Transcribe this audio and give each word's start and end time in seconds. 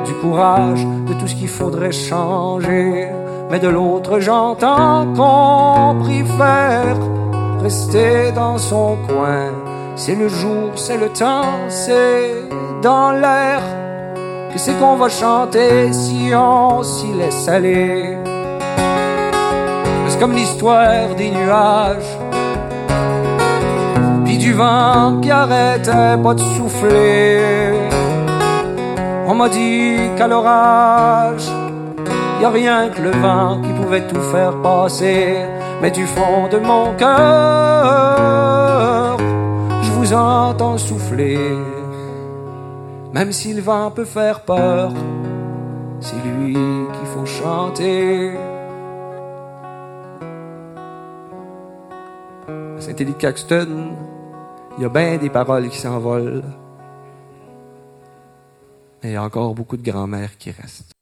du 0.05 0.15
courage, 0.15 0.87
de 1.09 1.15
tout 1.15 1.27
ce 1.27 1.35
qu'il 1.35 1.49
faudrait 1.49 1.93
changer. 1.93 3.09
Mais 3.51 3.61
de 3.61 3.69
l'autre, 3.69 4.19
j'entends 4.21 5.07
qu'on 5.15 5.97
préfère 6.01 6.97
rester 7.67 8.31
dans 8.31 8.59
son 8.59 8.97
coin. 9.09 9.47
C'est 9.97 10.15
le 10.15 10.29
jour, 10.29 10.69
c'est 10.77 10.99
le 11.05 11.09
temps, 11.09 11.55
c'est 11.69 12.31
dans 12.81 13.11
l'air 13.23 13.61
que 14.53 14.59
c'est 14.65 14.77
qu'on 14.79 14.97
va 15.03 15.09
chanter 15.09 15.93
si 15.93 16.21
on 16.33 16.85
s'y 16.85 17.11
laisse 17.21 17.49
aller? 17.49 18.17
C'est 20.09 20.21
comme 20.21 20.37
l'histoire 20.41 21.09
des 21.21 21.31
nuages, 21.39 22.13
puis 24.25 24.39
du 24.39 24.53
vent 24.53 25.21
qui 25.21 25.31
arrêtait 25.33 26.17
pas 26.25 26.35
de 26.35 26.45
souffler. 26.55 27.41
On 29.27 29.35
m'a 29.35 29.49
dit 29.49 29.97
qu'à 30.17 30.29
l'orage, 30.29 31.49
y 32.41 32.45
a 32.45 32.51
rien 32.61 32.81
que 32.95 33.01
le 33.09 33.15
vent 33.25 33.61
qui 33.63 33.73
pouvait 33.81 34.07
tout 34.11 34.25
faire 34.35 34.55
passer. 34.63 35.56
Mais 35.83 35.91
du 35.91 36.07
fond 36.07 36.49
de 36.49 36.59
mon 36.59 36.95
cœur, 36.97 37.17
je 39.83 39.91
vous 39.93 40.15
entends 40.15 40.79
souffler. 40.79 41.39
Même 43.13 43.31
si 43.33 43.53
le 43.53 43.61
vent 43.61 43.91
peut 43.91 44.07
faire 44.07 44.43
peur, 44.43 44.91
c'est 46.01 46.17
lui 46.25 46.55
qu'il 46.55 47.07
faut 47.15 47.27
chanter. 47.27 48.37
À 52.49 52.81
Saint-Élie 52.81 53.13
de 53.13 53.19
Caxton, 53.19 53.93
il 54.79 54.83
y 54.83 54.87
a 54.87 54.89
bien 54.89 55.19
des 55.19 55.31
paroles 55.31 55.69
qui 55.69 55.79
s'envolent. 55.79 56.43
Mais 59.03 59.11
il 59.11 59.13
y 59.13 59.17
a 59.17 59.23
encore 59.23 59.55
beaucoup 59.55 59.77
de 59.77 59.83
grand-mères 59.83 60.39
qui 60.39 60.51
restent. 60.51 60.93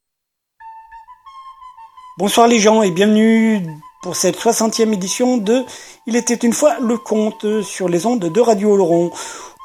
Bonsoir 2.17 2.47
les 2.47 2.59
gens 2.59 2.81
et 2.81 2.91
bienvenue 2.91 3.61
pour 4.05 4.15
cette 4.15 4.37
60e 4.37 4.93
édition 4.93 5.37
de 5.37 5.63
Il 6.05 6.15
était 6.15 6.35
une 6.35 6.53
fois 6.53 6.75
le 6.79 6.95
conte 6.95 7.63
sur 7.63 7.89
les 7.89 8.05
ondes 8.05 8.19
de 8.19 8.39
Radio 8.39 8.77
Laurent. 8.77 9.09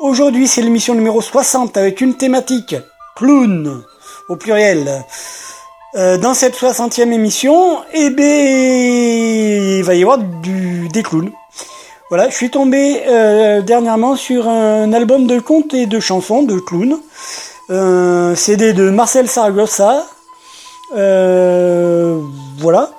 Aujourd'hui 0.01 0.49
c'est 0.49 0.63
l'émission 0.63 0.95
numéro 0.95 1.21
60 1.21 1.77
avec 1.77 2.01
une 2.01 2.17
thématique 2.17 2.75
clown 3.17 3.83
au 4.31 4.37
pluriel. 4.37 5.05
Euh, 5.95 6.17
dans 6.17 6.33
cette 6.33 6.57
60e 6.57 7.13
émission, 7.13 7.81
eh 7.93 8.09
ben, 8.09 8.25
il 9.77 9.83
va 9.85 9.95
y 9.95 10.01
avoir 10.01 10.17
du, 10.17 10.89
des 10.89 11.03
clowns. 11.03 11.33
Voilà, 12.09 12.31
je 12.31 12.35
suis 12.35 12.51
tombé 12.51 13.03
euh, 13.09 13.61
dernièrement 13.61 14.17
sur 14.17 14.49
un 14.49 14.91
album 14.95 15.27
de 15.27 15.39
contes 15.39 15.75
et 15.75 15.85
de 15.85 16.01
chansons 16.01 16.45
de 16.45 16.59
clowns. 16.59 16.99
Un 17.69 18.35
CD 18.35 18.73
de 18.73 18.89
Marcel 18.89 19.29
Saragossa, 19.29 20.07
euh, 20.97 22.19
voilà. 22.57 22.91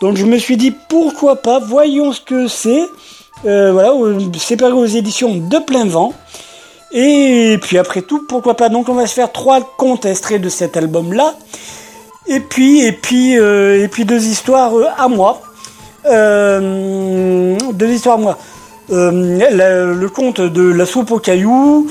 Donc 0.00 0.16
je 0.16 0.24
me 0.24 0.38
suis 0.38 0.56
dit 0.56 0.72
pourquoi 0.88 1.36
pas, 1.36 1.58
voyons 1.58 2.12
ce 2.12 2.20
que 2.20 2.48
c'est. 2.48 2.84
Euh, 3.44 3.72
voilà, 3.72 3.92
c'est 4.38 4.56
paru 4.56 4.72
aux 4.72 4.86
éditions 4.86 5.34
de 5.36 5.58
plein 5.58 5.86
vent. 5.86 6.12
Et 6.92 7.58
puis 7.62 7.78
après 7.78 8.02
tout, 8.02 8.26
pourquoi 8.28 8.56
pas. 8.56 8.68
Donc 8.68 8.88
on 8.88 8.94
va 8.94 9.06
se 9.06 9.14
faire 9.14 9.32
trois 9.32 9.60
contes 9.76 10.04
extraits 10.04 10.40
de 10.40 10.48
cet 10.48 10.76
album-là. 10.76 11.34
Et 12.26 12.40
puis, 12.40 12.84
et 12.84 12.92
puis, 12.92 13.38
euh, 13.38 13.82
et 13.82 13.88
puis 13.88 14.04
deux 14.04 14.24
histoires 14.26 14.72
à 14.98 15.08
moi. 15.08 15.42
deux 16.04 17.88
histoires 17.88 18.16
à 18.16 18.20
moi. 18.20 18.38
le 18.90 20.06
conte 20.08 20.40
de 20.40 20.62
la 20.62 20.84
soupe 20.84 21.10
aux 21.10 21.20
cailloux, 21.20 21.88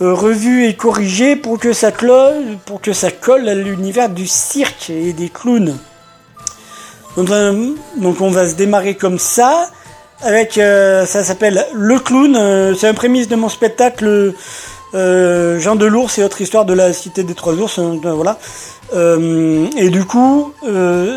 revu 0.00 0.66
et 0.66 0.74
corrigé 0.74 1.36
pour 1.36 1.58
que 1.58 1.72
ça 1.72 1.92
colle, 1.92 2.56
pour 2.64 2.80
que 2.80 2.92
ça 2.92 3.10
colle 3.10 3.48
à 3.48 3.54
l'univers 3.54 4.08
du 4.08 4.26
cirque 4.26 4.90
et 4.90 5.12
des 5.12 5.28
clowns. 5.28 5.76
Donc, 7.16 7.28
donc 7.96 8.20
on 8.20 8.30
va 8.30 8.48
se 8.48 8.54
démarrer 8.54 8.94
comme 8.94 9.18
ça. 9.18 9.70
Avec, 10.22 10.58
euh, 10.58 11.04
ça 11.06 11.22
s'appelle 11.22 11.66
Le 11.74 11.98
Clown. 11.98 12.34
Euh, 12.36 12.74
c'est 12.74 12.88
un 12.88 12.94
prémisse 12.94 13.28
de 13.28 13.36
mon 13.36 13.48
spectacle 13.48 14.32
euh, 14.94 15.60
Jean 15.60 15.76
de 15.76 15.84
l'ours 15.84 16.18
et 16.18 16.24
autre 16.24 16.40
histoire 16.40 16.64
de 16.64 16.72
la 16.72 16.92
cité 16.92 17.24
des 17.24 17.34
trois 17.34 17.52
ours. 17.54 17.78
voilà. 17.78 18.38
et 18.94 19.90
du 19.90 20.04
coup, 20.04 20.52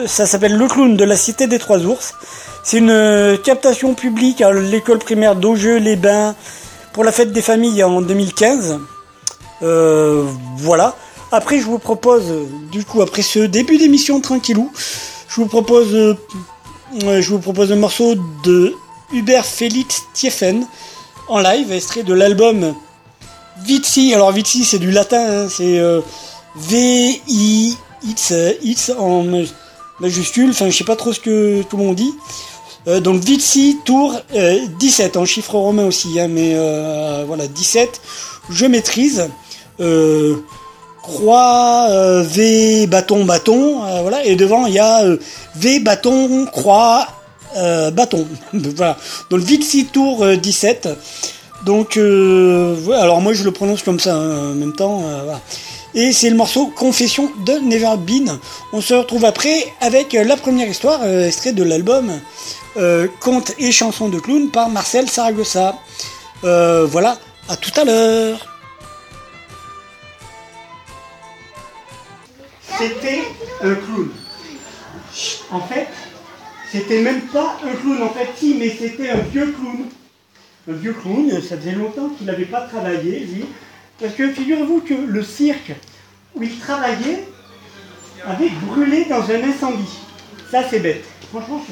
ça 0.07 0.25
s'appelle 0.25 0.57
Le 0.57 0.68
Clown 0.68 0.97
de 0.97 1.03
la 1.03 1.16
cité 1.16 1.47
des 1.47 1.59
trois 1.59 1.80
ours. 1.86 2.13
C'est 2.63 2.80
une 2.80 3.38
captation 3.44 3.94
publique 3.94 4.41
à 4.41 4.52
l'école 4.52 5.00
primaire 5.00 5.36
d'Augeux-les-Bains 5.36 6.36
pour 6.92 7.04
la 7.04 7.12
fête 7.12 7.31
des 7.31 7.42
familles 7.42 7.83
en 7.83 8.01
2015. 8.01 8.80
voilà. 9.62 10.95
Après, 11.31 11.60
je 11.60 11.66
vous 11.66 11.77
propose, 11.80 12.24
du 12.72 12.83
coup, 12.86 13.01
après 13.01 13.22
ce 13.22 13.39
début 13.39 13.77
d'émission 13.77 14.22
tranquillou, 14.22 14.72
je 15.29 15.35
vous 15.35 15.47
propose, 15.47 16.15
je 17.01 17.29
vous 17.29 17.39
propose 17.39 17.71
un 17.71 17.75
morceau 17.75 18.15
de 18.44 18.74
Hubert 19.13 19.45
Félix 19.45 20.03
Tiefen 20.13 20.65
en 21.27 21.39
live, 21.39 21.71
extrait 21.71 22.03
de 22.03 22.13
l'album 22.13 22.74
Vitsi. 23.65 24.13
Alors 24.13 24.31
Vitsi, 24.31 24.63
c'est 24.65 24.79
du 24.79 24.91
latin, 24.91 25.45
hein, 25.45 25.47
c'est 25.50 25.81
V-I-X 26.56 28.33
en 28.97 29.25
majuscule. 30.00 30.50
Enfin, 30.51 30.69
je 30.69 30.77
sais 30.77 30.83
pas 30.83 30.95
trop 30.95 31.13
ce 31.13 31.19
que 31.19 31.62
tout 31.63 31.77
le 31.77 31.83
monde 31.83 31.95
dit. 31.95 32.13
donc 33.01 33.21
Vitsi 33.24 33.79
Tour 33.83 34.15
17 34.79 35.18
en 35.18 35.25
chiffre 35.25 35.56
romain 35.56 35.85
aussi, 35.85 36.19
hein, 36.19 36.27
mais 36.29 36.56
voilà 37.25 37.47
17. 37.47 38.01
Je 38.50 38.65
maîtrise. 38.65 39.29
Croix, 41.07 41.88
V, 42.21 42.86
bâton, 42.88 43.25
bâton, 43.25 43.80
voilà, 44.01 44.24
et 44.25 44.36
devant 44.36 44.65
il 44.65 44.74
y 44.74 44.80
a 44.80 45.04
V, 45.56 45.80
bâton, 45.80 46.45
croix, 46.45 47.07
bâton. 47.56 48.27
voilà. 48.54 48.98
Donc 49.30 49.39
Vitsi 49.42 49.86
Tour 49.86 50.25
17. 50.38 50.89
Donc, 51.65 51.98
euh, 51.98 52.75
alors 52.92 53.19
moi 53.21 53.33
je 53.33 53.44
le 53.44 53.51
prononce 53.51 53.83
comme 53.83 54.00
ça 54.00 54.15
hein, 54.15 54.51
en 54.51 54.56
même 54.56 54.74
temps. 54.74 55.01
Euh, 55.06 55.33
Et 55.95 56.13
c'est 56.13 56.30
le 56.30 56.36
morceau 56.36 56.68
Confession 56.68 57.31
de 57.45 57.53
Never 57.53 57.98
Been. 57.98 58.38
On 58.74 58.81
se 58.81 58.94
retrouve 58.94 59.25
après 59.25 59.65
avec 59.81 60.13
la 60.13 60.38
première 60.38 60.68
histoire, 60.68 61.06
extrait 61.06 61.53
de 61.53 61.63
l'album 61.63 62.12
Contes 63.19 63.53
et 63.57 63.71
chansons 63.71 64.07
de 64.07 64.19
clown 64.19 64.50
par 64.51 64.69
Marcel 64.69 65.10
Saragossa. 65.10 65.75
voilà, 66.44 67.18
à 67.50 67.56
tout 67.56 67.71
à 67.75 67.83
l'heure. 67.86 68.56
C'était 72.77 73.24
un 73.62 73.74
clown. 73.74 74.09
En 75.51 75.62
fait, 75.62 75.88
c'était 76.71 77.01
même 77.01 77.21
pas 77.21 77.57
un 77.63 77.74
clown, 77.75 78.03
en 78.03 78.09
fait, 78.09 78.27
si, 78.35 78.56
mais 78.56 78.69
c'était 78.69 79.09
un 79.09 79.18
vieux 79.18 79.51
clown. 79.51 79.85
Un 80.69 80.74
vieux 80.74 80.94
clown, 80.94 81.31
ça 81.41 81.57
faisait 81.57 81.71
longtemps 81.71 82.09
qu'il 82.09 82.27
n'avait 82.27 82.45
pas 82.45 82.62
travaillé, 82.62 83.21
lui. 83.21 83.45
Parce 84.00 84.13
que 84.13 84.31
figurez-vous 84.31 84.81
que 84.81 84.94
le 84.94 85.24
cirque 85.24 85.74
où 86.35 86.44
il 86.44 86.59
travaillait 86.59 87.24
avait 88.25 88.50
brûlé 88.50 89.06
dans 89.06 89.24
un 89.24 89.44
incendie. 89.44 89.97
Ça, 90.51 90.63
c'est 90.69 90.79
bête. 90.79 91.06
Franchement. 91.29 91.63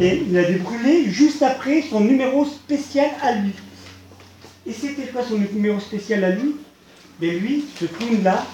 Et 0.00 0.22
il 0.28 0.36
avait 0.36 0.56
brûlé 0.56 1.10
juste 1.10 1.42
après 1.42 1.82
son 1.88 2.00
numéro 2.00 2.44
spécial 2.44 3.10
à 3.22 3.32
lui. 3.32 3.52
Et 4.66 4.72
c'était 4.72 5.10
quoi 5.10 5.22
son 5.26 5.38
numéro 5.38 5.80
spécial 5.80 6.22
à 6.24 6.30
lui? 6.30 6.56
Mais 7.20 7.30
lui, 7.30 7.64
ce 7.80 7.86
clown-là, 7.86 8.44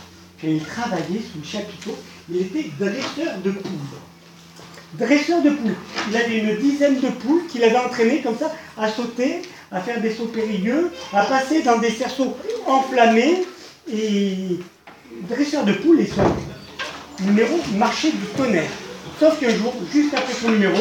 il 0.42 0.62
travaillait 0.62 1.20
sous 1.20 1.38
le 1.38 1.44
chapiteau, 1.44 1.98
il 2.30 2.42
était 2.42 2.70
dresseur 2.78 3.38
de 3.44 3.50
poules. 3.50 3.98
Dresseur 4.94 5.42
de 5.42 5.50
poules. 5.50 5.74
Il 6.08 6.16
avait 6.16 6.38
une 6.38 6.56
dizaine 6.58 7.00
de 7.00 7.08
poules 7.08 7.46
qu'il 7.48 7.62
avait 7.64 7.78
entraînées 7.78 8.22
comme 8.22 8.38
ça 8.38 8.52
à 8.76 8.88
sauter, 8.88 9.42
à 9.70 9.80
faire 9.80 10.00
des 10.00 10.14
sauts 10.14 10.26
périlleux, 10.26 10.90
à 11.12 11.24
passer 11.24 11.62
dans 11.62 11.78
des 11.78 11.90
cerceaux 11.90 12.36
enflammés. 12.66 13.44
Et 13.92 14.58
dresseur 15.28 15.64
de 15.64 15.72
poules 15.72 16.00
et 16.00 16.06
son 16.06 16.22
numéro 17.24 17.58
marchait 17.76 18.12
du 18.12 18.26
tonnerre. 18.36 18.70
Sauf 19.18 19.38
qu'un 19.40 19.50
jour, 19.50 19.74
juste 19.92 20.14
après 20.14 20.34
son 20.34 20.50
numéro, 20.50 20.78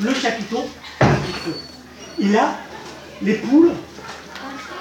le 0.00 0.12
chapiteau 0.12 0.64
a 1.00 1.06
feu. 1.44 1.54
Et 2.18 2.28
là, 2.28 2.56
les 3.22 3.34
poules, 3.34 3.70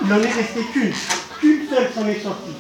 il 0.02 0.08
n'en 0.08 0.20
est 0.20 0.32
resté 0.32 0.62
qu'une. 0.74 0.92
Qu'une 1.40 1.70
seule 1.70 1.90
s'en 1.94 2.08
est 2.08 2.20
sortie. 2.20 2.56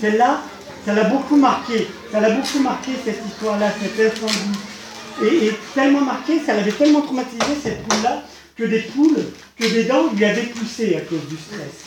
Celle-là, 0.00 0.42
ça 0.84 0.92
l'a 0.92 1.04
beaucoup 1.04 1.36
marqué. 1.36 1.86
Ça 2.12 2.20
l'a 2.20 2.30
beaucoup 2.30 2.58
marqué 2.60 2.92
cette 3.04 3.20
histoire-là, 3.26 3.72
cet 3.80 4.12
incendie. 4.12 4.58
Et, 5.22 5.52
tellement 5.74 6.02
marqué, 6.02 6.40
ça 6.44 6.54
l'avait 6.54 6.72
tellement 6.72 7.02
traumatisé 7.02 7.44
cette 7.62 7.82
poule-là, 7.84 8.22
que 8.56 8.64
des 8.64 8.80
poules, 8.80 9.24
que 9.58 9.64
des 9.64 9.84
dents 9.84 10.10
lui 10.12 10.24
avaient 10.24 10.42
poussé 10.42 10.96
à 10.96 11.00
cause 11.00 11.26
du 11.28 11.36
stress. 11.36 11.84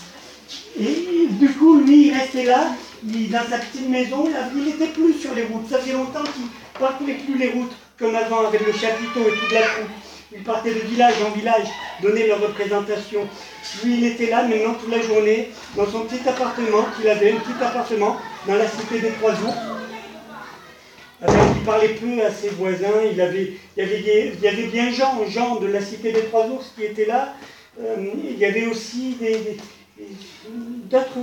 Et 0.79 1.27
du 1.29 1.49
coup, 1.49 1.79
lui, 1.79 2.07
il 2.07 2.13
restait 2.13 2.45
là, 2.45 2.71
dans 3.03 3.49
sa 3.49 3.57
petite 3.59 3.89
maison, 3.89 4.29
il 4.55 4.63
n'était 4.63 4.87
plus 4.87 5.13
sur 5.13 5.33
les 5.35 5.43
routes. 5.43 5.69
Ça 5.69 5.79
faisait 5.79 5.93
longtemps 5.93 6.23
qu'il 6.33 6.43
ne 6.43 6.79
parcourait 6.79 7.13
plus 7.25 7.37
les 7.37 7.49
routes 7.49 7.73
comme 7.99 8.15
avant 8.15 8.47
avec 8.47 8.65
le 8.65 8.71
chapiteau 8.71 9.21
et 9.27 9.39
toute 9.39 9.51
la 9.51 9.61
route. 9.61 9.89
Il 10.33 10.43
partait 10.43 10.73
de 10.73 10.79
village 10.79 11.13
en 11.25 11.31
village, 11.31 11.67
donner 12.01 12.27
leur 12.27 12.41
représentation. 12.41 13.21
Lui, 13.83 13.99
il 13.99 14.05
était 14.07 14.29
là 14.29 14.43
maintenant 14.43 14.73
toute 14.73 14.91
la 14.91 15.01
journée, 15.01 15.49
dans 15.75 15.89
son 15.89 16.01
petit 16.01 16.27
appartement 16.27 16.85
qu'il 16.97 17.07
avait, 17.07 17.31
un 17.31 17.37
petit 17.37 17.63
appartement, 17.63 18.17
dans 18.45 18.55
la 18.55 18.67
cité 18.67 18.99
des 18.99 19.11
Trois 19.11 19.31
Ours. 19.31 19.55
il 21.55 21.63
parlait 21.63 21.95
peu 21.95 22.21
à 22.25 22.31
ses 22.31 22.49
voisins, 22.49 23.01
il, 23.09 23.21
avait, 23.21 23.53
il, 23.77 23.81
y 23.81 23.85
avait, 23.85 24.33
il 24.33 24.39
y 24.41 24.47
avait 24.49 24.67
bien 24.67 24.91
Jean, 24.91 25.25
Jean 25.29 25.61
de 25.61 25.67
la 25.67 25.79
cité 25.79 26.11
des 26.11 26.25
Trois 26.25 26.45
Ours 26.47 26.73
qui 26.75 26.83
était 26.83 27.05
là. 27.05 27.33
Euh, 27.79 27.95
il 28.29 28.37
y 28.37 28.45
avait 28.45 28.65
aussi 28.65 29.15
d'autres, 30.89 31.17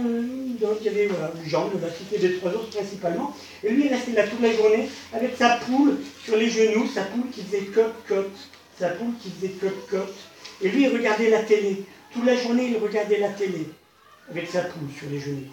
il 0.80 0.86
y 0.86 0.88
avait 0.88 1.10
Jean 1.46 1.68
de 1.68 1.78
la 1.78 1.92
cité 1.92 2.26
des 2.26 2.36
Trois 2.36 2.52
Ours 2.52 2.74
principalement. 2.74 3.36
Et 3.62 3.68
lui, 3.68 3.84
il 3.84 3.92
restait 3.92 4.12
là 4.12 4.26
toute 4.26 4.40
la 4.40 4.52
journée 4.54 4.88
avec 5.12 5.36
sa 5.36 5.56
poule 5.56 5.98
sur 6.24 6.36
les 6.36 6.48
genoux, 6.48 6.88
sa 6.88 7.02
poule 7.02 7.28
qui 7.30 7.42
faisait 7.42 7.66
cote-cote 7.66 8.30
sa 8.78 8.90
poule 8.90 9.14
qui 9.20 9.30
faisait 9.30 9.52
cote-cote. 9.52 10.14
Et 10.62 10.68
lui, 10.68 10.84
il 10.84 10.88
regardait 10.88 11.30
la 11.30 11.42
télé. 11.42 11.84
Toute 12.12 12.24
la 12.24 12.36
journée, 12.36 12.68
il 12.68 12.76
regardait 12.78 13.18
la 13.18 13.30
télé 13.30 13.68
avec 14.30 14.48
sa 14.48 14.62
poule 14.62 14.88
sur 14.96 15.08
les 15.10 15.20
genoux. 15.20 15.46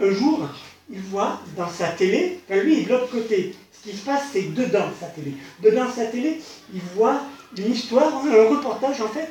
un 0.00 0.10
jour, 0.10 0.48
il 0.90 1.00
voit 1.00 1.40
dans 1.56 1.68
sa 1.68 1.88
télé, 1.88 2.40
quand 2.48 2.56
lui, 2.56 2.74
il 2.74 2.78
est 2.80 2.84
de 2.84 2.90
l'autre 2.90 3.10
côté. 3.10 3.54
Ce 3.72 3.90
qui 3.90 3.96
se 3.96 4.04
passe, 4.04 4.24
c'est 4.32 4.54
dedans 4.54 4.88
sa 4.98 5.06
télé. 5.06 5.34
Dedans 5.62 5.90
sa 5.90 6.06
télé, 6.06 6.40
il 6.72 6.80
voit 6.94 7.22
une 7.56 7.72
histoire, 7.72 8.24
un 8.24 8.48
reportage 8.48 9.00
en 9.00 9.08
fait, 9.08 9.30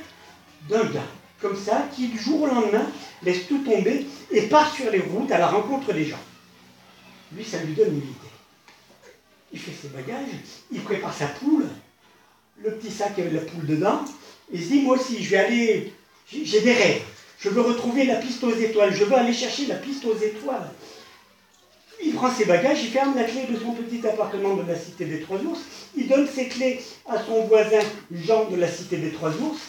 d'un 0.70 0.86
gars, 0.86 1.08
comme 1.42 1.58
ça, 1.58 1.88
qui 1.94 2.08
du 2.08 2.18
jour 2.18 2.44
au 2.44 2.48
lendemain 2.48 2.86
laisse 3.24 3.48
tout 3.48 3.60
tomber 3.60 4.06
et 4.32 4.42
part 4.44 4.74
sur 4.74 4.90
les 4.90 5.00
routes 5.00 5.32
à 5.32 5.38
la 5.38 5.48
rencontre 5.48 5.94
des 5.94 6.06
gens. 6.06 6.20
Lui, 7.36 7.44
ça 7.44 7.62
lui 7.64 7.74
donne 7.74 7.90
une 7.90 7.98
idée. 7.98 8.14
Il 9.52 9.60
fait 9.60 9.72
ses 9.72 9.90
bagages, 9.90 10.30
il 10.72 10.82
prépare 10.82 11.14
sa 11.14 11.28
poule, 11.28 11.68
le 12.64 12.72
petit 12.72 12.92
sac 12.92 13.18
avec 13.20 13.34
la 13.34 13.42
poule 13.42 13.66
dedans, 13.66 14.02
il 14.52 14.64
se 14.64 14.70
dit, 14.70 14.82
moi 14.82 14.98
aussi, 14.98 15.22
je 15.22 15.30
vais 15.32 15.38
aller, 15.38 15.94
j'ai 16.32 16.62
des 16.62 16.74
rêves, 16.74 17.02
je 17.40 17.50
veux 17.50 17.62
retrouver 17.62 18.06
la 18.06 18.16
piste 18.16 18.44
aux 18.44 18.56
étoiles, 18.56 18.94
je 18.94 19.04
veux 19.04 19.16
aller 19.16 19.34
chercher 19.34 19.66
la 19.68 19.76
piste 19.76 20.06
aux 20.06 20.18
étoiles. 20.18 20.70
Il 22.04 22.14
prend 22.14 22.32
ses 22.32 22.46
bagages, 22.46 22.84
il 22.84 22.90
ferme 22.90 23.16
la 23.16 23.24
clé 23.24 23.46
de 23.50 23.58
son 23.58 23.72
petit 23.74 24.06
appartement 24.06 24.56
de 24.56 24.68
la 24.68 24.78
cité 24.78 25.06
des 25.06 25.22
Trois 25.22 25.38
Ours, 25.40 25.60
il 25.96 26.08
donne 26.08 26.28
ses 26.28 26.48
clés 26.48 26.82
à 27.08 27.18
son 27.24 27.46
voisin 27.46 27.80
Jean 28.12 28.50
de 28.50 28.58
la 28.58 28.68
cité 28.68 28.98
des 28.98 29.12
Trois 29.12 29.32
Ours, 29.32 29.60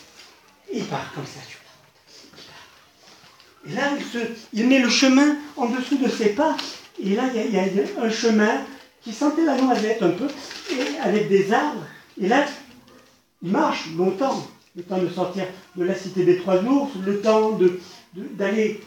et 0.71 0.79
il 0.79 0.85
part 0.85 1.13
comme 1.15 1.27
ça. 1.27 1.41
Et 3.67 3.73
là, 3.73 3.93
il, 4.53 4.67
met 4.67 4.79
le 4.79 4.91
chemin 4.91 5.37
en 5.57 5.67
dessous 5.67 5.97
de 5.97 6.09
ses 6.09 6.31
pas, 6.31 6.57
et 7.03 7.11
là, 7.11 7.25
il 7.35 7.55
y 7.55 7.59
a, 7.59 7.67
il 7.67 7.77
y 7.77 7.81
a 7.81 8.03
un 8.03 8.11
chemin 8.11 8.63
qui 9.03 9.13
sentait 9.13 9.45
la 9.45 9.57
noisette 9.57 10.03
un 10.03 10.11
peu, 10.11 10.27
et 10.71 10.99
avec 11.01 11.29
des 11.29 11.53
arbres, 11.53 11.85
et 12.21 12.29
là, 12.29 12.45
marche 13.45 13.87
longtemps, 13.97 14.47
le 14.77 14.83
temps 14.83 14.99
de 14.99 15.09
sortir 15.09 15.45
de 15.77 15.85
la 15.85 15.95
cité 15.95 16.25
des 16.25 16.39
Trois 16.39 16.63
Ours, 16.63 16.91
le 17.05 17.21
temps 17.21 17.59
d'aller, 18.15 18.81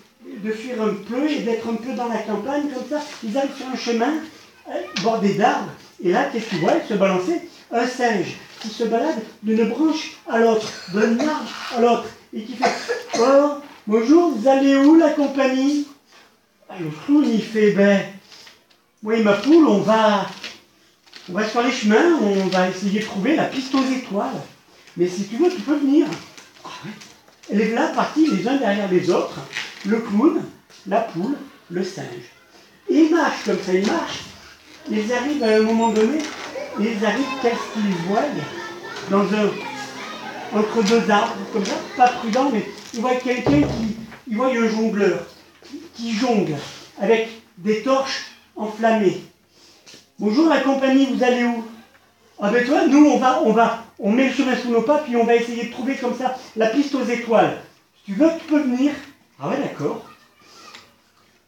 de, 0.44 0.51
fuir 0.51 0.81
un 0.81 0.94
peu 1.07 1.30
et 1.30 1.39
d'être 1.39 1.68
un 1.68 1.75
peu 1.75 1.94
dans 1.94 2.07
la 2.07 2.18
campagne, 2.18 2.63
comme 2.74 2.89
ça. 2.89 3.04
Ils 3.24 3.38
arrivent 3.38 3.56
sur 3.56 3.68
un 3.68 3.77
chemin 3.77 4.13
euh, 4.69 4.74
bordé 5.04 5.36
d'arbres, 5.36 5.71
et 6.04 6.12
là, 6.12 6.30
qu'est-ce 6.31 6.50
qu'ils 6.50 6.59
voient? 6.59 6.81
Se 6.88 6.95
balancer 6.95 7.42
un 7.71 7.86
singe 7.86 8.36
qui 8.62 8.69
se 8.69 8.83
balade 8.83 9.21
d'une 9.44 9.69
branche 9.69 10.18
à 10.27 10.39
l'autre, 10.39 10.68
d'un 10.94 11.19
arbre 11.19 11.51
à 11.75 11.81
l'autre, 11.81 12.07
et 12.33 12.42
qui 12.42 12.54
fait 12.54 12.66
Oh, 13.19 13.59
bonjour, 13.85 14.31
vous 14.31 14.47
allez 14.47 14.76
où 14.76 14.95
la 14.95 15.11
compagnie? 15.11 15.87
Le 16.80 16.90
clown, 17.06 17.26
il 17.26 17.42
fait 17.42 17.71
Ben, 17.71 18.02
oui, 19.04 19.23
ma 19.23 19.33
poule, 19.33 19.68
on 19.68 19.80
va, 19.80 20.26
on 21.29 21.33
va 21.33 21.47
sur 21.47 21.61
les 21.61 21.71
chemins, 21.71 22.19
on 22.21 22.47
va 22.47 22.69
essayer 22.69 23.01
de 23.01 23.05
trouver 23.05 23.35
la 23.35 23.45
piste 23.45 23.73
aux 23.75 23.83
étoiles. 23.83 24.41
Mais 24.95 25.07
si 25.07 25.27
tu 25.27 25.35
veux, 25.35 25.49
tu 25.49 25.61
peux 25.61 25.75
venir. 25.75 26.07
Ah 26.63 26.69
est 27.49 27.73
là, 27.73 27.87
partie 27.89 28.27
les 28.27 28.47
uns 28.47 28.57
derrière 28.57 28.89
les 28.89 29.09
autres. 29.09 29.39
Le 29.85 29.99
clown, 29.99 30.41
la 30.87 31.01
poule, 31.01 31.37
le 31.69 31.83
singe. 31.83 32.31
Et 32.89 32.95
ils 32.95 33.11
marchent 33.11 33.43
comme 33.45 33.59
ça, 33.59 33.73
ils 33.73 33.85
marchent. 33.85 34.23
Ils 34.89 35.13
arrivent 35.13 35.43
à 35.43 35.55
un 35.57 35.61
moment 35.61 35.89
donné, 35.89 36.19
ils 36.79 37.05
arrivent, 37.05 37.25
qu'est-ce 37.41 37.73
qu'ils 37.73 37.95
voient 38.07 38.23
Dans 39.09 39.23
un, 39.23 39.49
entre 40.57 40.83
deux 40.83 41.11
arbres, 41.11 41.35
comme 41.51 41.65
ça, 41.65 41.75
pas 41.97 42.07
prudent, 42.07 42.49
mais 42.53 42.65
ils 42.93 43.01
voient 43.01 43.15
quelqu'un 43.15 43.61
qui, 43.61 43.97
ils 44.27 44.37
voient 44.37 44.47
un 44.47 44.69
jongleur, 44.69 45.25
qui 45.93 46.13
jongle 46.13 46.55
avec 47.01 47.29
des 47.57 47.81
torches 47.81 48.27
enflammées. 48.55 49.26
Bonjour 50.19 50.50
la 50.50 50.62
compagnie, 50.62 51.06
vous 51.06 51.24
allez 51.24 51.44
où? 51.44 51.64
Ah 52.40 52.50
ben 52.50 52.66
toi, 52.66 52.88
nous 52.88 53.06
on 53.06 53.19
va, 53.19 53.44
on 53.44 53.52
va, 53.52 53.83
on 54.00 54.12
met 54.12 54.30
le 54.30 54.33
chemin 54.33 54.56
sous 54.56 54.71
nos 54.71 54.81
pas, 54.81 55.04
puis 55.04 55.16
on 55.16 55.26
va 55.26 55.36
essayer 55.36 55.66
de 55.66 55.71
trouver 55.71 55.95
comme 55.95 56.18
ça 56.18 56.36
la 56.56 56.69
piste 56.69 56.95
aux 56.95 57.06
étoiles. 57.06 57.62
Si 57.97 58.06
tu 58.06 58.14
veux, 58.14 58.30
tu 58.40 58.45
peux 58.45 58.62
venir. 58.62 58.94
Ah 59.40 59.50
ouais, 59.50 59.59
d'accord. 59.59 60.09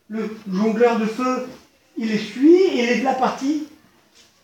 Le 0.08 0.38
jongleur 0.52 1.00
de 1.00 1.06
feu, 1.06 1.48
il 1.98 2.10
les 2.10 2.20
suit 2.20 2.54
et 2.54 2.84
il 2.84 2.90
est 2.90 3.00
de 3.00 3.06
la 3.06 3.16
partie 3.16 3.68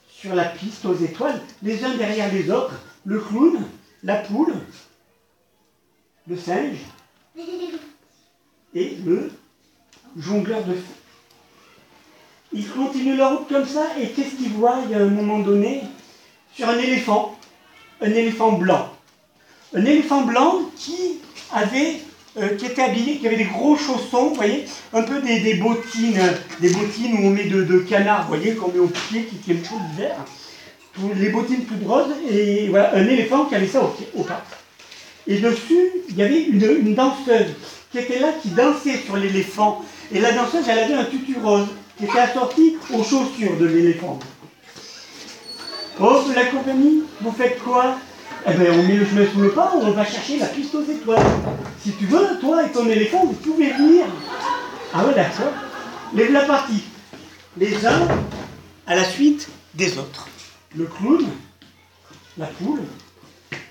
sur 0.10 0.34
la 0.34 0.46
piste 0.46 0.86
aux 0.86 0.96
étoiles, 0.96 1.40
les 1.62 1.86
uns 1.86 1.96
derrière 1.96 2.34
les 2.34 2.50
autres. 2.50 2.74
Le 3.06 3.20
clown, 3.20 3.64
la 4.02 4.16
poule, 4.16 4.56
le 6.28 6.36
singe 6.36 6.80
et 8.74 8.98
le 9.06 9.32
jongleur 10.18 10.64
de 10.64 10.74
feu. 10.74 10.95
Ils 12.56 12.70
continuent 12.70 13.18
leur 13.18 13.32
route 13.32 13.50
comme 13.50 13.66
ça, 13.66 13.86
et 14.02 14.08
qu'est-ce 14.08 14.36
qu'ils 14.36 14.54
voient? 14.54 14.78
Il 14.86 14.92
y 14.92 14.96
a 14.96 15.04
un 15.04 15.10
moment 15.10 15.40
donné, 15.40 15.82
sur 16.56 16.70
un 16.70 16.78
éléphant, 16.78 17.38
un 18.02 18.10
éléphant 18.10 18.54
blanc. 18.54 18.90
Un 19.76 19.84
éléphant 19.84 20.22
blanc 20.22 20.62
qui 20.78 21.20
avait, 21.52 21.98
euh, 22.38 22.56
qui 22.56 22.68
était 22.68 22.82
habillé, 22.82 23.18
qui 23.18 23.28
avait 23.28 23.36
des 23.36 23.44
gros 23.44 23.76
chaussons, 23.76 24.30
vous 24.30 24.36
voyez, 24.36 24.64
un 24.94 25.02
peu 25.02 25.22
des, 25.22 25.56
bottines, 25.56 26.22
des 26.62 26.70
bottines 26.70 27.16
où 27.16 27.28
on 27.28 27.32
met 27.32 27.44
de, 27.44 27.64
de 27.64 27.80
canard, 27.80 28.22
vous 28.22 28.38
voyez, 28.38 28.56
qu'on 28.56 28.72
met 28.72 28.80
au 28.80 28.88
pied, 28.88 29.24
qui 29.24 29.36
tiennent 29.36 29.66
chaud 29.66 29.76
l'hiver. 29.92 30.16
Les 31.18 31.30
bottines 31.30 31.66
toutes 31.66 31.86
roses, 31.86 32.16
et 32.32 32.70
voilà, 32.70 32.96
un 32.96 33.06
éléphant 33.06 33.46
qui 33.46 33.56
avait 33.56 33.68
ça 33.68 33.82
au, 33.84 33.90
pied, 33.90 34.08
au 34.16 34.24
pas. 34.24 34.46
Et 35.28 35.40
dessus, 35.40 35.92
il 36.08 36.16
y 36.16 36.22
avait 36.22 36.44
une, 36.44 36.96
danseuse 36.96 37.54
qui 37.92 37.98
était 37.98 38.20
là, 38.20 38.30
qui 38.42 38.48
dansait 38.50 38.96
sur 39.06 39.18
l'éléphant. 39.18 39.84
Et 40.14 40.22
la 40.22 40.32
danseuse, 40.32 40.64
elle 40.70 40.80
avait 40.80 40.94
un 40.94 41.04
tutu 41.04 41.36
rose 41.44 41.68
qui 41.98 42.06
était 42.06 42.20
assorti 42.20 42.78
aux 42.94 43.04
chaussures 43.04 43.58
de 43.58 43.66
l'éléphant. 43.66 44.20
Oh, 46.00 46.22
la 46.36 46.46
compagnie, 46.46 47.04
vous 47.22 47.32
faites 47.32 47.62
quoi? 47.64 47.98
Eh 48.48 48.54
bien, 48.54 48.74
on 48.74 48.84
met 48.84 48.96
le 48.96 49.06
chemin 49.06 49.26
sous 49.32 49.40
le 49.40 49.52
pas, 49.52 49.74
on 49.76 49.92
va 49.92 50.06
chercher 50.06 50.38
la 50.38 50.48
piste 50.48 50.76
aux 50.76 50.84
étoiles. 50.84 51.26
Si 51.82 51.94
tu 51.94 52.06
veux, 52.06 52.40
toi 52.40 52.66
et 52.66 52.72
ton 52.72 52.88
éléphant, 52.88 53.26
vous 53.26 53.34
pouvez 53.34 53.72
venir. 53.72 54.06
Ah 54.94 55.06
ouais, 55.06 55.16
d'accord. 55.16 55.54
Lève 56.14 56.32
la 56.32 56.46
partie. 56.46 56.84
Les 57.58 57.86
uns 57.86 58.08
à 58.86 58.96
la 58.96 59.06
suite 59.06 59.48
des 59.74 59.98
autres. 59.98 60.28
Le 60.76 60.86
clown, 60.86 61.26
la 62.38 62.48
poule, 62.48 62.84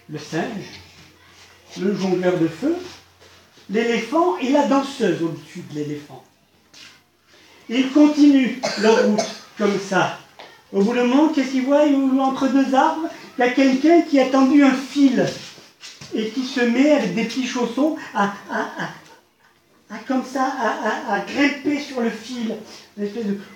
le 0.08 0.18
singe, 0.18 0.80
le 1.80 1.94
jongleur 1.94 2.38
de 2.38 2.48
feu, 2.48 2.74
l'éléphant 3.68 4.38
et 4.38 4.50
la 4.50 4.66
danseuse 4.66 5.22
au-dessus 5.22 5.64
de 5.70 5.74
l'éléphant. 5.74 6.24
Ils 7.68 7.90
continuent 7.92 8.60
leur 8.80 9.06
route 9.06 9.20
comme 9.58 9.78
ça. 9.78 10.18
Au 10.72 10.82
bout 10.82 10.94
d'un 10.94 11.04
moment, 11.04 11.28
qu'est-ce 11.28 11.50
qu'ils 11.50 11.64
voient? 11.64 11.84
Entre 12.20 12.48
deux 12.48 12.74
arbres, 12.74 13.08
il 13.38 13.44
y 13.44 13.48
a 13.48 13.50
quelqu'un 13.50 14.02
qui 14.02 14.18
a 14.20 14.26
tendu 14.26 14.64
un 14.64 14.72
fil 14.72 15.24
et 16.14 16.28
qui 16.28 16.44
se 16.44 16.60
met 16.60 16.92
avec 16.92 17.14
des 17.14 17.24
petits 17.24 17.46
chaussons 17.46 17.96
à, 18.14 18.32
comme 20.06 20.24
ça, 20.24 20.52
à, 21.08 21.20
grimper 21.20 21.80
sur 21.80 22.00
le 22.00 22.10
fil, 22.10 22.56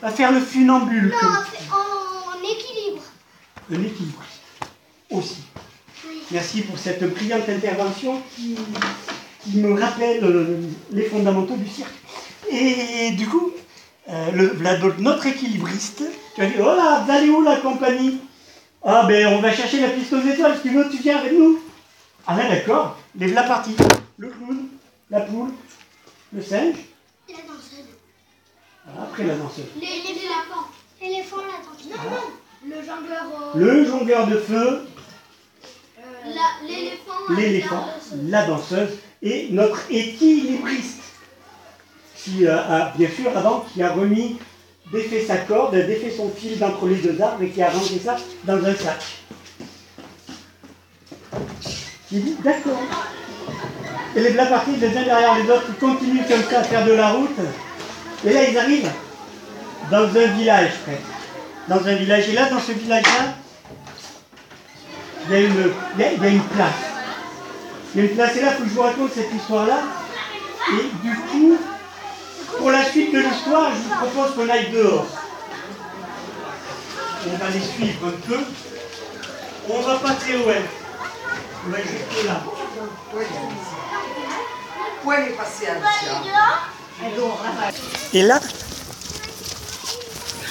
à 0.02 0.10
faire 0.10 0.32
le 0.32 0.40
funambule. 0.40 1.10
Non, 1.10 1.28
en 1.72 2.38
équilibre. 2.44 3.02
Un 3.70 3.82
équilibre 3.82 4.22
aussi. 5.10 5.42
Merci 6.30 6.62
pour 6.62 6.78
cette 6.78 7.02
brillante 7.14 7.48
intervention 7.48 8.20
qui, 8.34 8.56
me 9.54 9.80
rappelle 9.80 10.60
les 10.92 11.04
fondamentaux 11.04 11.56
du 11.56 11.68
cirque. 11.68 11.94
Et 12.50 13.12
du 13.12 13.26
coup, 13.26 13.52
euh, 14.08 14.94
notre 14.98 15.26
équilibriste, 15.26 16.02
tu 16.34 16.40
as 16.40 16.46
dit, 16.46 16.54
oh 16.60 16.74
là, 16.76 17.04
vous 17.04 17.10
allez 17.10 17.28
où 17.28 17.42
la 17.42 17.56
compagnie? 17.56 18.18
Ah 18.82 19.04
ben 19.06 19.26
on 19.34 19.40
va 19.40 19.52
chercher 19.52 19.80
la 19.80 19.88
piste 19.88 20.12
aux 20.12 20.20
étoiles, 20.20 20.56
si 20.56 20.62
tu 20.62 20.70
veux, 20.70 20.88
tu 20.88 20.98
viens 20.98 21.18
avec 21.18 21.32
nous. 21.32 21.58
Ah 22.26 22.36
ben 22.36 22.48
d'accord, 22.48 22.96
lève 23.18 23.34
la 23.34 23.42
partie. 23.42 23.76
Le 24.16 24.28
clown, 24.28 24.68
la 25.10 25.20
poule, 25.20 25.50
le 26.32 26.42
singe. 26.42 26.76
La 27.28 27.34
danseuse. 27.34 29.00
après 29.00 29.24
la 29.24 29.34
danseuse. 29.34 29.64
L'éléphant. 29.76 30.68
L'éléphant, 31.00 31.36
la 31.36 31.58
danseuse. 31.64 31.90
Non, 31.90 32.10
non, 32.10 32.76
le 32.76 32.82
jongleur. 32.82 33.56
Le 33.56 33.84
jongleur 33.84 34.26
de 34.26 34.36
feu. 34.38 34.86
Euh, 35.98 36.02
l'éléphant. 36.66 37.34
L'éléphant, 37.36 37.86
la 38.24 38.46
danseuse 38.46 38.90
et 39.22 39.48
notre 39.50 39.80
équilibriste 39.90 41.02
qui 42.24 42.46
a, 42.46 42.92
bien 42.96 43.08
sûr, 43.08 43.36
avant, 43.36 43.64
qui 43.72 43.82
a 43.82 43.92
remis, 43.92 44.38
défait 44.92 45.24
sa 45.26 45.36
corde, 45.38 45.74
défait 45.74 46.12
son 46.16 46.30
fil 46.30 46.58
d'entre 46.58 46.86
les 46.86 46.96
deux 46.96 47.20
arbres 47.20 47.42
et 47.42 47.50
qui 47.50 47.62
a 47.62 47.70
rangé 47.70 47.98
ça 47.98 48.16
dans 48.44 48.64
un 48.64 48.74
sac. 48.74 49.00
Il 52.10 52.24
dit, 52.24 52.36
d'accord. 52.42 52.80
Et 54.16 54.20
les 54.20 54.30
partis, 54.32 54.76
les 54.80 54.88
uns 54.88 55.02
derrière 55.02 55.38
les 55.38 55.50
autres, 55.50 55.66
ils 55.68 55.74
continuent 55.74 56.26
comme 56.26 56.42
ça 56.50 56.60
à 56.60 56.64
faire 56.64 56.84
de 56.86 56.92
la 56.92 57.10
route. 57.10 57.38
Et 58.24 58.32
là, 58.32 58.48
ils 58.48 58.58
arrivent 58.58 58.90
dans 59.90 60.04
un 60.04 60.26
village, 60.34 60.70
frère. 60.82 60.98
Dans 61.68 61.86
un 61.86 61.94
village. 61.94 62.28
Et 62.30 62.32
là, 62.32 62.48
dans 62.48 62.60
ce 62.60 62.72
village-là, 62.72 63.34
il 65.26 65.32
y, 65.32 65.36
a 65.36 65.40
une, 65.40 65.72
il, 65.98 66.00
y 66.00 66.26
a, 66.26 66.28
une 66.30 66.42
place. 66.42 66.72
Il 67.94 68.00
y 68.00 68.06
a 68.06 68.10
une 68.10 68.16
place. 68.16 68.36
Et 68.36 68.40
là, 68.40 68.48
il 68.52 68.56
faut 68.56 68.62
que 68.62 68.68
je 68.70 68.74
vous 68.74 68.82
raconte 68.82 69.12
cette 69.12 69.32
histoire-là. 69.32 69.80
Et 70.72 71.06
du 71.06 71.14
coup, 71.14 71.58
pour 72.56 72.70
la 72.70 72.84
suite 72.90 73.12
de 73.12 73.18
l'histoire, 73.18 73.72
je 73.74 73.82
vous 73.82 74.06
propose 74.06 74.34
qu'on 74.34 74.48
aille 74.48 74.70
dehors. 74.70 75.06
On 77.26 77.36
va 77.36 77.50
les 77.50 77.60
suivre 77.60 78.08
un 78.08 78.26
peu. 78.26 78.38
On 79.68 79.80
va 79.80 79.98
pas 79.98 80.14
très 80.14 80.32
loin. 80.32 80.54
On 81.66 81.70
va 81.70 81.78
juste 81.78 82.24
là. 82.24 82.42
Et 88.14 88.22
là, 88.22 88.40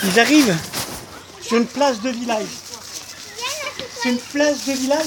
ils 0.03 0.19
arrivent 0.19 0.57
sur 1.41 1.57
une 1.57 1.65
place 1.65 2.01
de 2.01 2.09
village. 2.09 2.45
C'est 3.95 4.09
une 4.09 4.19
place 4.19 4.65
de 4.65 4.73
village 4.73 5.05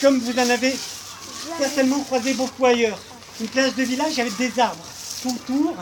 comme 0.00 0.18
vous 0.18 0.38
en 0.38 0.50
avez 0.50 0.76
certainement 1.58 2.00
croisé 2.00 2.34
beaucoup 2.34 2.66
ailleurs. 2.66 2.98
Une 3.40 3.48
place 3.48 3.74
de 3.74 3.82
village 3.82 4.18
avec 4.18 4.36
des 4.36 4.58
arbres 4.58 4.84
tout 5.22 5.30
autour 5.30 5.76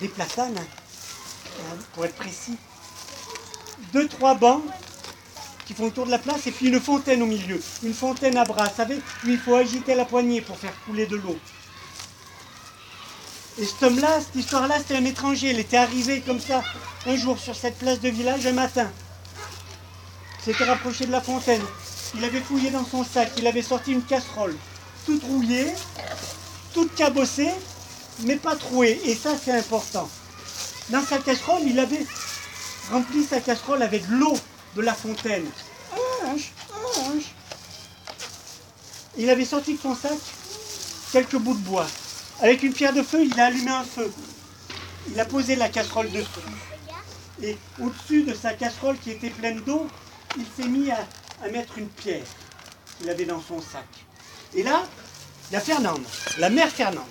des 0.00 0.08
platanes, 0.08 0.56
hein, 0.58 1.76
pour 1.94 2.04
être 2.04 2.16
précis. 2.16 2.56
Deux, 3.92 4.08
trois 4.08 4.34
bancs 4.34 4.62
qui 5.66 5.74
font 5.74 5.86
le 5.86 5.90
tour 5.90 6.06
de 6.06 6.10
la 6.10 6.18
place 6.18 6.46
et 6.46 6.50
puis 6.50 6.68
une 6.68 6.80
fontaine 6.80 7.22
au 7.22 7.26
milieu. 7.26 7.60
Une 7.82 7.94
fontaine 7.94 8.36
à 8.36 8.44
bras, 8.44 8.64
vous 8.64 8.76
savez, 8.76 8.96
où 8.96 9.28
il 9.28 9.38
faut 9.38 9.54
agiter 9.54 9.94
la 9.94 10.04
poignée 10.04 10.40
pour 10.40 10.56
faire 10.56 10.72
couler 10.84 11.06
de 11.06 11.16
l'eau. 11.16 11.38
Et 13.58 13.64
cet 13.64 13.82
homme-là, 13.82 14.20
cette 14.20 14.34
histoire-là, 14.34 14.78
c'était 14.78 14.96
un 14.96 15.04
étranger. 15.04 15.50
Il 15.50 15.58
était 15.58 15.76
arrivé 15.76 16.20
comme 16.20 16.40
ça 16.40 16.62
un 17.06 17.16
jour 17.16 17.38
sur 17.38 17.54
cette 17.54 17.78
place 17.78 18.00
de 18.00 18.08
village 18.08 18.46
un 18.46 18.52
matin. 18.52 18.90
Il 20.38 20.52
s'était 20.52 20.64
rapproché 20.64 21.06
de 21.06 21.12
la 21.12 21.20
fontaine. 21.20 21.62
Il 22.14 22.24
avait 22.24 22.40
fouillé 22.40 22.70
dans 22.70 22.84
son 22.84 23.04
sac. 23.04 23.30
Il 23.36 23.46
avait 23.46 23.62
sorti 23.62 23.92
une 23.92 24.02
casserole 24.02 24.56
toute 25.04 25.22
rouillée, 25.24 25.66
toute 26.74 26.94
cabossée, 26.94 27.50
mais 28.20 28.36
pas 28.36 28.56
troué. 28.56 29.00
Et 29.04 29.14
ça, 29.14 29.30
c'est 29.42 29.52
important. 29.52 30.08
Dans 30.90 31.04
sa 31.04 31.18
casserole, 31.18 31.62
il 31.66 31.78
avait 31.78 32.06
rempli 32.90 33.24
sa 33.24 33.40
casserole 33.40 33.82
avec 33.82 34.02
l'eau 34.08 34.34
de 34.76 34.82
la 34.82 34.94
fontaine. 34.94 35.46
Il 39.18 39.28
avait 39.28 39.44
sorti 39.44 39.74
de 39.74 39.80
son 39.80 39.94
sac 39.94 40.12
quelques 41.12 41.36
bouts 41.36 41.54
de 41.54 41.60
bois. 41.60 41.86
Avec 42.40 42.62
une 42.62 42.72
pierre 42.72 42.92
de 42.92 43.02
feu, 43.02 43.24
il 43.24 43.38
a 43.38 43.46
allumé 43.46 43.70
un 43.70 43.84
feu. 43.84 44.10
Il 45.10 45.20
a 45.20 45.24
posé 45.24 45.56
la 45.56 45.68
casserole 45.68 46.10
dessus. 46.10 46.26
Et 47.42 47.56
au-dessus 47.80 48.22
de 48.22 48.34
sa 48.34 48.54
casserole 48.54 48.96
qui 48.98 49.10
était 49.10 49.30
pleine 49.30 49.60
d'eau, 49.60 49.86
il 50.36 50.44
s'est 50.56 50.68
mis 50.68 50.90
à, 50.90 51.06
à 51.44 51.48
mettre 51.48 51.76
une 51.78 51.88
pierre 51.88 52.24
qu'il 52.98 53.10
avait 53.10 53.24
dans 53.24 53.42
son 53.42 53.60
sac. 53.60 53.86
Et 54.54 54.62
là, 54.62 54.84
il 55.50 55.54
y 55.54 55.56
a 55.56 55.60
Fernande, 55.60 56.04
la 56.38 56.50
mère 56.50 56.68
Fernande. 56.68 57.04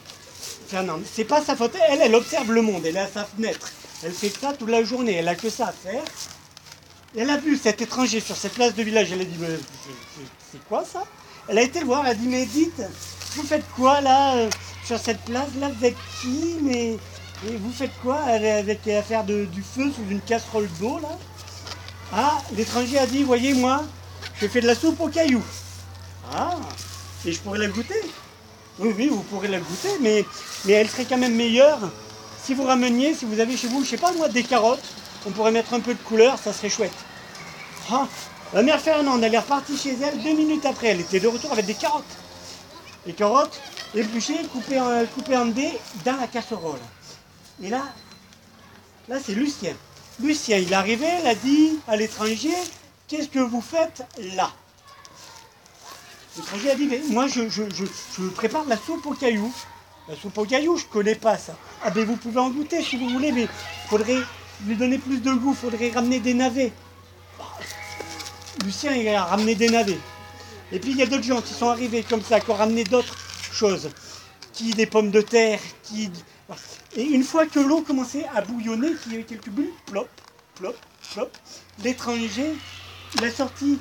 Fernande. 0.72 1.04
C'est 1.14 1.26
pas 1.26 1.42
sa 1.44 1.56
faute. 1.56 1.76
Elle, 1.90 2.02
elle 2.02 2.16
observe 2.16 2.52
le 2.52 2.62
monde. 2.62 2.86
Elle 2.86 2.96
est 2.96 3.00
à 3.00 3.08
sa 3.08 3.26
fenêtre. 3.26 3.70
Elle 4.04 4.14
fait 4.14 4.30
ça 4.30 4.54
toute 4.54 4.70
la 4.70 4.84
journée. 4.84 5.16
Elle 5.16 5.28
a 5.28 5.36
que 5.36 5.50
ça 5.50 5.68
à 5.68 5.72
faire. 5.74 6.04
Elle 7.16 7.30
a 7.30 7.38
vu 7.38 7.58
cet 7.58 7.82
étranger 7.82 8.22
sur 8.22 8.38
cette 8.38 8.54
place 8.54 8.74
de 8.74 8.82
village. 8.82 9.12
Elle 9.12 9.22
a 9.22 9.26
dit 9.26 9.38
mais 9.38 9.60
c'est 10.52 10.64
quoi 10.70 10.86
ça? 10.86 11.04
Elle 11.50 11.58
a 11.58 11.62
été 11.62 11.82
le 11.82 11.86
voir. 11.86 12.06
Elle 12.06 12.12
a 12.12 12.16
dit 12.16 12.28
mais 12.28 12.46
dites, 12.46 12.82
vous 13.36 13.44
faites 13.44 13.68
quoi 13.76 14.00
là 14.00 14.36
euh, 14.36 14.50
sur 14.86 14.98
cette 14.98 15.22
place 15.22 15.50
là? 15.60 15.70
Vous 15.70 15.90
qui? 16.22 16.56
Mais 16.62 16.98
vous 17.44 17.72
faites 17.72 17.92
quoi 18.02 18.20
avec 18.22 18.88
à 18.88 19.04
faire 19.04 19.26
du 19.26 19.64
feu 19.76 19.92
sous 19.94 20.10
une 20.10 20.22
casserole 20.22 20.70
d'eau 20.80 21.00
là? 21.00 21.18
Ah, 22.14 22.38
l'étranger 22.56 22.98
a 23.00 23.08
dit 23.08 23.24
voyez 23.24 23.54
moi, 23.54 23.84
je 24.40 24.48
fais 24.48 24.62
de 24.62 24.68
la 24.68 24.76
soupe 24.76 25.00
aux 25.02 25.10
cailloux. 25.10 25.44
Ah, 26.34 26.56
et 27.26 27.32
je 27.34 27.40
pourrais 27.40 27.60
la 27.60 27.68
goûter. 27.68 28.02
Oui, 28.82 28.94
oui, 28.98 29.08
vous 29.08 29.22
pourrez 29.24 29.48
la 29.48 29.60
goûter, 29.60 29.90
mais, 30.00 30.26
mais 30.66 30.74
elle 30.74 30.90
serait 30.90 31.06
quand 31.06 31.18
même 31.18 31.36
meilleure 31.36 31.80
si 32.44 32.56
vous 32.56 32.64
rameniez, 32.64 33.14
si 33.14 33.26
vous 33.26 33.40
avez 33.40 33.56
chez 33.56 33.68
vous, 33.68 33.84
je 33.84 33.90
sais 33.90 33.98
pas 33.98 34.12
moi, 34.14 34.28
des 34.28 34.44
carottes, 34.44 34.84
on 35.28 35.32
pourrait 35.32 35.52
mettre 35.52 35.74
un 35.76 35.80
peu 35.80 35.94
de 35.94 36.00
couleur, 36.00 36.40
ça 36.40 36.52
serait 36.52 36.70
chouette. 36.70 36.92
Ah, 37.92 38.08
la 38.54 38.64
mère 38.64 38.82
Fernande, 38.82 39.24
elle 39.24 39.36
est 39.36 39.40
repartie 39.40 39.78
chez 39.78 39.96
elle 40.02 40.22
deux 40.24 40.34
minutes 40.34 40.66
après, 40.66 40.88
elle 40.88 41.02
était 41.02 41.20
de 41.20 41.28
retour 41.28 41.52
avec 41.52 41.66
des 41.66 41.76
carottes. 41.76 42.04
Les 43.06 43.14
carottes 43.14 43.62
épluchées, 43.94 44.44
coupées 44.52 44.80
en, 44.80 45.06
coupées 45.14 45.38
en 45.38 45.46
dés 45.46 45.78
dans 46.04 46.18
la 46.18 46.28
casserole. 46.28 46.80
Et 47.62 47.70
là, 47.70 47.84
là 49.08 49.18
c'est 49.24 49.36
Lucien. 49.36 49.76
Lucien, 50.20 50.58
il 50.58 50.72
est 50.72 50.76
arrivé, 50.76 51.08
il 51.22 51.28
a 51.28 51.36
dit 51.36 51.80
à 51.88 51.96
l'étranger, 51.96 52.56
qu'est-ce 53.08 53.30
que 53.30 53.40
vous 53.40 53.62
faites 53.62 54.04
là? 54.36 54.52
L'étranger 56.38 56.72
a 56.72 56.76
dit, 56.76 56.88
mais 56.88 57.02
moi 57.10 57.28
je, 57.28 58.30
prépare 58.30 58.66
la 58.66 58.78
soupe 58.78 59.06
aux 59.06 59.14
cailloux. 59.14 59.54
La 60.08 60.16
soupe 60.16 60.38
aux 60.38 60.46
cailloux, 60.46 60.78
je 60.78 60.86
ne 60.86 60.90
connais 60.90 61.16
pas 61.16 61.38
ça. 61.38 61.58
Ah 61.84 61.90
ben 61.90 62.06
vous 62.06 62.16
pouvez 62.16 62.40
en 62.40 62.50
goûter 62.50 62.82
si 62.82 62.98
vous 62.98 63.10
voulez, 63.10 63.32
mais 63.32 63.44
il 63.44 63.90
faudrait 63.90 64.22
lui 64.66 64.76
donner 64.76 64.98
plus 64.98 65.22
de 65.22 65.32
goût, 65.34 65.52
il 65.52 65.58
faudrait 65.58 65.92
ramener 65.92 66.20
des 66.20 66.34
navets. 66.34 66.72
Lucien, 68.64 68.94
il 68.94 69.08
a 69.10 69.26
ramené 69.26 69.56
des 69.56 69.70
navets. 69.70 70.00
Et 70.72 70.80
puis 70.80 70.92
il 70.92 70.98
y 70.98 71.02
a 71.02 71.06
d'autres 71.06 71.24
gens 71.24 71.42
qui 71.42 71.54
sont 71.54 71.68
arrivés 71.68 72.04
comme 72.04 72.22
ça, 72.22 72.40
qui 72.40 72.50
ont 72.50 72.56
ramené 72.56 72.84
d'autres 72.84 73.18
choses. 73.52 73.90
Qui 74.54 74.72
des 74.72 74.86
pommes 74.86 75.12
de 75.12 75.22
terre, 75.22 75.60
qui. 75.84 76.10
Et 76.96 77.04
une 77.04 77.24
fois 77.24 77.46
que 77.46 77.60
l'eau 77.60 77.82
commençait 77.82 78.26
à 78.36 78.42
bouillonner, 78.42 78.94
qu'il 79.02 79.14
y 79.14 79.16
avait 79.16 79.24
quelques 79.24 79.50
bulles, 79.50 79.72
plop, 79.86 80.10
plop, 80.56 80.76
plop, 81.14 81.38
l'étranger, 81.84 82.54
il 83.16 83.24
a 83.24 83.32
sorti 83.32 83.80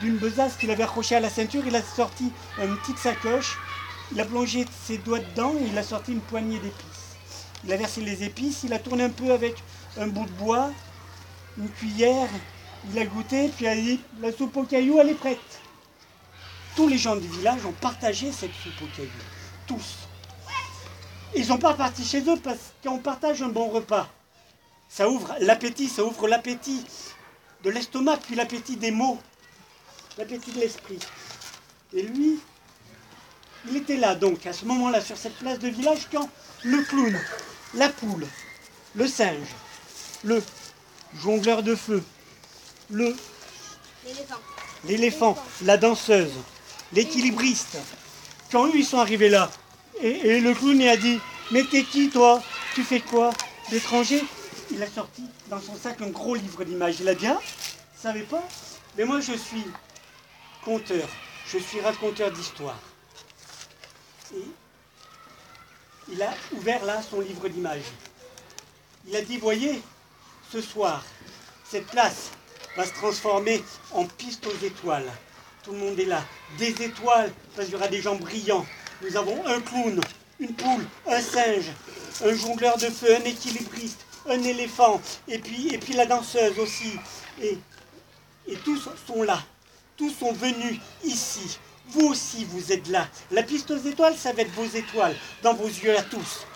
d'une 0.00 0.16
besace 0.16 0.56
qu'il 0.56 0.70
avait 0.70 0.82
accrochée 0.82 1.16
à 1.16 1.20
la 1.20 1.30
ceinture, 1.30 1.62
il 1.66 1.74
a 1.74 1.82
sorti 1.82 2.32
une 2.58 2.76
petite 2.78 2.98
sacoche, 2.98 3.58
il 4.12 4.20
a 4.20 4.24
plongé 4.24 4.66
ses 4.84 4.98
doigts 4.98 5.20
dedans 5.20 5.54
et 5.60 5.66
il 5.66 5.78
a 5.78 5.82
sorti 5.82 6.12
une 6.12 6.20
poignée 6.20 6.58
d'épices. 6.58 7.16
Il 7.64 7.72
a 7.72 7.76
versé 7.76 8.00
les 8.00 8.24
épices, 8.24 8.62
il 8.64 8.72
a 8.72 8.78
tourné 8.78 9.04
un 9.04 9.10
peu 9.10 9.32
avec 9.32 9.54
un 9.98 10.06
bout 10.06 10.26
de 10.26 10.32
bois, 10.32 10.70
une 11.58 11.68
cuillère, 11.68 12.28
il 12.90 12.98
a 12.98 13.04
goûté, 13.04 13.48
puis 13.48 13.66
il 13.66 13.68
a 13.68 13.74
dit 13.74 14.00
la 14.20 14.32
soupe 14.32 14.56
au 14.56 14.64
caillou, 14.64 14.98
elle 15.00 15.10
est 15.10 15.14
prête. 15.14 15.38
Tous 16.76 16.88
les 16.88 16.98
gens 16.98 17.16
du 17.16 17.28
village 17.28 17.64
ont 17.66 17.72
partagé 17.72 18.32
cette 18.32 18.54
soupe 18.54 18.82
au 18.82 18.96
caillou. 18.96 19.10
Tous. 19.66 19.98
Ils 21.36 21.44
sont 21.44 21.58
pas 21.58 21.74
partis 21.74 22.04
chez 22.04 22.22
eux 22.28 22.38
parce 22.42 22.72
qu'on 22.82 22.98
partage 22.98 23.42
un 23.42 23.48
bon 23.48 23.68
repas. 23.68 24.08
Ça 24.88 25.08
ouvre 25.08 25.34
l'appétit, 25.40 25.88
ça 25.88 26.04
ouvre 26.04 26.26
l'appétit 26.26 26.84
de 27.62 27.70
l'estomac, 27.70 28.16
puis 28.16 28.34
l'appétit 28.34 28.76
des 28.76 28.90
mots, 28.90 29.18
l'appétit 30.20 30.52
de 30.52 30.60
l'esprit. 30.60 30.98
Et 31.94 32.02
lui, 32.02 32.38
il 33.68 33.76
était 33.76 33.96
là 33.96 34.14
donc, 34.14 34.46
à 34.46 34.52
ce 34.52 34.66
moment-là, 34.66 35.00
sur 35.00 35.16
cette 35.16 35.36
place 35.38 35.58
de 35.58 35.68
village, 35.68 36.08
quand 36.12 36.28
le 36.62 36.82
clown, 36.82 37.18
la 37.74 37.88
poule, 37.88 38.26
le 38.94 39.06
singe, 39.06 39.48
le 40.22 40.42
jongleur 41.16 41.62
de 41.62 41.74
feu, 41.74 42.02
le 42.90 43.16
l'éléphant, 44.84 45.36
la 45.62 45.78
danseuse, 45.78 46.32
l'équilibriste, 46.92 47.78
quand 48.52 48.66
eux 48.66 48.72
ils 48.74 48.84
sont 48.84 48.98
arrivés 48.98 49.30
là, 49.30 49.50
et, 50.02 50.08
et 50.08 50.40
le 50.40 50.54
clown 50.54 50.78
il 50.78 50.88
a 50.88 50.96
dit 50.98 51.18
Mais 51.50 51.64
t'es 51.64 51.82
qui 51.82 52.10
toi? 52.10 52.42
Tu 52.74 52.82
fais 52.82 53.00
quoi? 53.00 53.30
D'étranger 53.70 54.22
Il 54.70 54.82
a 54.82 54.86
sorti 54.86 55.24
dans 55.48 55.60
son 55.60 55.76
sac 55.76 56.00
un 56.02 56.08
gros 56.08 56.34
livre 56.34 56.64
d'images. 56.64 56.96
Il 57.00 57.08
a 57.08 57.14
dit 57.14 57.26
Ah, 57.26 57.40
savez 57.96 58.22
pas 58.22 58.42
Mais 58.96 59.04
moi 59.04 59.20
je 59.20 59.32
suis 59.32 59.64
conteur, 60.64 61.08
je 61.46 61.58
suis 61.58 61.80
raconteur 61.80 62.30
d'histoire. 62.30 62.78
Et 64.34 64.44
il 66.12 66.22
a 66.22 66.32
ouvert 66.52 66.84
là 66.84 67.02
son 67.02 67.20
livre 67.20 67.48
d'images. 67.48 67.90
Il 69.06 69.16
a 69.16 69.22
dit 69.22 69.38
Voyez, 69.38 69.82
ce 70.50 70.60
soir, 70.60 71.04
cette 71.64 71.86
place 71.86 72.30
va 72.76 72.84
se 72.84 72.92
transformer 72.92 73.62
en 73.92 74.04
piste 74.04 74.46
aux 74.46 74.64
étoiles. 74.64 75.10
Tout 75.62 75.72
le 75.72 75.78
monde 75.78 75.98
est 75.98 76.06
là. 76.06 76.24
Des 76.58 76.70
étoiles, 76.82 77.32
parce 77.54 77.66
qu'il 77.66 77.74
y 77.74 77.78
aura 77.78 77.88
des 77.88 78.00
gens 78.00 78.16
brillants. 78.16 78.66
Nous 79.02 79.16
avons 79.16 79.46
un 79.46 79.60
clown, 79.60 80.00
une 80.38 80.54
poule, 80.54 80.86
un 81.06 81.20
singe, 81.20 81.70
un 82.24 82.34
jongleur 82.34 82.76
de 82.78 82.86
feu, 82.86 83.16
un 83.16 83.24
équilibriste, 83.24 84.04
un 84.28 84.42
éléphant, 84.42 85.00
et 85.28 85.38
puis, 85.38 85.74
et 85.74 85.78
puis 85.78 85.94
la 85.94 86.06
danseuse 86.06 86.58
aussi. 86.58 86.98
Et, 87.42 87.58
et 88.46 88.56
tous 88.56 88.88
sont 89.06 89.22
là. 89.22 89.42
Tous 90.00 90.14
sont 90.18 90.32
venus 90.32 90.80
ici. 91.04 91.58
Vous 91.90 92.06
aussi, 92.06 92.46
vous 92.46 92.72
êtes 92.72 92.88
là. 92.88 93.06
La 93.30 93.42
piste 93.42 93.70
aux 93.70 93.76
étoiles, 93.76 94.16
ça 94.16 94.32
va 94.32 94.40
être 94.40 94.52
vos 94.52 94.64
étoiles, 94.64 95.14
dans 95.42 95.52
vos 95.52 95.66
yeux 95.66 95.94
à 95.94 96.00
tous. 96.00 96.46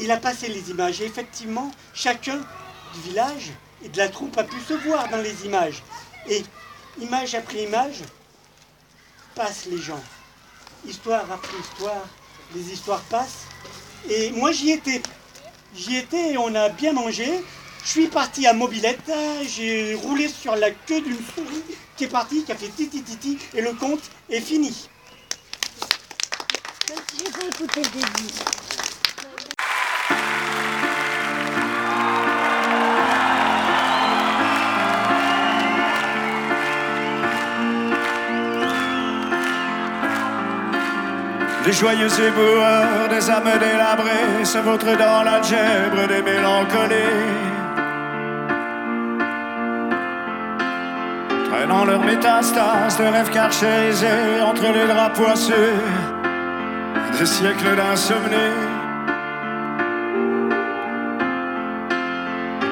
Il 0.00 0.10
a 0.10 0.16
passé 0.16 0.48
les 0.48 0.68
images 0.70 1.00
et 1.00 1.04
effectivement, 1.04 1.70
chacun 1.94 2.38
du 2.92 3.00
village 3.02 3.52
et 3.84 3.88
de 3.88 3.98
la 3.98 4.08
troupe 4.08 4.36
a 4.36 4.42
pu 4.42 4.56
se 4.66 4.74
voir 4.74 5.08
dans 5.10 5.18
les 5.18 5.46
images. 5.46 5.84
Et 6.28 6.42
image 7.00 7.36
après 7.36 7.62
image, 7.62 8.00
passent 9.36 9.66
les 9.66 9.78
gens. 9.78 10.02
Histoire 10.88 11.30
après 11.30 11.56
histoire, 11.56 12.02
les 12.52 12.72
histoires 12.72 13.02
passent. 13.02 13.46
Et 14.10 14.32
moi 14.32 14.50
j'y 14.50 14.72
étais. 14.72 15.02
J'y 15.72 15.98
étais 15.98 16.32
et 16.32 16.36
on 16.36 16.52
a 16.56 16.68
bien 16.68 16.94
mangé. 16.94 17.44
Je 17.84 17.88
suis 17.88 18.08
parti 18.08 18.46
à 18.46 18.52
Mobilette, 18.52 19.10
j'ai 19.46 19.94
roulé 19.94 20.28
sur 20.28 20.54
la 20.54 20.70
queue 20.70 21.00
d'une 21.00 21.16
souris 21.16 21.62
qui 21.96 22.04
est 22.04 22.08
partie, 22.08 22.44
qui 22.44 22.52
a 22.52 22.54
fait 22.54 22.68
titi 22.68 23.02
titi, 23.02 23.38
et 23.54 23.60
le 23.60 23.72
compte 23.72 24.02
est 24.30 24.40
fini. 24.40 24.88
Même 26.88 26.98
si 27.10 27.24
j'ai 27.24 27.30
pas 27.30 27.46
écouté 27.46 27.80
le 27.80 27.88
début. 27.88 28.34
Des 41.64 41.72
joyeux 41.72 42.20
éboueurs, 42.20 43.08
des 43.10 43.28
âmes 43.28 43.58
délabrées 43.58 44.44
se 44.44 44.58
vautrent 44.58 44.96
dans 44.96 45.22
l'algèbre 45.24 46.06
des 46.06 46.22
mélancolies. 46.22 47.57
Traînant 51.68 51.84
leurs 51.84 52.02
métastases 52.02 52.96
de 52.96 53.04
rêves 53.04 53.30
carchérisés 53.30 54.40
entre 54.42 54.72
les 54.72 54.86
draps 54.86 55.18
poisseux 55.18 55.74
des 57.18 57.26
siècles 57.26 57.76
d'insomnie. 57.76 58.56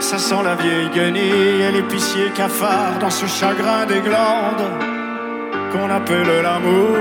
Ça 0.00 0.18
sent 0.18 0.42
la 0.42 0.54
vieille 0.54 0.88
guenille 0.94 1.62
et 1.62 1.72
l'épicier 1.72 2.30
cafard 2.30 2.98
dans 2.98 3.10
ce 3.10 3.26
chagrin 3.26 3.84
des 3.84 4.00
glandes 4.00 4.70
qu'on 5.72 5.90
appelle 5.90 6.42
l'amour. 6.42 6.96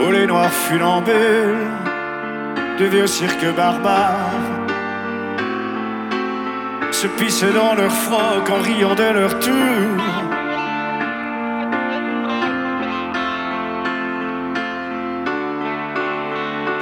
Où 0.00 0.10
les 0.10 0.26
noirs 0.26 0.50
funambules 0.50 1.68
de 2.78 2.84
vieux 2.86 3.06
cirques 3.06 3.54
barbares 3.54 4.61
se 7.02 7.08
pissent 7.08 7.52
dans 7.52 7.74
leur 7.74 7.90
froc 7.90 8.48
en 8.48 8.62
riant 8.62 8.94
de 8.94 9.08
leur 9.18 9.36
tour. 9.40 9.98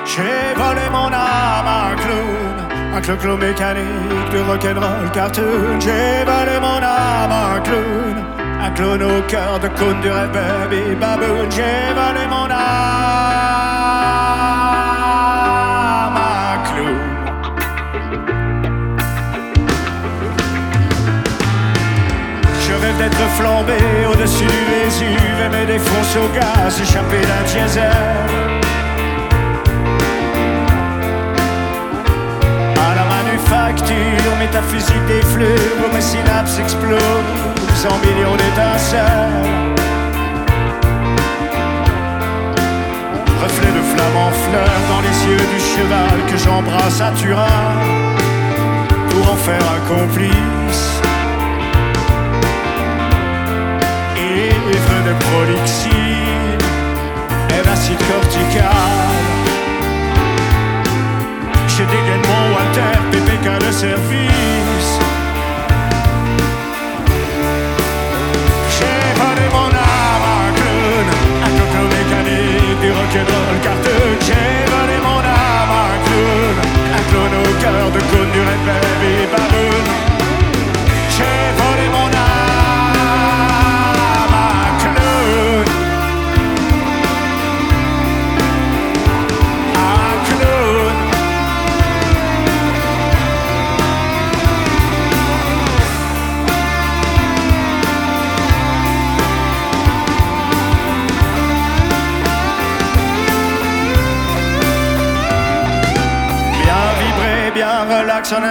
J'ai 0.05 0.43
volé 0.63 0.87
mon 0.93 1.07
âme 1.07 1.69
à 1.77 1.93
un 1.93 1.97
clown, 2.03 2.57
un 2.97 3.01
clo-clo 3.01 3.39
mécanique 3.39 4.31
de 4.33 4.41
rock'n'roll 4.41 5.11
cartoon. 5.15 5.81
J'ai 5.81 6.25
volé 6.31 6.57
mon 6.61 6.81
âme 6.83 7.33
à 7.41 7.55
un 7.55 7.61
clown, 7.61 8.17
un 8.61 8.71
clown 8.73 9.03
au 9.03 9.23
cœur 9.23 9.59
de 9.59 9.69
cône 9.69 10.01
du 10.03 10.11
rêve 10.11 10.33
baby 10.33 10.95
baboon. 10.97 11.49
J'ai 11.51 11.95
volé 11.95 12.27
mon 12.29 12.51
âme 12.51 13.80
D'être 23.21 23.33
flambé 23.33 23.77
au-dessus 24.11 24.47
du 24.47 24.65
Vésuve 24.73 25.41
et 25.45 25.49
me 25.51 25.67
défoncer 25.67 26.19
au 26.19 26.29
gaz 26.35 26.81
échappé 26.81 27.21
d'un 27.21 27.43
diesel. 27.45 27.91
À 32.77 32.95
la 32.95 33.05
manufacture 33.05 34.37
métaphysique 34.39 35.07
des 35.07 35.21
fleurs 35.21 35.77
où 35.85 35.95
mes 35.95 36.01
synapses 36.01 36.59
explosent 36.61 37.87
en 37.91 37.99
millions 37.99 38.37
d'étincelles. 38.37 39.69
Reflet 43.43 43.73
de 43.73 43.83
flamme 43.93 44.17
en 44.17 44.31
fleurs 44.31 44.83
dans 44.89 45.03
les 45.03 45.31
yeux 45.31 45.47
du 45.55 45.61
cheval 45.61 46.19
que 46.31 46.39
j'embrasse 46.39 47.01
à 47.03 47.13
Turin 47.13 47.75
pour 49.11 49.33
en 49.33 49.37
faire 49.37 49.61
un 49.77 50.60
de 55.09 55.13
prolixine 55.25 56.65
et 57.55 57.63
d'acide 57.67 58.03
cortical. 58.11 59.21
Je 61.69 61.83
dégaine 61.85 62.25
mon 62.31 62.43
Walter, 62.55 62.95
PPK 63.11 63.47
de 63.67 63.73
service. 63.73 64.93
J'ai 68.75 69.01
volé 69.21 69.47
mon 69.57 69.71
âme 69.71 70.27
à 70.35 70.43
clown, 70.57 71.07
un 71.47 71.51
coco 71.59 71.83
mécanique, 71.97 72.81
du 72.83 72.91
rock'n'roll 72.91 73.59
cartoon. 73.63 74.11
J'ai 74.27 74.51
volé 74.73 74.97
mon 75.07 75.21
âme 75.21 75.75
à 75.83 75.89
clown, 76.05 76.57
un 76.97 77.03
clown 77.09 77.33
au 77.41 77.51
cœur 77.63 77.87
de 77.97 78.01
cône 78.11 78.31
du 78.35 78.41
Red 78.49 78.63
Baby 78.67 79.15
Baboon. 79.33 79.80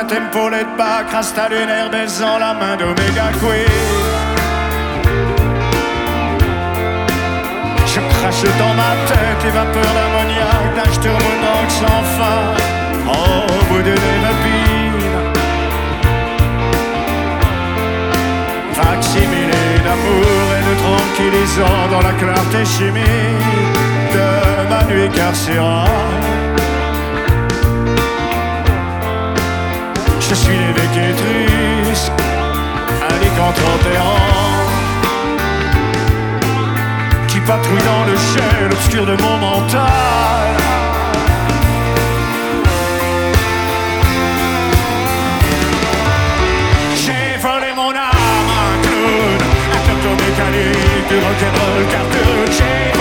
Sonne 0.09 0.17
un 0.17 0.29
tempo 0.29 0.49
laid 0.49 0.67
back, 0.77 1.11
rasta 1.11 1.49
lunaire 1.49 1.89
baisant 1.89 2.37
la 2.39 2.53
main 2.53 2.75
d'Omega 2.77 3.31
Queen. 3.39 3.65
Je 7.85 7.99
crache 7.99 8.43
dans 8.57 8.73
ma 8.73 8.93
tête 9.07 9.43
les 9.43 9.51
vapeurs 9.51 9.93
d'ammoniac 9.97 10.75
d'un 10.75 10.91
sturmonox 10.93 11.73
sans 11.73 12.03
fin 12.17 12.41
au 13.07 13.73
bout 13.73 13.81
de 13.81 13.91
l'épine. 13.91 15.09
Facsimilé 18.73 19.65
d'amour 19.83 20.45
et 20.57 20.63
de 20.69 20.75
tranquillisant 20.83 21.87
dans 21.91 22.01
la 22.01 22.13
clarté 22.13 22.65
chimique 22.65 23.49
de 24.13 24.69
ma 24.69 24.83
nuit 24.83 25.09
carcérale. 25.09 26.48
Je 30.29 30.35
suis 30.35 30.53
l'évêque 30.55 30.95
et 30.95 31.15
triste, 31.15 32.11
un 33.01 33.17
lycanthrope 33.17 33.87
errant 33.95 34.67
qui 37.27 37.39
patrouille 37.39 37.79
dans 37.79 38.05
le 38.05 38.15
ciel 38.15 38.71
obscur 38.71 39.05
de 39.07 39.15
mon 39.23 39.37
mental. 39.37 40.55
J'ai 46.95 47.37
volé 47.41 47.73
mon 47.75 47.89
âme 47.89 48.51
à 48.53 48.61
un 48.69 48.77
clown, 48.83 49.39
un 49.73 49.99
clown 49.99 50.15
mécanique 50.15 51.07
du 51.09 51.15
rock'n'roll 51.15 51.85
cartoon. 51.91 52.98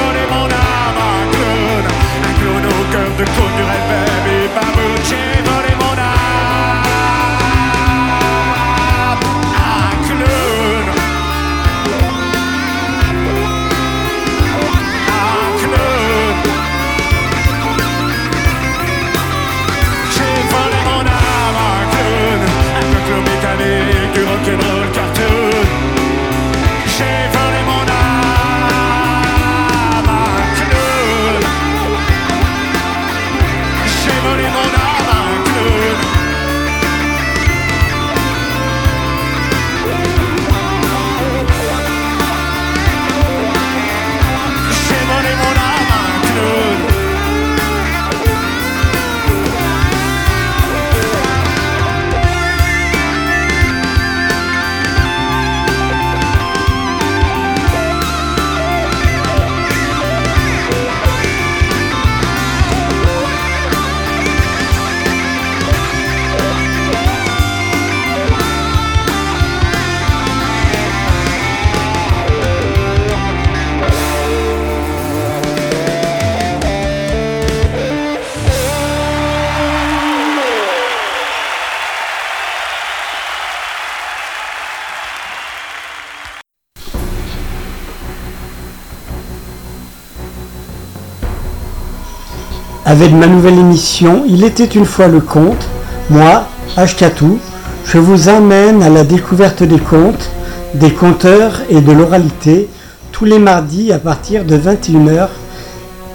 Avec 92.88 93.12
ma 93.12 93.26
nouvelle 93.26 93.58
émission 93.58 94.24
Il 94.26 94.44
était 94.44 94.64
une 94.64 94.86
fois 94.86 95.08
le 95.08 95.20
conte, 95.20 95.68
moi, 96.08 96.46
Ashkatou, 96.74 97.38
je 97.84 97.98
vous 97.98 98.30
emmène 98.30 98.82
à 98.82 98.88
la 98.88 99.04
découverte 99.04 99.62
des 99.62 99.78
contes, 99.78 100.30
des 100.72 100.94
conteurs 100.94 101.60
et 101.68 101.82
de 101.82 101.92
l'oralité 101.92 102.66
tous 103.12 103.26
les 103.26 103.38
mardis 103.38 103.92
à 103.92 103.98
partir 103.98 104.46
de 104.46 104.56
21h. 104.56 105.28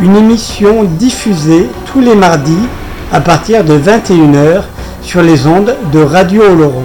Une 0.00 0.16
émission 0.16 0.84
diffusée 0.84 1.68
tous 1.86 2.00
les 2.00 2.14
mardis 2.14 2.68
à 3.12 3.20
partir 3.20 3.64
de 3.64 3.78
21h 3.78 4.62
sur 5.02 5.22
les 5.22 5.46
ondes 5.46 5.76
de 5.92 6.00
Radio 6.00 6.42
Oloron. 6.42 6.84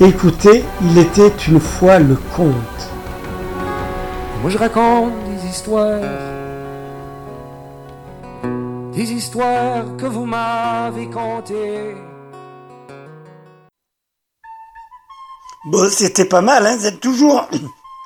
Écoutez, 0.00 0.64
il 0.82 0.98
était 0.98 1.32
une 1.48 1.60
fois 1.60 1.98
le 1.98 2.16
conte. 2.36 2.52
Moi 4.42 4.50
je 4.50 4.58
raconte 4.58 5.12
des 5.26 5.48
histoires, 5.48 6.00
des 8.94 9.12
histoires 9.12 9.96
que 9.96 10.06
vous 10.06 10.26
m'avez 10.26 11.08
contées. 11.08 11.94
Bon, 15.64 15.88
c'était 15.90 16.24
pas 16.24 16.40
mal, 16.40 16.66
hein, 16.66 16.76
vous 16.76 16.86
êtes 16.86 17.00
toujours 17.00 17.48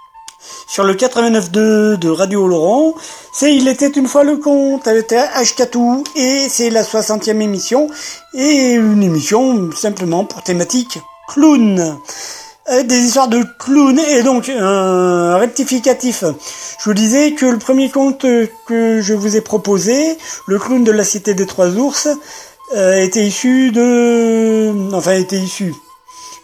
sur 0.69 0.85
le 0.85 0.95
89.2 0.95 1.97
de 1.97 2.09
Radio 2.09 2.47
Laurent. 2.47 2.95
C'est 3.33 3.55
Il 3.55 3.67
était 3.67 3.89
une 3.89 4.07
fois 4.07 4.25
le 4.25 4.37
conte 4.37 4.87
avec 4.87 5.11
H4 5.11 6.05
et 6.17 6.49
c'est 6.49 6.71
la 6.71 6.83
60e 6.83 7.41
émission 7.41 7.89
et 8.35 8.75
une 8.75 9.03
émission 9.03 9.71
simplement 9.73 10.25
pour 10.25 10.43
thématique 10.43 10.99
clown. 11.29 11.99
Des 12.69 12.99
histoires 12.99 13.29
de 13.29 13.45
clown 13.61 13.97
et 13.97 14.25
donc 14.25 14.49
un 14.49 15.37
rectificatif. 15.37 16.25
Je 16.81 16.85
vous 16.85 16.95
disais 16.95 17.33
que 17.33 17.47
le 17.47 17.59
premier 17.59 17.91
conte 17.91 18.27
que 18.67 19.01
je 19.01 19.15
vous 19.15 19.37
ai 19.37 19.41
proposé, 19.41 20.19
le 20.49 20.59
clown 20.59 20.83
de 20.83 20.91
la 20.91 21.05
cité 21.05 21.35
des 21.35 21.47
trois 21.47 21.69
ours, 21.69 22.09
euh, 22.75 23.01
était 23.05 23.25
issu 23.25 23.71
de... 23.71 24.73
Enfin, 24.93 25.13
était 25.13 25.39
issu 25.39 25.75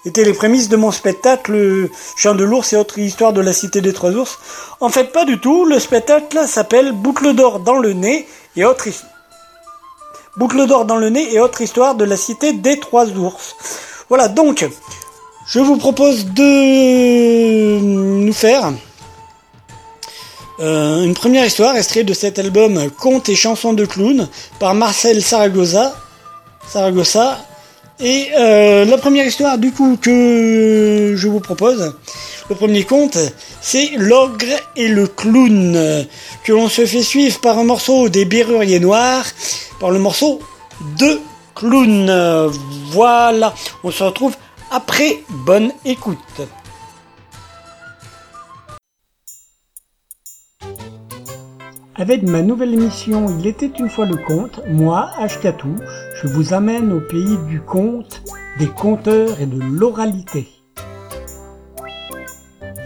étaient 0.04 0.24
les 0.24 0.32
prémices 0.32 0.68
de 0.68 0.76
mon 0.76 0.90
spectacle 0.92 1.88
Chant 2.16 2.34
de 2.34 2.44
l'ours 2.44 2.72
et 2.72 2.76
autres 2.76 2.98
histoires 2.98 3.32
de 3.32 3.40
la 3.40 3.52
cité 3.52 3.80
des 3.80 3.92
trois 3.92 4.10
ours. 4.12 4.38
En 4.80 4.88
fait, 4.90 5.12
pas 5.12 5.24
du 5.24 5.40
tout. 5.40 5.64
Le 5.64 5.80
spectacle 5.80 6.46
s'appelle 6.46 6.92
Boucle 6.92 7.34
d'or 7.34 7.60
dans 7.60 7.78
le 7.78 7.92
nez 7.94 8.28
et 8.56 8.64
autres 8.64 8.86
his- 8.88 9.02
Boucle 10.36 10.66
d'or 10.66 10.84
dans 10.84 10.96
le 10.96 11.08
nez 11.10 11.34
et 11.34 11.40
autres 11.40 11.62
histoires 11.62 11.96
de 11.96 12.04
la 12.04 12.16
cité 12.16 12.52
des 12.52 12.78
trois 12.78 13.06
ours. 13.10 13.56
Voilà, 14.08 14.28
donc, 14.28 14.68
je 15.52 15.60
vous 15.60 15.76
propose 15.76 16.24
de 16.24 17.78
nous 17.78 18.32
faire 18.32 18.72
euh, 20.60 21.04
une 21.04 21.12
première 21.12 21.44
histoire 21.44 21.76
extraite 21.76 22.06
de 22.06 22.14
cet 22.14 22.38
album 22.38 22.90
Contes 22.98 23.28
et 23.28 23.34
chansons 23.34 23.74
de 23.74 23.84
clown 23.84 24.28
par 24.58 24.74
Marcel 24.74 25.22
Saragossa. 25.22 25.94
Saragossa 26.66 27.38
et 28.00 28.28
euh, 28.34 28.86
la 28.86 28.96
première 28.96 29.26
histoire 29.26 29.58
du 29.58 29.72
coup 29.72 29.98
que 30.00 31.12
je 31.16 31.28
vous 31.28 31.40
propose, 31.40 31.94
le 32.48 32.54
premier 32.54 32.84
conte, 32.84 33.18
c'est 33.60 33.90
l'ogre 33.98 34.46
et 34.74 34.88
le 34.88 35.06
clown, 35.06 36.06
que 36.44 36.52
l'on 36.52 36.70
se 36.70 36.86
fait 36.86 37.02
suivre 37.02 37.40
par 37.40 37.58
un 37.58 37.64
morceau 37.64 38.08
des 38.08 38.24
Berruriers 38.24 38.80
Noirs, 38.80 39.26
par 39.78 39.90
le 39.90 39.98
morceau 39.98 40.40
de 40.98 41.20
clown. 41.54 42.50
Voilà, 42.90 43.54
on 43.84 43.90
se 43.90 44.02
retrouve 44.02 44.34
après. 44.72 45.22
Bonne 45.44 45.70
écoute. 45.84 46.18
Avec 51.94 52.22
ma 52.22 52.40
nouvelle 52.40 52.72
émission 52.72 53.26
Il 53.38 53.46
était 53.46 53.70
une 53.78 53.90
fois 53.90 54.06
le 54.06 54.16
conte, 54.16 54.60
moi, 54.68 55.10
Ashkatou, 55.18 55.76
je 56.20 56.26
vous 56.26 56.54
amène 56.54 56.90
au 56.92 57.00
pays 57.00 57.36
du 57.48 57.60
conte 57.60 58.22
des 58.58 58.66
conteurs 58.66 59.40
et 59.40 59.46
de 59.46 59.60
l'oralité. 59.60 60.48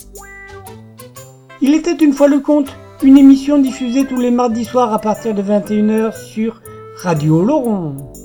Il 1.60 1.74
était 1.74 1.94
une 1.94 2.12
fois 2.12 2.28
le 2.28 2.40
compte, 2.40 2.74
une 3.02 3.18
émission 3.18 3.58
diffusée 3.58 4.06
tous 4.06 4.20
les 4.20 4.30
mardis 4.30 4.64
soirs 4.64 4.92
à 4.92 4.98
partir 4.98 5.34
de 5.34 5.42
21h 5.42 6.16
sur 6.16 6.62
Radio 7.02 7.42
Laurent. 7.42 8.15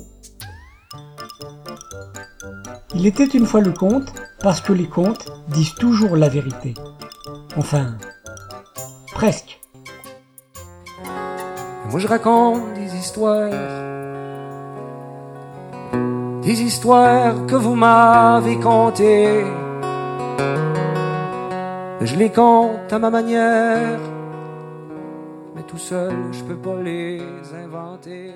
Il 2.94 3.06
était 3.06 3.24
une 3.24 3.46
fois 3.46 3.62
le 3.62 3.72
conte 3.72 4.12
parce 4.42 4.60
que 4.60 4.72
les 4.72 4.86
contes 4.86 5.32
disent 5.48 5.74
toujours 5.74 6.14
la 6.14 6.28
vérité. 6.28 6.74
Enfin, 7.56 7.96
presque. 9.12 9.60
Moi 11.90 11.98
je 11.98 12.06
raconte 12.06 12.74
des 12.74 12.94
histoires, 12.94 13.50
des 16.42 16.62
histoires 16.62 17.46
que 17.46 17.54
vous 17.54 17.74
m'avez 17.74 18.58
contées. 18.60 19.44
Je 22.02 22.16
les 22.16 22.30
compte 22.30 22.92
à 22.92 22.98
ma 22.98 23.10
manière, 23.10 24.00
mais 25.54 25.62
tout 25.62 25.78
seul 25.78 26.14
je 26.32 26.42
peux 26.44 26.56
pas 26.56 26.80
les 26.82 27.22
inventer. 27.64 28.34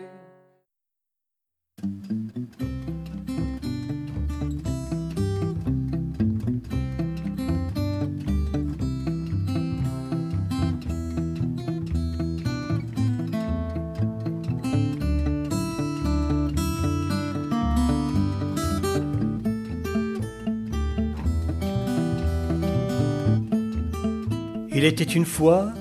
Il 24.76 24.84
était 24.84 25.04
une 25.04 25.24
fois, 25.24 25.72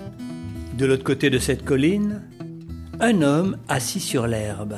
de 0.78 0.86
l'autre 0.86 1.04
côté 1.04 1.30
de 1.30 1.38
cette 1.38 1.66
colline, 1.66 2.22
un 3.02 3.24
homme 3.24 3.58
assis 3.68 4.00
sur 4.00 4.26
l'herbe. 4.26 4.78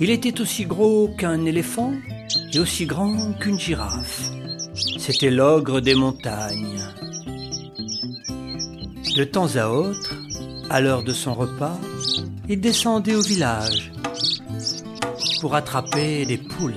Il 0.00 0.10
était 0.10 0.38
aussi 0.42 0.66
gros 0.66 1.08
qu'un 1.16 1.46
éléphant 1.46 1.94
et 2.52 2.58
aussi 2.58 2.84
grand 2.84 3.32
qu'une 3.40 3.58
girafe. 3.58 4.28
C'était 4.98 5.30
l'ogre 5.30 5.80
des 5.80 5.94
montagnes. 5.94 6.78
De 9.16 9.24
temps 9.24 9.56
à 9.56 9.68
autre, 9.68 10.14
à 10.68 10.82
l'heure 10.82 11.02
de 11.02 11.14
son 11.14 11.32
repas, 11.32 11.80
il 12.50 12.60
descendait 12.60 13.14
au 13.14 13.22
village 13.22 13.92
pour 15.40 15.54
attraper 15.54 16.26
des 16.26 16.36
poules. 16.36 16.74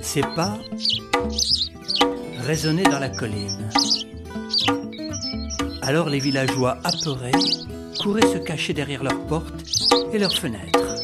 Ses 0.00 0.22
pas 0.22 0.58
résonnait 2.48 2.84
dans 2.84 2.98
la 2.98 3.10
colline. 3.10 3.68
Alors 5.82 6.08
les 6.08 6.18
villageois 6.18 6.78
apeurés 6.82 7.32
couraient 8.00 8.22
se 8.22 8.38
cacher 8.38 8.72
derrière 8.72 9.04
leurs 9.04 9.20
portes 9.26 9.66
et 10.14 10.18
leurs 10.18 10.32
fenêtres. 10.32 10.94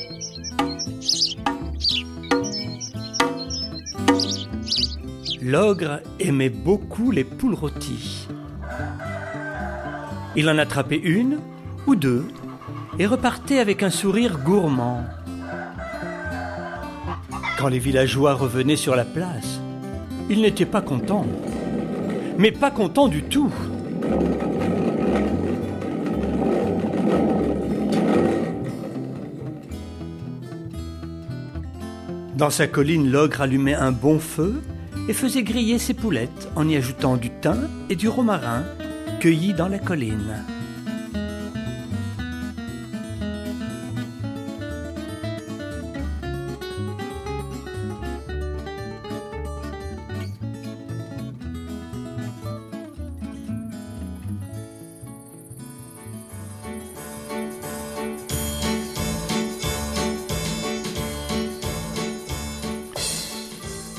L'ogre 5.42 6.00
aimait 6.18 6.48
beaucoup 6.48 7.10
les 7.10 7.24
poules 7.24 7.52
rôties. 7.52 8.26
Il 10.36 10.48
en 10.48 10.56
attrapait 10.56 10.96
une 10.96 11.40
ou 11.86 11.94
deux 11.94 12.24
et 12.98 13.04
repartait 13.04 13.58
avec 13.58 13.82
un 13.82 13.90
sourire 13.90 14.38
gourmand. 14.38 15.04
Quand 17.58 17.68
les 17.68 17.80
villageois 17.80 18.32
revenaient 18.32 18.76
sur 18.76 18.96
la 18.96 19.04
place, 19.04 19.53
il 20.30 20.40
n'était 20.40 20.66
pas 20.66 20.80
content. 20.80 21.26
Mais 22.38 22.50
pas 22.50 22.70
content 22.70 23.08
du 23.08 23.22
tout. 23.22 23.52
Dans 32.36 32.50
sa 32.50 32.66
colline, 32.66 33.10
l'ogre 33.10 33.42
allumait 33.42 33.74
un 33.74 33.92
bon 33.92 34.18
feu 34.18 34.60
et 35.08 35.12
faisait 35.12 35.42
griller 35.42 35.78
ses 35.78 35.94
poulettes 35.94 36.48
en 36.56 36.68
y 36.68 36.76
ajoutant 36.76 37.16
du 37.16 37.30
thym 37.30 37.68
et 37.90 37.96
du 37.96 38.08
romarin 38.08 38.64
cueillis 39.20 39.54
dans 39.54 39.68
la 39.68 39.78
colline. 39.78 40.44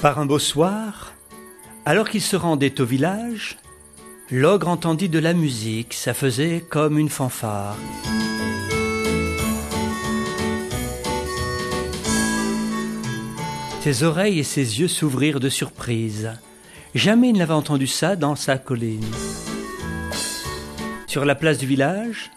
Par 0.06 0.20
un 0.20 0.28
beau 0.28 0.38
soir, 0.38 1.16
alors 1.84 2.08
qu'il 2.08 2.22
se 2.22 2.36
rendait 2.36 2.80
au 2.80 2.86
village, 2.86 3.58
l'ogre 4.30 4.68
entendit 4.68 5.10
de 5.10 5.18
la 5.18 5.34
musique, 5.34 5.96
ça 5.96 6.14
faisait 6.14 6.64
comme 6.70 7.00
une 7.00 7.10
fanfare. 7.10 7.76
Ses 13.82 14.04
oreilles 14.04 14.38
et 14.38 14.44
ses 14.44 14.80
yeux 14.80 14.88
s'ouvrirent 14.88 15.40
de 15.40 15.50
surprise. 15.50 16.34
Jamais 16.94 17.30
il 17.30 17.40
n'avait 17.40 17.54
entendu 17.54 17.88
ça 17.88 18.16
dans 18.16 18.36
sa 18.36 18.60
colline. 18.60 19.12
Sur 21.08 21.26
la 21.26 21.34
place 21.34 21.58
du 21.58 21.66
village, 21.66 22.30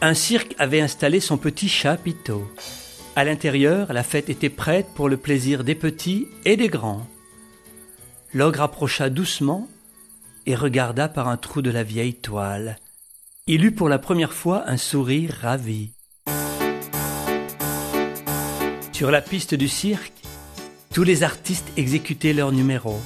un 0.00 0.14
cirque 0.14 0.56
avait 0.58 0.80
installé 0.80 1.20
son 1.20 1.36
petit 1.36 1.68
chapiteau. 1.68 2.42
À 3.18 3.24
l'intérieur, 3.24 3.92
la 3.92 4.04
fête 4.04 4.30
était 4.30 4.48
prête 4.48 4.86
pour 4.94 5.08
le 5.08 5.16
plaisir 5.16 5.64
des 5.64 5.74
petits 5.74 6.28
et 6.44 6.56
des 6.56 6.68
grands. 6.68 7.04
L'ogre 8.32 8.60
approcha 8.60 9.10
doucement 9.10 9.66
et 10.46 10.54
regarda 10.54 11.08
par 11.08 11.26
un 11.26 11.36
trou 11.36 11.60
de 11.60 11.72
la 11.72 11.82
vieille 11.82 12.14
toile. 12.14 12.76
Il 13.48 13.64
eut 13.64 13.72
pour 13.72 13.88
la 13.88 13.98
première 13.98 14.32
fois 14.32 14.62
un 14.68 14.76
sourire 14.76 15.36
ravi. 15.42 15.90
Sur 18.92 19.10
la 19.10 19.20
piste 19.20 19.56
du 19.56 19.66
cirque, 19.66 20.22
tous 20.94 21.02
les 21.02 21.24
artistes 21.24 21.72
exécutaient 21.76 22.32
leur 22.32 22.52
numéro. 22.52 23.00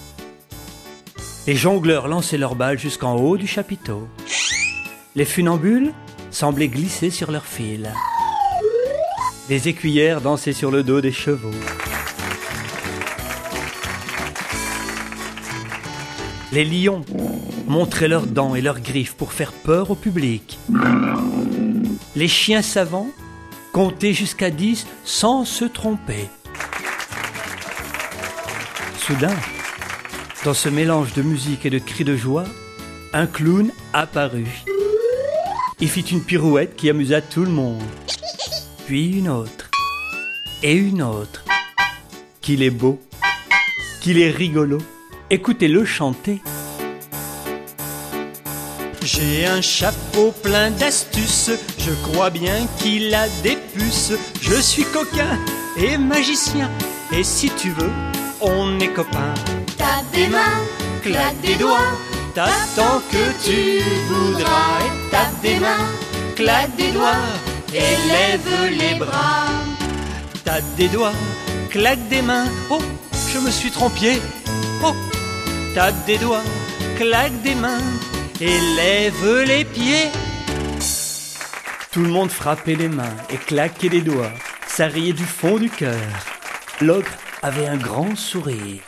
Les 1.46 1.57
jongleurs 1.57 2.07
lançaient 2.07 2.37
leurs 2.37 2.55
balles 2.55 2.79
jusqu'en 2.79 3.16
haut 3.16 3.38
du 3.38 3.46
chapiteau. 3.46 4.07
Les 5.14 5.25
funambules 5.25 5.94
semblaient 6.31 6.68
glisser 6.68 7.09
sur 7.09 7.31
leurs 7.31 7.46
fils. 7.46 7.88
Les 9.53 9.69
écuyères 9.69 10.23
dansaient 10.23 10.55
sur 10.55 10.71
le 10.71 10.83
dos 10.83 11.03
des 11.03 11.12
chevaux. 11.12 11.51
Les 16.53 16.65
lions 16.65 17.05
montraient 17.67 18.09
leurs 18.09 18.27
dents 18.27 18.55
et 18.55 18.62
leurs 18.62 18.81
griffes 18.81 19.12
pour 19.12 19.35
faire 19.35 19.53
peur 19.53 19.91
au 19.91 19.95
public. 19.95 20.59
Les 22.17 22.29
chiens 22.29 22.62
savants 22.62 23.11
comptaient 23.75 24.15
jusqu'à 24.15 24.49
dix 24.49 24.87
sans 25.05 25.45
se 25.45 25.67
tromper. 25.67 26.31
Soudain, 28.97 29.37
dans 30.47 30.55
ce 30.55 30.71
mélange 30.71 31.12
de 31.12 31.21
musique 31.21 31.67
et 31.67 31.71
de 31.71 31.79
cris 31.79 32.05
de 32.05 32.17
joie, 32.17 32.47
un 33.12 33.27
clown 33.27 33.71
apparut. 33.93 34.65
Il 35.79 35.91
fit 35.91 36.01
une 36.01 36.25
pirouette 36.25 36.75
qui 36.75 36.88
amusa 36.88 37.21
tout 37.21 37.45
le 37.45 37.51
monde 37.51 37.83
puis 38.87 39.18
une 39.18 39.29
autre, 39.29 39.71
et 40.62 40.75
une 40.75 41.03
autre. 41.03 41.45
Qu'il 42.40 42.62
est 42.62 42.71
beau, 42.71 43.01
qu'il 44.01 44.18
est 44.21 44.31
rigolo. 44.31 44.79
Écoutez-le 45.31 45.85
chanter. 45.85 46.42
J'ai 49.03 49.47
un 49.47 49.61
chapeau 49.61 50.33
plein 50.42 50.71
d'astuces, 50.71 51.51
je 51.79 51.92
crois 52.07 52.31
bien 52.31 52.66
qu'il 52.79 53.14
a 53.14 53.29
des 53.42 53.57
puces. 53.75 54.12
Je 54.40 54.61
suis 54.61 54.85
coquin 54.85 55.38
et 55.77 55.97
magicien, 55.99 56.71
et 57.12 57.25
si 57.25 57.51
tu 57.51 57.71
veux, 57.71 57.90
on 58.40 58.79
est 58.81 58.92
copains. 58.92 59.35
Tape 59.77 60.11
des 60.12 60.29
mains, 60.29 60.61
Claque 61.03 61.40
des 61.40 61.57
doigts, 61.57 61.97
tape 62.33 62.53
tant 62.77 63.03
que 63.11 63.45
tu 63.45 63.83
voudras. 64.07 64.79
Et 64.87 65.11
tape 65.11 65.42
des 65.42 65.59
mains, 65.59 65.88
claque 66.37 66.77
des 66.77 66.92
doigts, 66.92 67.27
et 67.75 67.97
lève 68.09 68.71
les 68.71 68.99
bras. 68.99 69.49
Tape 70.45 70.75
des 70.77 70.89
doigts, 70.89 71.15
claque 71.71 72.09
des 72.09 72.23
mains. 72.23 72.49
Oh, 72.71 72.81
je 73.33 73.39
me 73.39 73.51
suis 73.51 73.71
trompé. 73.71 74.21
Oh, 74.85 74.95
tape 75.75 76.05
des 76.07 76.19
doigts, 76.19 76.45
claque 76.97 77.41
des 77.43 77.55
mains, 77.55 77.83
et 78.41 78.59
lève 78.77 79.45
les 79.47 79.65
pieds. 79.65 80.11
Tout 81.91 82.03
le 82.03 82.09
monde 82.09 82.31
frappait 82.31 82.75
les 82.75 82.89
mains 82.89 83.17
et 83.31 83.37
claquait 83.37 83.89
les 83.89 84.01
doigts. 84.01 84.33
Ça 84.67 84.87
riait 84.87 85.13
du 85.13 85.25
fond 85.25 85.59
du 85.59 85.69
cœur. 85.69 86.01
L'ogre 86.81 87.13
avait 87.43 87.67
un 87.67 87.77
grand 87.77 88.17
sourire. 88.17 88.83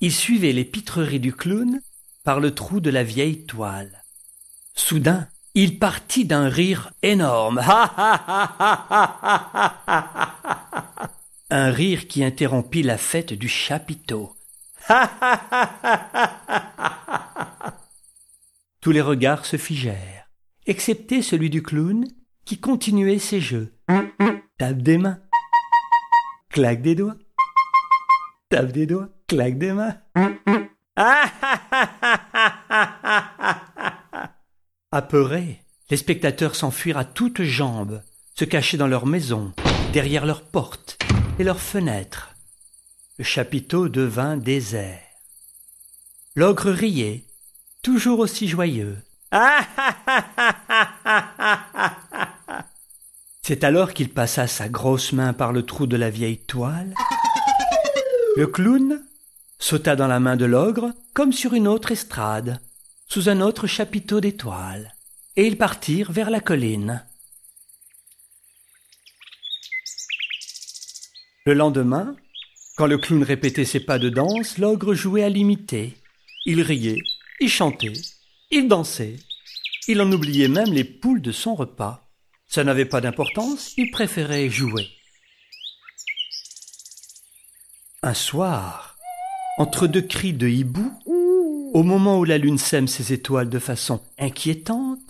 Il 0.00 0.12
suivait 0.12 0.52
les 0.52 0.64
pitreries 0.64 1.20
du 1.20 1.32
clown 1.32 1.80
par 2.24 2.40
le 2.40 2.54
trou 2.54 2.80
de 2.80 2.90
la 2.90 3.02
vieille 3.02 3.46
toile. 3.46 4.04
Soudain, 4.74 5.28
il 5.54 5.78
partit 5.78 6.24
d'un 6.24 6.48
rire 6.48 6.90
énorme. 7.02 7.60
Un 11.50 11.70
rire 11.70 12.06
qui 12.08 12.22
interrompit 12.22 12.82
la 12.82 12.98
fête 12.98 13.32
du 13.32 13.48
chapiteau. 13.48 14.34
Tous 18.80 18.92
les 18.92 19.00
regards 19.00 19.44
se 19.44 19.56
figèrent, 19.56 20.28
excepté 20.66 21.22
celui 21.22 21.50
du 21.50 21.62
clown 21.62 22.06
qui 22.44 22.58
continuait 22.58 23.18
ses 23.18 23.40
jeux. 23.40 23.74
Tape 24.58 24.78
des 24.78 24.98
mains, 24.98 25.20
claque 26.50 26.82
des 26.82 26.94
doigts, 26.94 27.16
tape 28.50 28.72
des 28.72 28.86
doigts, 28.86 29.08
claque 29.26 29.58
des 29.58 29.72
mains. 29.72 29.96
Apeurés, 34.90 35.60
les 35.90 35.98
spectateurs 35.98 36.54
s'enfuirent 36.54 36.96
à 36.96 37.04
toutes 37.04 37.42
jambes, 37.42 38.02
se 38.34 38.46
cachaient 38.46 38.78
dans 38.78 38.86
leurs 38.86 39.04
maisons, 39.04 39.52
derrière 39.92 40.24
leurs 40.24 40.40
portes 40.40 40.98
et 41.38 41.44
leurs 41.44 41.60
fenêtres. 41.60 42.30
Le 43.18 43.24
chapiteau 43.24 43.90
devint 43.90 44.38
désert. 44.38 45.02
L'ogre 46.34 46.70
riait, 46.70 47.24
toujours 47.82 48.20
aussi 48.20 48.48
joyeux. 48.48 48.96
C'est 53.42 53.64
alors 53.64 53.92
qu'il 53.92 54.08
passa 54.08 54.46
sa 54.46 54.70
grosse 54.70 55.12
main 55.12 55.34
par 55.34 55.52
le 55.52 55.66
trou 55.66 55.86
de 55.86 55.98
la 55.98 56.08
vieille 56.08 56.38
toile. 56.38 56.94
Le 58.36 58.46
clown 58.46 59.02
sauta 59.58 59.96
dans 59.96 60.06
la 60.06 60.20
main 60.20 60.36
de 60.36 60.46
l'ogre 60.46 60.92
comme 61.12 61.34
sur 61.34 61.52
une 61.52 61.68
autre 61.68 61.92
estrade, 61.92 62.62
sous 63.08 63.28
un 63.28 63.40
autre 63.40 63.66
chapiteau 63.66 64.20
d'étoiles, 64.20 64.94
et 65.36 65.46
ils 65.46 65.56
partirent 65.56 66.12
vers 66.12 66.30
la 66.30 66.40
colline. 66.40 67.04
Le 71.46 71.54
lendemain, 71.54 72.14
quand 72.76 72.86
le 72.86 72.98
clown 72.98 73.22
répétait 73.22 73.64
ses 73.64 73.80
pas 73.80 73.98
de 73.98 74.10
danse, 74.10 74.58
l'ogre 74.58 74.94
jouait 74.94 75.24
à 75.24 75.30
l'imiter. 75.30 75.96
Il 76.44 76.60
riait, 76.60 77.00
il 77.40 77.48
chantait, 77.48 77.94
il 78.50 78.68
dansait. 78.68 79.16
Il 79.88 80.02
en 80.02 80.12
oubliait 80.12 80.48
même 80.48 80.72
les 80.72 80.84
poules 80.84 81.22
de 81.22 81.32
son 81.32 81.54
repas. 81.54 82.06
Ça 82.46 82.64
n'avait 82.64 82.84
pas 82.84 83.00
d'importance, 83.00 83.72
il 83.78 83.90
préférait 83.90 84.50
jouer. 84.50 84.90
Un 88.02 88.14
soir, 88.14 88.96
entre 89.56 89.86
deux 89.86 90.02
cris 90.02 90.34
de 90.34 90.46
hibou, 90.46 90.92
au 91.72 91.82
moment 91.82 92.18
où 92.18 92.24
la 92.24 92.38
lune 92.38 92.58
sème 92.58 92.88
ses 92.88 93.12
étoiles 93.12 93.50
de 93.50 93.58
façon 93.58 94.00
inquiétante, 94.18 95.00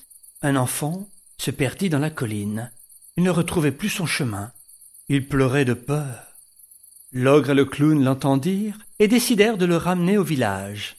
un 0.43 0.57
enfant 0.57 1.09
se 1.39 1.51
perdit 1.51 1.89
dans 1.89 1.99
la 1.99 2.11
colline. 2.11 2.71
Il 3.17 3.23
ne 3.23 3.31
retrouvait 3.31 3.73
plus 3.73 3.89
son 3.89 4.07
chemin. 4.07 4.53
Il 5.09 5.27
pleurait 5.27 5.65
de 5.65 5.75
peur. 5.75 6.25
L'ogre 7.13 7.51
et 7.51 7.55
le 7.55 7.65
clown 7.65 8.05
l'entendirent 8.05 8.79
et 8.99 9.09
décidèrent 9.09 9.57
de 9.57 9.67
le 9.67 9.77
ramener 9.77 10.19
au 10.19 10.25
village. 10.25 10.97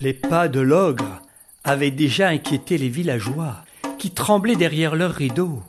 Les 0.00 0.14
pas 0.14 0.48
de 0.48 0.60
l'ogre 0.60 1.22
avaient 1.62 1.90
déjà 1.90 2.28
inquiété 2.28 2.76
les 2.76 2.88
villageois, 2.88 3.64
qui 3.98 4.10
tremblaient 4.10 4.56
derrière 4.56 4.96
leurs 4.96 5.14
rideaux. 5.14 5.62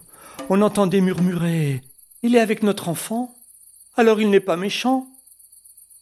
On 0.50 0.62
entendait 0.62 1.02
murmurer 1.02 1.82
Il 2.24 2.36
est 2.36 2.40
avec 2.40 2.64
notre 2.64 2.90
enfant 2.90 3.35
Alors 3.98 4.20
il 4.20 4.30
n'est 4.30 4.40
pas 4.40 4.58
méchant. 4.58 5.08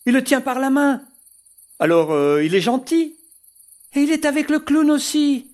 Il 0.06 0.14
le 0.14 0.24
tient 0.24 0.42
par 0.42 0.60
la 0.60 0.70
main. 0.70 1.02
Alors 1.80 2.12
euh, 2.12 2.44
il 2.44 2.56
est 2.56 2.62
gentil. 2.62 3.16
Et 3.96 4.02
il 4.02 4.12
est 4.12 4.26
avec 4.26 4.50
le 4.50 4.60
clown 4.60 4.90
aussi. 4.90 5.48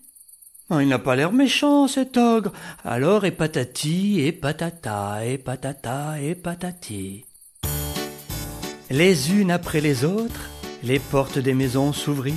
Oh, 0.70 0.80
il 0.80 0.88
n'a 0.88 1.00
pas 1.00 1.16
l'air 1.16 1.34
méchant, 1.34 1.88
cet 1.88 2.16
ogre. 2.16 2.54
Alors 2.86 3.26
et 3.26 3.32
patati, 3.32 4.22
et 4.22 4.32
patata, 4.32 5.26
et 5.26 5.38
patata, 5.38 6.22
et 6.22 6.36
patati. 6.36 7.26
Les 8.90 9.34
unes 9.34 9.52
après 9.52 9.82
les 9.82 10.06
autres, 10.06 10.50
les 10.84 11.00
portes 11.00 11.40
des 11.40 11.54
maisons 11.54 11.92
s'ouvrirent, 11.92 12.36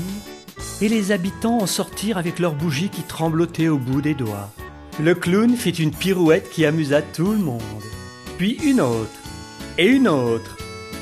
et 0.80 0.88
les 0.88 1.12
habitants 1.12 1.58
en 1.58 1.66
sortirent 1.66 2.18
avec 2.18 2.38
leurs 2.38 2.54
bougies 2.54 2.88
qui 2.88 3.02
tremblotaient 3.02 3.68
au 3.68 3.78
bout 3.78 4.02
des 4.02 4.14
doigts. 4.14 4.50
Le 4.98 5.14
clown 5.14 5.54
fit 5.56 5.70
une 5.70 5.94
pirouette 5.94 6.50
qui 6.50 6.66
amusa 6.66 7.02
tout 7.02 7.32
le 7.32 7.38
monde. 7.38 7.62
Puis 8.36 8.58
une 8.64 8.80
autre, 8.80 9.21
et 9.78 9.86
une 9.86 10.08
autre. 10.08 10.56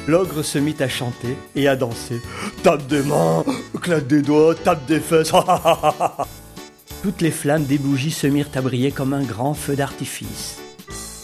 L'ogre 0.07 0.43
se 0.43 0.59
mit 0.59 0.77
à 0.81 0.89
chanter 0.89 1.37
et 1.55 1.69
à 1.69 1.77
danser. 1.77 2.21
Tape 2.63 2.87
des 2.87 3.03
mains, 3.03 3.45
claque 3.81 4.07
des 4.07 4.23
doigts, 4.23 4.55
tape 4.55 4.87
des 4.87 5.01
fesses. 5.01 5.33
Toutes 7.03 7.21
les 7.21 7.31
flammes 7.31 7.65
des 7.65 7.79
bougies 7.79 8.11
se 8.11 8.27
mirent 8.27 8.51
à 8.55 8.61
briller 8.61 8.91
comme 8.91 9.15
un 9.15 9.23
grand 9.23 9.55
feu 9.55 9.77
d'artifice, 9.77 10.59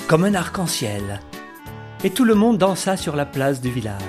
comme 0.09 0.25
un 0.25 0.35
arc-en-ciel. 0.35 1.21
Et 2.05 2.11
tout 2.11 2.25
le 2.25 2.35
monde 2.35 2.59
dansa 2.59 2.97
sur 2.97 3.17
la 3.17 3.27
place 3.27 3.61
du 3.61 3.71
village. 3.71 4.01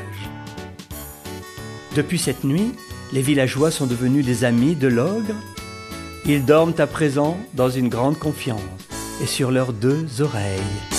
Depuis 1.96 2.20
cette 2.20 2.44
nuit, 2.44 2.74
les 3.14 3.22
villageois 3.22 3.72
sont 3.72 3.88
devenus 3.88 4.26
des 4.26 4.44
amis 4.44 4.76
de 4.76 4.88
l'ogre. 4.88 5.34
Ils 6.26 6.46
dorment 6.46 6.76
à 6.78 6.88
présent 6.88 7.38
dans 7.54 7.70
une 7.70 7.90
grande 7.90 8.20
confiance 8.20 8.60
et 9.22 9.26
sur 9.26 9.52
leurs 9.52 9.74
deux 9.74 10.22
oreilles. 10.22 10.97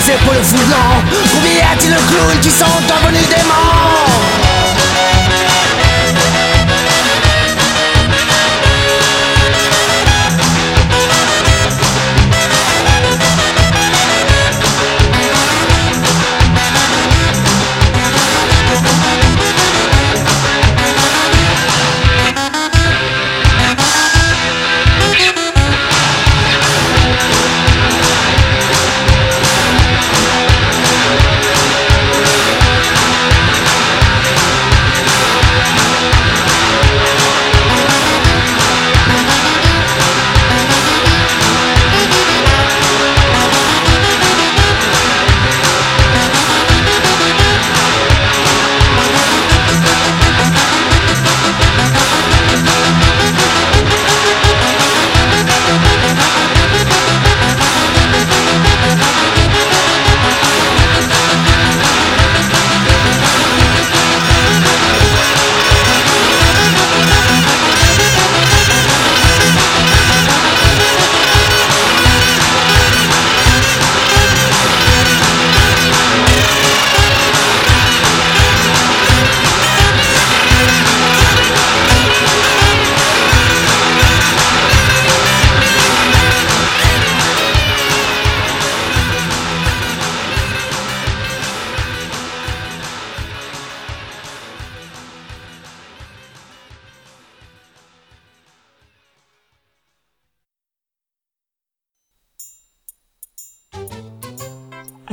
à 0.00 0.02
ses 0.02 0.12
épaules 0.12 0.44
fou 0.44 0.56
blanc. 0.66 1.20
Combien 1.32 1.52
y 1.52 1.60
a-t-il 1.60 1.90
le 1.90 1.96
clown 1.96 2.40
qui 2.40 2.50
sont 2.50 2.64
devenus 2.64 3.28
démons? 3.28 4.59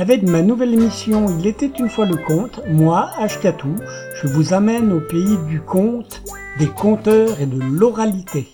Avec 0.08 0.22
ma 0.22 0.40
nouvelle 0.40 0.72
émission 0.72 1.26
Il 1.38 1.46
était 1.46 1.70
une 1.78 1.90
fois 1.90 2.06
le 2.06 2.16
conte, 2.16 2.62
moi, 2.66 3.10
Ashkatou, 3.18 3.74
je 4.14 4.26
vous 4.26 4.54
amène 4.54 4.90
au 4.90 5.00
pays 5.00 5.36
du 5.46 5.60
conte, 5.60 6.22
des 6.58 6.68
conteurs 6.68 7.38
et 7.42 7.44
de 7.44 7.60
l'oralité. 7.60 8.48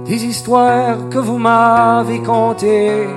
des 0.03 0.25
histoires 0.25 1.07
que 1.09 1.19
vous 1.19 1.37
m'avez 1.37 2.23
contées. 2.23 3.07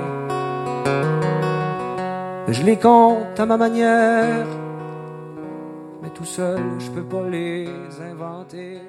Je 2.47 2.61
les 2.61 2.77
compte 2.77 3.39
à 3.39 3.45
ma 3.47 3.57
manière, 3.57 4.45
mais 6.03 6.11
tout 6.11 6.25
seul 6.25 6.61
je 6.77 6.91
peux 6.91 7.03
pas 7.03 7.27
les 7.27 7.67
inventer. 8.11 8.81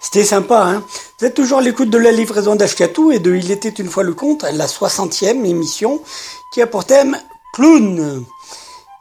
C'était 0.00 0.24
sympa, 0.24 0.62
hein 0.62 0.82
Vous 1.20 1.26
êtes 1.26 1.34
toujours 1.34 1.58
à 1.58 1.60
l'écoute 1.60 1.90
de 1.90 1.98
la 1.98 2.12
livraison 2.12 2.56
d'Ashkatou 2.56 3.12
et 3.12 3.18
de 3.18 3.34
Il 3.34 3.50
était 3.50 3.68
une 3.68 3.90
fois 3.90 4.02
le 4.02 4.14
conte, 4.14 4.44
la 4.50 4.64
60e 4.64 5.44
émission, 5.44 6.00
qui 6.54 6.62
a 6.62 6.66
pour 6.66 6.86
thème 6.86 7.18
Clown. 7.54 8.24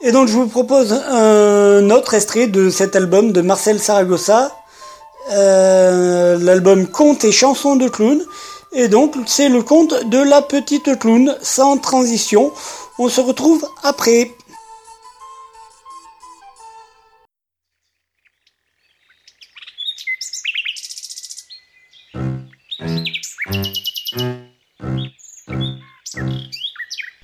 Et 0.01 0.11
donc 0.11 0.27
je 0.27 0.33
vous 0.33 0.47
propose 0.47 0.93
un 0.93 1.89
autre 1.89 2.13
extrait 2.13 2.47
de 2.47 2.69
cet 2.69 2.95
album 2.95 3.31
de 3.31 3.41
Marcel 3.41 3.79
Saragossa, 3.79 4.55
euh, 5.31 6.37
l'album 6.39 6.87
Contes 6.87 7.25
et 7.25 7.31
chansons 7.31 7.75
de 7.75 7.87
clown. 7.87 8.23
Et 8.73 8.89
donc 8.89 9.15
c'est 9.25 9.49
le 9.49 9.63
conte 9.63 10.07
de 10.09 10.19
la 10.19 10.41
petite 10.41 10.99
clown, 10.99 11.35
sans 11.41 11.77
transition. 11.77 12.51
On 12.99 13.09
se 13.09 13.21
retrouve 13.21 13.67
après. 13.83 14.31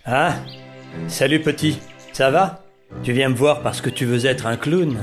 Ah 0.06 0.36
Salut 1.14 1.42
petit, 1.42 1.78
ça 2.12 2.32
va? 2.32 2.64
Tu 3.04 3.14
viens 3.14 3.30
me 3.30 3.36
voir 3.36 3.62
parce 3.62 3.82
que 3.82 3.92
tu 3.92 4.04
veux 4.04 4.26
être 4.26 4.48
un 4.48 4.58
clown 4.58 4.98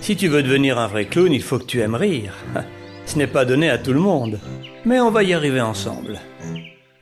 Si 0.00 0.14
tu 0.14 0.28
veux 0.28 0.44
devenir 0.44 0.78
un 0.78 0.86
vrai 0.86 1.06
clown, 1.06 1.32
il 1.32 1.42
faut 1.42 1.58
que 1.58 1.64
tu 1.64 1.80
aimes 1.80 1.96
rire. 1.96 2.32
Ce 3.06 3.18
n'est 3.18 3.26
pas 3.26 3.44
donné 3.44 3.68
à 3.68 3.78
tout 3.78 3.92
le 3.92 3.98
monde, 3.98 4.38
mais 4.84 5.00
on 5.00 5.10
va 5.10 5.24
y 5.24 5.34
arriver 5.34 5.60
ensemble. 5.60 6.20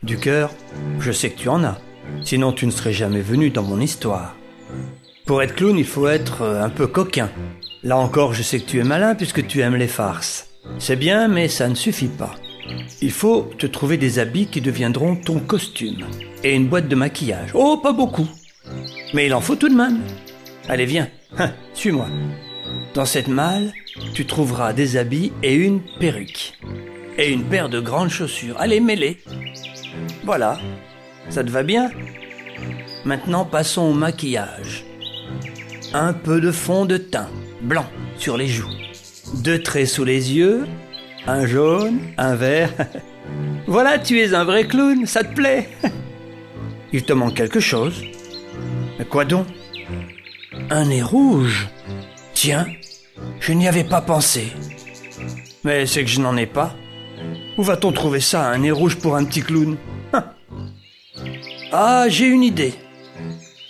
Du 0.02 0.16
cœur, 0.16 0.54
je 1.00 1.12
sais 1.12 1.28
que 1.28 1.38
tu 1.38 1.50
en 1.50 1.62
as, 1.62 1.76
sinon 2.22 2.54
tu 2.54 2.64
ne 2.64 2.70
serais 2.70 2.94
jamais 2.94 3.20
venu 3.20 3.50
dans 3.50 3.62
mon 3.62 3.78
histoire. 3.78 4.36
Pour 5.26 5.42
être 5.42 5.54
clown, 5.54 5.76
il 5.76 5.84
faut 5.84 6.08
être 6.08 6.40
euh, 6.40 6.64
un 6.64 6.70
peu 6.70 6.86
coquin. 6.86 7.28
Là 7.82 7.98
encore, 7.98 8.32
je 8.32 8.42
sais 8.42 8.58
que 8.58 8.70
tu 8.70 8.80
es 8.80 8.84
malin 8.84 9.14
puisque 9.14 9.46
tu 9.46 9.60
aimes 9.60 9.76
les 9.76 9.86
farces. 9.86 10.48
C'est 10.78 10.96
bien, 10.96 11.28
mais 11.28 11.48
ça 11.48 11.68
ne 11.68 11.74
suffit 11.74 12.08
pas. 12.08 12.36
Il 13.02 13.10
faut 13.10 13.50
te 13.58 13.66
trouver 13.66 13.96
des 13.96 14.18
habits 14.18 14.46
qui 14.46 14.60
deviendront 14.60 15.16
ton 15.16 15.40
costume. 15.40 16.06
Et 16.44 16.54
une 16.54 16.68
boîte 16.68 16.88
de 16.88 16.94
maquillage. 16.94 17.50
Oh, 17.54 17.78
pas 17.82 17.92
beaucoup. 17.92 18.28
Mais 19.14 19.26
il 19.26 19.34
en 19.34 19.40
faut 19.40 19.56
tout 19.56 19.68
de 19.68 19.74
même. 19.74 20.00
Allez, 20.68 20.86
viens. 20.86 21.08
Hein, 21.38 21.52
suis-moi. 21.74 22.08
Dans 22.94 23.04
cette 23.04 23.28
malle, 23.28 23.72
tu 24.14 24.26
trouveras 24.26 24.72
des 24.72 24.96
habits 24.96 25.32
et 25.42 25.54
une 25.54 25.80
perruque. 25.98 26.58
Et 27.18 27.30
une 27.30 27.44
paire 27.44 27.68
de 27.68 27.80
grandes 27.80 28.10
chaussures. 28.10 28.56
Allez, 28.58 28.80
mets-les. 28.80 29.18
Voilà, 30.24 30.58
ça 31.28 31.42
te 31.42 31.50
va 31.50 31.62
bien? 31.62 31.90
Maintenant 33.04 33.44
passons 33.44 33.82
au 33.82 33.92
maquillage. 33.92 34.84
Un 35.92 36.12
peu 36.12 36.40
de 36.40 36.50
fond 36.50 36.84
de 36.84 36.96
teint 36.96 37.28
blanc 37.62 37.86
sur 38.16 38.36
les 38.36 38.46
joues. 38.46 38.70
Deux 39.42 39.62
traits 39.62 39.88
sous 39.88 40.04
les 40.04 40.34
yeux, 40.34 40.66
un 41.26 41.46
jaune, 41.46 42.00
un 42.16 42.34
vert. 42.34 42.72
voilà, 43.66 43.98
tu 43.98 44.20
es 44.20 44.34
un 44.34 44.44
vrai 44.44 44.66
clown, 44.66 45.06
ça 45.06 45.24
te 45.24 45.34
plaît 45.34 45.68
Il 46.92 47.04
te 47.04 47.12
manque 47.12 47.34
quelque 47.34 47.60
chose. 47.60 48.02
Mais 48.98 49.04
quoi 49.04 49.24
donc? 49.24 49.46
Un 50.70 50.86
nez 50.86 51.02
rouge 51.02 51.68
Tiens, 52.34 52.66
je 53.38 53.52
n'y 53.52 53.68
avais 53.68 53.84
pas 53.84 54.00
pensé. 54.00 54.52
Mais 55.64 55.86
c'est 55.86 56.04
que 56.04 56.10
je 56.10 56.20
n'en 56.20 56.36
ai 56.36 56.46
pas. 56.46 56.74
Où 57.58 57.62
va-t-on 57.62 57.92
trouver 57.92 58.20
ça, 58.20 58.48
un 58.48 58.58
nez 58.58 58.70
rouge 58.70 58.96
pour 58.96 59.16
un 59.16 59.24
petit 59.24 59.42
clown? 59.42 59.76
Ah, 61.72 62.06
j'ai 62.08 62.26
une 62.26 62.42
idée. 62.42 62.74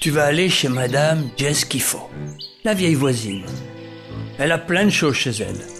Tu 0.00 0.10
vas 0.10 0.24
aller 0.24 0.48
chez 0.48 0.70
Madame 0.70 1.28
Jess 1.36 1.66
Kifo, 1.66 2.08
la 2.64 2.72
vieille 2.72 2.94
voisine. 2.94 3.44
Elle 4.38 4.52
a 4.52 4.58
plein 4.58 4.86
de 4.86 4.90
choses 4.90 5.16
chez 5.16 5.32
elle. 5.42 5.79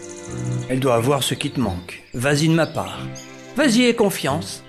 Elle 0.68 0.80
doit 0.80 0.94
avoir 0.94 1.22
ce 1.22 1.34
qui 1.34 1.50
te 1.50 1.60
manque. 1.60 2.02
Vas-y 2.14 2.48
de 2.48 2.54
ma 2.54 2.66
part. 2.66 3.00
Vas-y, 3.56 3.84
aie 3.84 3.94
confiance. 3.94 4.62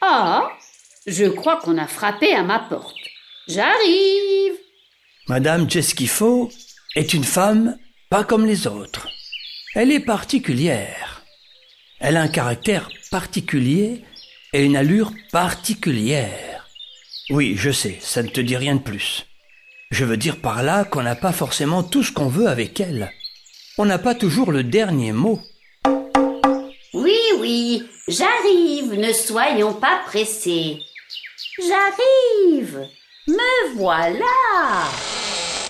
Ah, 0.00 0.50
je 1.06 1.24
crois 1.26 1.60
qu'on 1.60 1.78
a 1.78 1.86
frappé 1.86 2.32
à 2.32 2.42
ma 2.42 2.58
porte. 2.58 2.96
J'arrive. 3.48 4.54
Madame 5.28 5.68
Jeskifo 5.68 6.50
est 6.94 7.12
une 7.12 7.24
femme 7.24 7.76
pas 8.08 8.24
comme 8.24 8.46
les 8.46 8.66
autres. 8.66 9.08
Elle 9.74 9.92
est 9.92 10.00
particulière. 10.00 11.24
Elle 11.98 12.16
a 12.16 12.22
un 12.22 12.28
caractère 12.28 12.88
particulier 13.10 14.02
et 14.52 14.64
une 14.64 14.76
allure 14.76 15.12
particulière. 15.32 16.66
Oui, 17.30 17.54
je 17.56 17.70
sais, 17.70 17.98
ça 18.00 18.22
ne 18.22 18.28
te 18.28 18.40
dit 18.40 18.56
rien 18.56 18.76
de 18.76 18.80
plus. 18.80 19.26
Je 19.90 20.04
veux 20.04 20.16
dire 20.16 20.40
par 20.40 20.62
là 20.62 20.84
qu'on 20.84 21.02
n'a 21.02 21.14
pas 21.14 21.32
forcément 21.32 21.82
tout 21.82 22.02
ce 22.02 22.12
qu'on 22.12 22.28
veut 22.28 22.48
avec 22.48 22.80
elle. 22.80 23.12
On 23.78 23.84
n'a 23.84 23.98
pas 23.98 24.14
toujours 24.14 24.50
le 24.50 24.64
dernier 24.64 25.12
mot. 25.12 25.40
Oui, 26.92 27.18
oui, 27.38 27.88
j'arrive, 28.08 28.94
ne 28.94 29.12
soyons 29.12 29.74
pas 29.74 30.00
pressés. 30.06 30.82
J'arrive. 31.58 32.88
Me 33.28 33.76
voilà. 33.76 34.24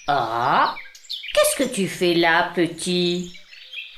Ah, 0.07 0.75
qu'est-ce 1.35 1.65
que 1.65 1.75
tu 1.75 1.89
fais 1.89 2.15
là, 2.15 2.53
petit? 2.55 3.33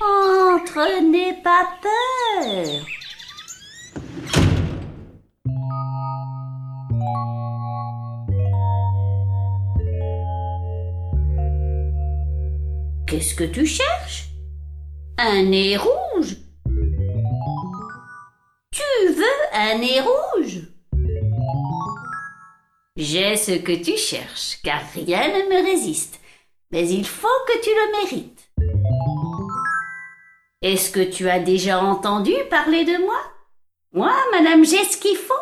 Entre, 0.01 1.01
n'aie 1.01 1.37
pas 1.43 1.67
peur. 1.81 2.85
Qu'est-ce 13.09 13.33
que 13.33 13.43
tu 13.43 13.65
cherches? 13.65 14.25
Un 15.17 15.41
nez 15.41 15.77
rouge 15.77 16.35
Tu 18.71 19.13
veux 19.13 19.25
un 19.51 19.79
nez 19.79 19.99
rouge? 19.99 20.59
J'ai 22.95 23.35
ce 23.35 23.53
que 23.53 23.71
tu 23.71 23.97
cherches, 23.97 24.59
car 24.63 24.81
rien 24.93 25.27
ne 25.27 25.49
me 25.49 25.65
résiste. 25.65 26.19
Mais 26.69 26.87
il 26.87 27.03
faut 27.03 27.27
que 27.47 27.59
tu 27.63 27.69
le 27.71 27.97
mérites. 27.97 28.51
Est-ce 30.61 30.91
que 30.91 30.99
tu 30.99 31.27
as 31.31 31.39
déjà 31.39 31.81
entendu 31.81 32.33
parler 32.51 32.85
de 32.85 33.03
moi? 33.03 33.19
Moi, 33.91 34.13
Madame 34.31 34.63
J'ai 34.63 34.83
ce 34.83 34.97
qu'il 34.97 35.17
faut 35.17 35.33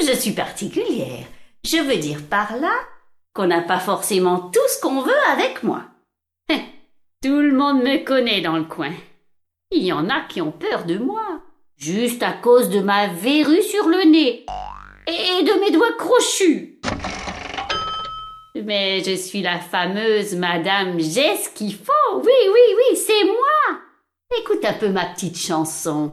Je 0.00 0.12
suis 0.12 0.32
particulière. 0.32 1.24
Je 1.64 1.76
veux 1.76 1.98
dire 1.98 2.26
par 2.28 2.56
là 2.56 2.74
qu'on 3.32 3.46
n'a 3.46 3.62
pas 3.62 3.78
forcément 3.78 4.50
tout 4.50 4.68
ce 4.68 4.80
qu'on 4.80 5.02
veut 5.02 5.28
avec 5.30 5.62
moi. 5.62 5.84
Tout 7.22 7.40
le 7.40 7.52
monde 7.52 7.82
me 7.82 8.04
connaît 8.04 8.40
dans 8.40 8.56
le 8.56 8.64
coin. 8.64 8.92
Il 9.70 9.82
y 9.82 9.92
en 9.92 10.08
a 10.08 10.20
qui 10.22 10.40
ont 10.40 10.52
peur 10.52 10.84
de 10.84 10.96
moi, 10.96 11.42
juste 11.76 12.22
à 12.22 12.32
cause 12.32 12.70
de 12.70 12.80
ma 12.80 13.08
verrue 13.08 13.62
sur 13.62 13.88
le 13.88 14.08
nez 14.10 14.46
et 15.06 15.42
de 15.42 15.60
mes 15.60 15.70
doigts 15.70 15.96
crochus. 15.98 16.80
Mais 18.64 19.02
je 19.04 19.14
suis 19.14 19.42
la 19.42 19.58
fameuse 19.58 20.34
Madame 20.34 20.98
faut. 20.98 22.16
Oui, 22.16 22.32
oui, 22.52 22.74
oui, 22.76 22.96
c'est 22.96 23.24
moi. 23.24 23.80
Écoute 24.40 24.64
un 24.64 24.72
peu 24.72 24.88
ma 24.88 25.06
petite 25.06 25.36
chanson. 25.36 26.12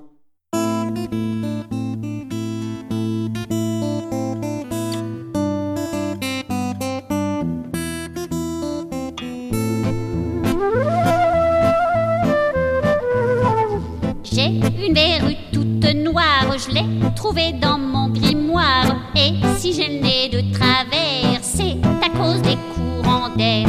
J'ai 14.96 15.16
une 15.16 15.20
verrue 15.20 15.38
toute 15.52 15.96
noire, 15.96 16.58
je 16.58 16.74
l'ai 16.74 16.86
trouvée 17.16 17.54
dans 17.54 17.78
mon 17.78 18.10
grimoire. 18.10 18.96
Et 19.16 19.34
si 19.58 19.74
je 19.74 19.82
n'ai 19.82 20.30
de 20.30 20.54
travers, 20.54 21.40
c'est 21.42 21.78
à 22.04 22.10
cause 22.10 22.42
des 22.42 22.58
courants 22.76 23.30
d'air. 23.36 23.68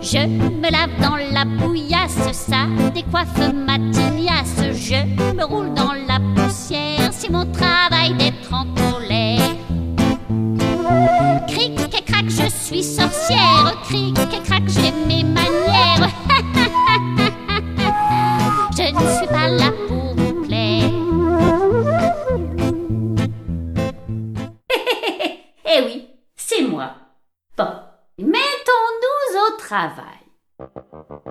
Je 0.00 0.26
me 0.26 0.70
lave 0.70 0.90
dans 1.00 1.16
la 1.16 1.44
bouillasse, 1.44 2.32
ça 2.32 2.66
décoiffe 2.94 3.38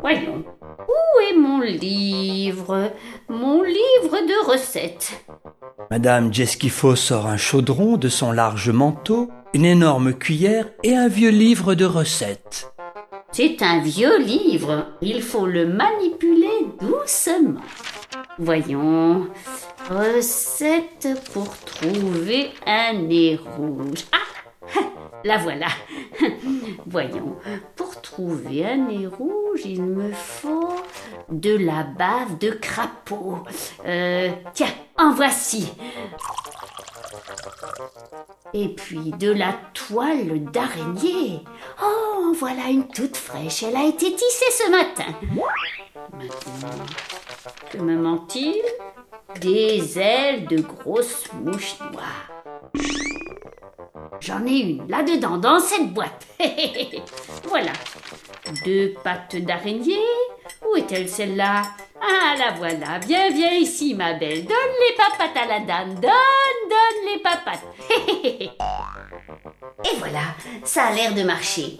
Voyons, 0.01 0.43
où 0.87 1.19
est 1.29 1.37
mon 1.37 1.59
livre? 1.59 2.91
Mon 3.27 3.61
livre 3.63 4.17
de 4.27 4.51
recettes. 4.51 5.25
Madame 5.91 6.33
Jeskifo 6.33 6.95
sort 6.95 7.27
un 7.27 7.37
chaudron 7.37 7.97
de 7.97 8.07
son 8.07 8.31
large 8.31 8.69
manteau, 8.69 9.29
une 9.53 9.65
énorme 9.65 10.13
cuillère 10.13 10.69
et 10.83 10.95
un 10.95 11.07
vieux 11.07 11.29
livre 11.29 11.75
de 11.75 11.85
recettes. 11.85 12.71
C'est 13.31 13.61
un 13.61 13.81
vieux 13.81 14.19
livre. 14.19 14.87
Il 15.01 15.21
faut 15.21 15.45
le 15.45 15.67
manipuler 15.67 16.67
doucement. 16.79 17.59
Voyons. 18.39 19.27
Recette 19.89 21.09
pour 21.33 21.49
trouver 21.59 22.51
un 22.65 22.93
nez 22.93 23.39
rouge. 23.57 24.05
Ah 24.11 24.17
La 25.23 25.37
voilà. 25.37 25.67
Voyons. 26.85 27.37
Pour 27.75 28.01
trouver 28.01 28.65
un 28.65 28.77
nez 28.77 29.07
rouge, 29.07 29.61
il 29.65 29.83
me 29.83 30.11
faut 30.11 30.75
de 31.29 31.55
la 31.57 31.83
bave 31.83 32.37
de 32.39 32.51
crapaud. 32.51 33.39
Euh, 33.85 34.31
tiens, 34.53 34.73
en 34.97 35.13
voici. 35.13 35.73
Et 38.53 38.69
puis 38.69 39.11
de 39.11 39.31
la 39.31 39.53
toile 39.73 40.43
d'araignée. 40.51 41.43
Oh, 41.83 42.29
en 42.29 42.31
voilà 42.33 42.69
une 42.69 42.87
toute 42.87 43.17
fraîche. 43.17 43.63
Elle 43.63 43.75
a 43.75 43.85
été 43.85 44.13
tissée 44.13 44.51
ce 44.51 44.71
matin. 44.71 45.13
Maintenant, 46.13 46.85
que 47.71 47.77
me 47.77 47.95
manque-t-il? 47.97 48.61
Des 49.41 49.99
ailes 49.99 50.47
de 50.47 50.61
grosses 50.61 51.31
mouches 51.33 51.77
noires. 51.91 52.31
J'en 54.19 54.45
ai 54.45 54.59
une 54.59 54.87
là-dedans, 54.87 55.37
dans 55.37 55.59
cette 55.59 55.93
boîte. 55.93 56.27
voilà. 57.43 57.71
Deux 58.65 58.93
pattes 59.03 59.35
d'araignée. 59.35 59.99
Où 60.65 60.75
est-elle 60.75 61.09
celle-là? 61.09 61.63
Ah, 62.01 62.35
la 62.37 62.51
voilà. 62.51 62.99
Viens, 62.99 63.29
viens 63.29 63.53
ici, 63.53 63.93
ma 63.95 64.13
belle. 64.13 64.45
Donne 64.45 64.55
les 64.89 64.95
papates 64.95 65.37
à 65.37 65.45
la 65.45 65.59
dame. 65.59 65.95
Donne, 65.95 66.69
donne 66.69 67.13
les 67.13 67.19
papates. 67.19 67.65
Et 69.83 69.95
voilà, 69.97 70.21
ça 70.63 70.85
a 70.85 70.91
l'air 70.91 71.13
de 71.13 71.23
marcher. 71.23 71.77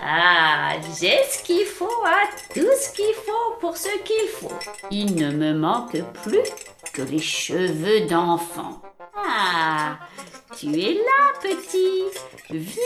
Ah, 0.00 0.74
j'ai 1.00 1.18
ce 1.28 1.42
qu'il 1.42 1.64
faut, 1.66 2.02
ah, 2.04 2.28
tout 2.54 2.60
ce 2.80 2.92
qu'il 2.94 3.14
faut 3.14 3.56
pour 3.60 3.76
ce 3.76 3.88
qu'il 4.04 4.28
faut. 4.28 4.52
Il 4.90 5.16
ne 5.16 5.32
me 5.32 5.52
manque 5.54 6.00
plus 6.22 6.48
que 6.92 7.02
les 7.02 7.18
cheveux 7.18 8.06
d'enfant. 8.06 8.80
Ah, 9.16 9.98
tu 10.58 10.66
es 10.80 10.94
là, 10.94 11.32
petit. 11.40 12.02
Viens. 12.50 12.82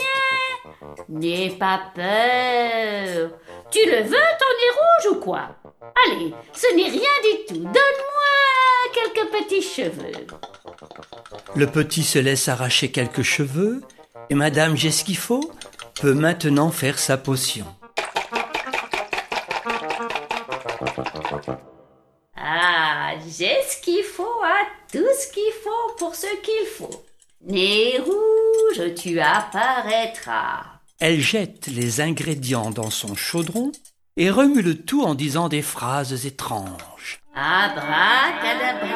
N'aie 1.09 1.49
pas 1.49 1.81
peur. 1.95 3.31
Tu 3.71 3.79
le 3.89 4.03
veux, 4.03 4.27
ton 4.39 4.51
nez 4.59 4.71
rouge 4.77 5.15
ou 5.15 5.19
quoi? 5.19 5.49
Allez, 6.05 6.33
ce 6.53 6.75
n'est 6.75 6.89
rien 6.89 7.01
du 7.23 7.45
tout. 7.47 7.63
Donne-moi 7.63 8.93
quelques 8.93 9.29
petits 9.31 9.61
cheveux. 9.61 10.27
Le 11.55 11.67
petit 11.67 12.03
se 12.03 12.19
laisse 12.19 12.47
arracher 12.47 12.91
quelques 12.91 13.23
cheveux 13.23 13.81
et 14.29 14.35
Madame 14.35 14.77
Jesquifo 14.77 15.51
peut 15.99 16.13
maintenant 16.13 16.69
faire 16.69 16.99
sa 16.99 17.17
potion. 17.17 17.65
Ah, 22.35 23.13
j'ai 23.25 23.61
ce 23.67 23.81
qu'il 23.81 24.03
faut, 24.03 24.43
à 24.43 24.65
tout 24.91 24.99
ce 25.17 25.31
qu'il 25.33 25.53
faut 25.63 25.95
pour 25.97 26.13
ce 26.13 26.27
qu'il 26.41 26.67
faut. 26.67 27.03
Nez 27.45 27.99
rouge, 27.99 28.93
tu 28.95 29.19
apparaîtras. 29.19 30.63
Elle 30.99 31.19
jette 31.19 31.67
les 31.67 31.99
ingrédients 31.99 32.71
dans 32.71 32.89
son 32.89 33.15
chaudron 33.15 33.73
et 34.15 34.29
remue 34.29 34.61
le 34.61 34.75
tout 34.75 35.03
en 35.03 35.13
disant 35.13 35.49
des 35.49 35.61
phrases 35.61 36.25
étranges. 36.25 37.19
Abracadabra. 37.35 38.87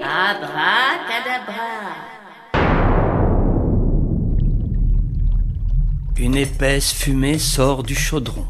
Abracadabra. 0.30 1.66
Une 6.18 6.36
épaisse 6.36 6.94
fumée 6.94 7.38
sort 7.38 7.82
du 7.82 7.94
chaudron. 7.94 8.46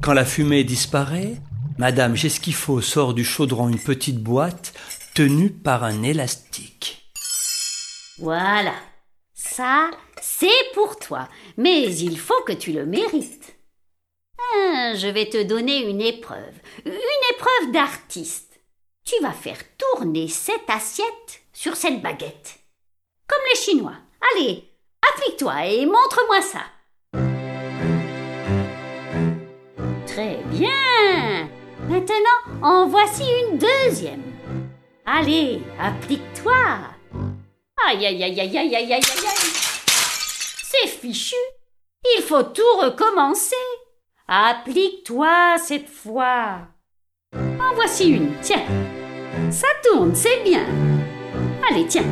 Quand 0.00 0.14
la 0.14 0.24
fumée 0.24 0.64
disparaît, 0.64 1.34
Madame 1.76 2.16
Jesquifo 2.16 2.80
sort 2.80 3.12
du 3.12 3.22
chaudron 3.22 3.68
une 3.68 3.78
petite 3.78 4.22
boîte 4.22 4.72
tenue 5.12 5.50
par 5.50 5.84
un 5.84 6.02
élastique. 6.02 6.99
Voilà. 8.20 8.74
Ça, 9.32 9.90
c'est 10.20 10.72
pour 10.74 10.98
toi. 10.98 11.26
Mais 11.56 11.90
il 11.90 12.18
faut 12.18 12.42
que 12.42 12.52
tu 12.52 12.72
le 12.72 12.84
mérites. 12.84 13.56
Ah, 14.38 14.92
je 14.94 15.06
vais 15.06 15.26
te 15.26 15.42
donner 15.42 15.88
une 15.88 16.02
épreuve. 16.02 16.54
Une 16.84 16.92
épreuve 17.34 17.72
d'artiste. 17.72 18.60
Tu 19.04 19.14
vas 19.22 19.32
faire 19.32 19.58
tourner 19.78 20.28
cette 20.28 20.68
assiette 20.68 21.42
sur 21.54 21.76
cette 21.76 22.02
baguette. 22.02 22.58
Comme 23.26 23.40
les 23.50 23.58
Chinois. 23.58 23.96
Allez, 24.34 24.64
applique-toi 25.10 25.66
et 25.66 25.86
montre-moi 25.86 26.42
ça. 26.42 26.60
Très 30.06 30.36
bien. 30.50 31.48
Maintenant, 31.88 32.62
en 32.62 32.86
voici 32.86 33.24
une 33.48 33.58
deuxième. 33.58 34.22
Allez, 35.06 35.62
applique-toi. 35.78 36.99
Aïe, 37.88 38.06
aïe, 38.06 38.22
aïe, 38.22 38.40
aïe, 38.40 38.58
aïe, 38.58 38.76
aïe, 38.76 38.92
aïe, 38.92 38.92
aïe. 38.92 39.02
C'est 40.62 40.86
fichu. 40.86 41.36
Il 42.16 42.22
faut 42.22 42.42
tout 42.42 42.62
recommencer. 42.80 43.56
Applique-toi 44.28 45.56
cette 45.58 45.88
fois. 45.88 46.68
En 47.34 47.74
voici 47.74 48.10
une, 48.10 48.32
tiens. 48.42 48.64
Ça 49.50 49.66
tourne, 49.82 50.14
c'est 50.14 50.42
bien. 50.44 50.64
Allez, 51.68 51.86
tiens. 51.86 52.04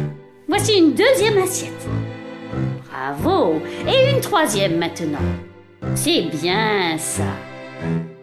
Voici 0.48 0.78
une 0.78 0.94
deuxième 0.94 1.38
assiette. 1.38 1.86
Bravo. 2.90 3.60
Et 3.86 4.10
une 4.10 4.20
troisième 4.20 4.78
maintenant. 4.78 5.18
C'est 5.94 6.22
bien 6.22 6.96
ça. 6.98 7.30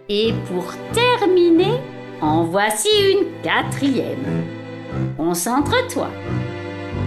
Et 0.09 0.33
pour 0.47 0.65
terminer, 0.93 1.79
en 2.21 2.43
voici 2.43 2.89
une 3.11 3.41
quatrième. 3.41 4.43
On 5.17 5.33
s'entretoit. 5.33 6.11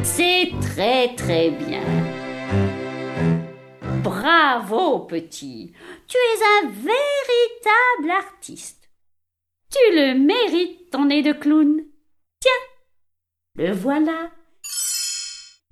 C'est 0.02 0.50
très 0.60 1.14
très 1.14 1.50
bien. 1.50 1.82
Bravo, 4.02 5.00
petit. 5.00 5.72
Tu 6.06 6.16
es 6.16 6.42
un 6.42 6.68
véritable 6.68 8.10
artiste. 8.10 8.88
Tu 9.70 9.78
le 9.94 10.14
mérites, 10.14 10.90
ton 10.90 11.06
nez 11.06 11.22
de 11.22 11.32
clown. 11.32 11.82
Tiens, 12.40 12.52
le 13.56 13.72
voilà. 13.72 14.30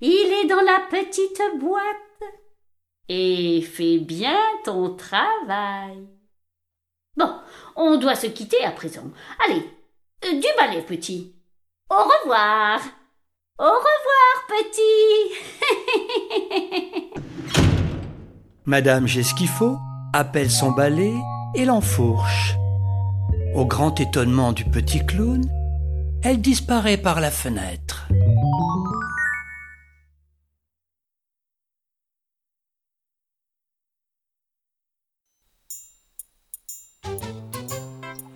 Il 0.01 0.33
est 0.41 0.47
dans 0.47 0.61
la 0.61 0.81
petite 0.89 1.41
boîte. 1.59 1.83
Et 3.09 3.61
fais 3.61 3.97
bien 3.99 4.37
ton 4.63 4.95
travail. 4.95 6.07
Bon, 7.15 7.33
on 7.75 7.97
doit 7.97 8.15
se 8.15 8.27
quitter 8.27 8.63
à 8.63 8.71
présent. 8.71 9.09
Allez, 9.45 9.63
euh, 10.25 10.33
du 10.33 10.47
balai, 10.57 10.81
petit. 10.83 11.33
Au 11.89 12.03
revoir. 12.03 12.81
Au 13.59 13.63
revoir, 13.63 14.35
petit. 14.49 15.33
Madame 18.65 19.07
Jesquifo 19.07 19.79
appelle 20.13 20.51
son 20.51 20.69
balai 20.73 21.15
et 21.55 21.65
l'enfourche. 21.65 22.55
Au 23.55 23.65
grand 23.65 23.99
étonnement 23.99 24.53
du 24.53 24.63
petit 24.63 25.03
clown, 25.03 25.43
elle 26.21 26.39
disparaît 26.39 26.97
par 26.97 27.19
la 27.19 27.31
fenêtre. 27.31 28.07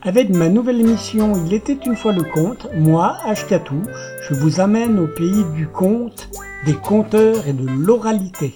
Avec 0.03 0.31
ma 0.31 0.49
nouvelle 0.49 0.81
émission 0.81 1.33
Il 1.45 1.53
était 1.53 1.77
une 1.85 1.95
fois 1.95 2.11
le 2.11 2.23
conte, 2.23 2.67
moi, 2.73 3.17
Ashkatou, 3.23 3.83
je 4.27 4.33
vous 4.33 4.59
amène 4.59 4.97
au 4.97 5.05
pays 5.05 5.43
du 5.55 5.67
conte, 5.67 6.27
des 6.65 6.73
conteurs 6.73 7.47
et 7.47 7.53
de 7.53 7.67
l'oralité. 7.67 8.55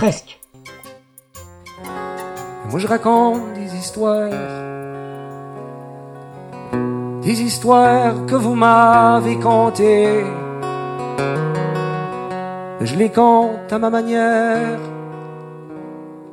presque. 0.04 0.38
Et 2.64 2.68
moi 2.70 2.78
je 2.78 2.86
raconte 2.86 3.54
des 3.54 3.74
histoires, 3.74 4.30
des 7.22 7.42
histoires 7.42 8.26
que 8.26 8.34
vous 8.34 8.54
m'avez 8.54 9.38
contées. 9.38 10.24
Je 12.88 12.94
les 12.96 13.10
compte 13.10 13.72
à 13.72 13.78
ma 13.78 13.88
manière, 13.88 14.78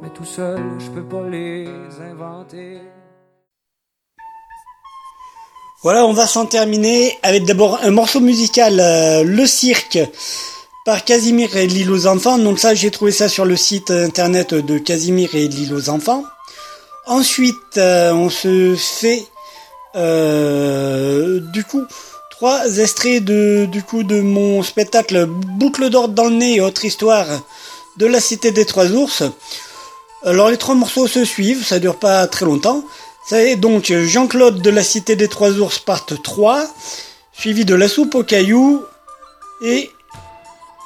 mais 0.01 0.09
tout 0.09 0.25
seul 0.25 0.61
je 0.79 0.89
peux 0.89 1.07
pas 1.13 1.27
les 1.29 1.69
inventer. 2.11 2.81
Voilà, 5.83 6.05
on 6.05 6.13
va 6.13 6.27
s'en 6.27 6.45
terminer 6.45 7.17
avec 7.23 7.45
d'abord 7.45 7.79
un 7.81 7.91
morceau 7.91 8.19
musical, 8.19 8.79
euh, 8.79 9.23
Le 9.23 9.45
Cirque, 9.47 9.97
par 10.85 11.05
Casimir 11.05 11.55
et 11.55 11.67
l'île 11.67 11.91
aux 11.91 12.07
enfants. 12.07 12.37
Donc 12.37 12.59
ça, 12.59 12.73
j'ai 12.73 12.91
trouvé 12.91 13.11
ça 13.11 13.29
sur 13.29 13.45
le 13.45 13.55
site 13.55 13.91
internet 13.91 14.53
de 14.53 14.77
Casimir 14.77 15.35
et 15.35 15.47
l'île 15.47 15.73
aux 15.73 15.89
enfants. 15.89 16.23
Ensuite, 17.05 17.77
euh, 17.77 18.11
on 18.13 18.29
se 18.29 18.75
fait 18.75 19.25
euh, 19.95 21.39
du 21.51 21.63
coup 21.63 21.83
trois 22.29 22.77
extraits 22.77 23.23
de 23.23 23.67
du 23.69 23.83
coup 23.83 24.03
de 24.03 24.21
mon 24.21 24.63
spectacle 24.63 25.25
Boucle 25.25 25.89
d'ordre 25.89 26.13
dans 26.13 26.25
le 26.25 26.35
nez 26.35 26.55
et 26.55 26.61
autre 26.61 26.85
histoire 26.85 27.27
de 27.97 28.05
la 28.05 28.19
cité 28.19 28.51
des 28.51 28.65
trois 28.65 28.87
ours. 28.91 29.23
Alors 30.23 30.49
les 30.49 30.57
trois 30.57 30.75
morceaux 30.75 31.07
se 31.07 31.25
suivent, 31.25 31.65
ça 31.65 31.79
dure 31.79 31.97
pas 31.97 32.27
très 32.27 32.45
longtemps. 32.45 32.83
C'est 33.27 33.55
donc 33.55 33.91
Jean-Claude 33.91 34.61
de 34.61 34.69
la 34.69 34.83
cité 34.83 35.15
des 35.15 35.27
trois 35.27 35.51
ours 35.51 35.79
part 35.79 36.05
3, 36.05 36.65
suivi 37.33 37.65
de 37.65 37.75
la 37.75 37.87
soupe 37.87 38.15
aux 38.15 38.23
cailloux 38.23 38.83
et 39.63 39.89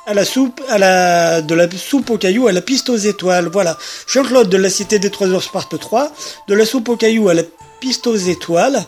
à 0.06 0.14
la 0.14 0.26
soupe, 0.26 0.62
à 0.70 0.78
la, 0.78 1.42
de 1.42 1.56
la 1.56 1.68
soupe 1.72 2.10
aux 2.10 2.18
cailloux 2.18 2.48
à 2.48 2.52
la 2.52 2.62
piste 2.62 2.90
aux 2.90 2.98
étoiles. 2.98 3.50
Voilà. 3.52 3.78
Jean-Claude 4.08 4.50
de 4.50 4.58
la 4.58 4.70
Cité 4.70 5.00
des 5.00 5.10
Trois 5.10 5.28
Ours 5.28 5.48
part 5.48 5.68
3, 5.68 6.12
de 6.48 6.54
la 6.54 6.66
soupe 6.66 6.90
aux 6.90 6.96
cailloux 6.96 7.30
à 7.30 7.34
la 7.34 7.44
piste 7.80 8.08
aux 8.08 8.16
étoiles. 8.16 8.84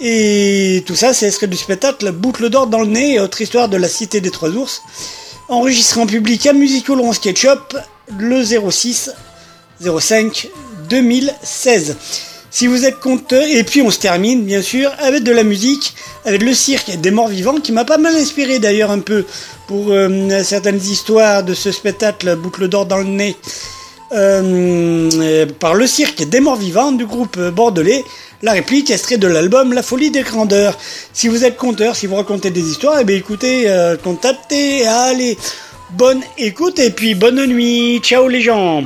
Et 0.00 0.84
tout 0.86 0.94
ça, 0.94 1.12
c'est 1.12 1.26
extrait 1.26 1.46
du 1.46 1.56
spectacle 1.56 2.12
Boucle 2.12 2.50
d'or 2.50 2.66
dans 2.66 2.80
le 2.80 2.86
nez 2.86 3.14
et 3.14 3.20
autre 3.20 3.40
histoire 3.40 3.68
de 3.68 3.76
la 3.76 3.88
Cité 3.88 4.20
des 4.20 4.30
Trois 4.30 4.50
Ours. 4.50 4.82
Enregistré 5.48 6.00
en 6.00 6.06
public 6.06 6.46
à 6.46 6.52
Musical 6.52 6.96
Laurent 6.96 7.12
Sketchup 7.12 7.76
le 8.18 8.44
06 8.44 9.10
05 9.80 10.48
2016. 10.88 11.96
Si 12.58 12.66
vous 12.66 12.84
êtes 12.84 12.98
content, 12.98 13.40
et 13.40 13.62
puis 13.62 13.82
on 13.82 13.90
se 13.92 14.00
termine 14.00 14.42
bien 14.42 14.62
sûr 14.62 14.90
avec 14.98 15.22
de 15.22 15.30
la 15.30 15.44
musique, 15.44 15.94
avec 16.24 16.42
le 16.42 16.52
cirque 16.52 16.90
des 16.90 17.12
morts 17.12 17.28
vivants, 17.28 17.60
qui 17.60 17.70
m'a 17.70 17.84
pas 17.84 17.98
mal 17.98 18.16
inspiré 18.16 18.58
d'ailleurs 18.58 18.90
un 18.90 18.98
peu 18.98 19.24
pour 19.68 19.92
euh, 19.92 20.42
certaines 20.42 20.80
histoires 20.80 21.44
de 21.44 21.54
ce 21.54 21.70
spectacle 21.70 22.34
boucle 22.34 22.66
d'or 22.66 22.86
dans 22.86 22.98
le 22.98 23.04
nez. 23.04 23.36
Euh, 24.10 25.46
par 25.60 25.76
le 25.76 25.86
cirque 25.86 26.28
des 26.28 26.40
morts 26.40 26.56
vivants 26.56 26.90
du 26.90 27.06
groupe 27.06 27.38
bordelais, 27.38 28.04
la 28.42 28.54
réplique 28.54 28.90
extrait 28.90 29.18
de 29.18 29.28
l'album 29.28 29.72
La 29.72 29.84
folie 29.84 30.10
des 30.10 30.22
grandeurs. 30.22 30.76
Si 31.12 31.28
vous 31.28 31.44
êtes 31.44 31.56
conteur, 31.56 31.94
si 31.94 32.08
vous 32.08 32.16
racontez 32.16 32.50
des 32.50 32.68
histoires, 32.68 32.98
eh 33.00 33.04
bien 33.04 33.18
écoutez, 33.18 33.70
euh, 33.70 33.96
contactez, 33.96 34.84
allez, 34.84 35.38
bonne 35.90 36.22
écoute 36.36 36.80
et 36.80 36.90
puis 36.90 37.14
bonne 37.14 37.46
nuit, 37.46 38.00
ciao 38.02 38.26
les 38.26 38.40
gens 38.40 38.82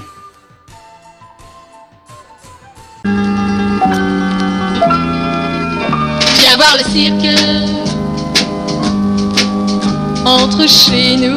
voir 6.62 6.76
le 6.76 6.84
cirque 6.92 7.28
entre 10.24 10.68
chez 10.68 11.16
nous. 11.16 11.36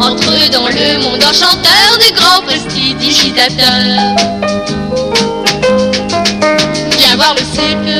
Entre 0.00 0.50
dans 0.50 0.68
le 0.68 0.98
monde 1.02 1.22
enchanteur 1.22 1.88
des 2.04 2.12
grands 2.18 2.42
prestidigitateurs. 2.46 4.16
Viens 6.98 7.16
voir 7.16 7.34
le 7.34 7.44
cirque 7.56 7.94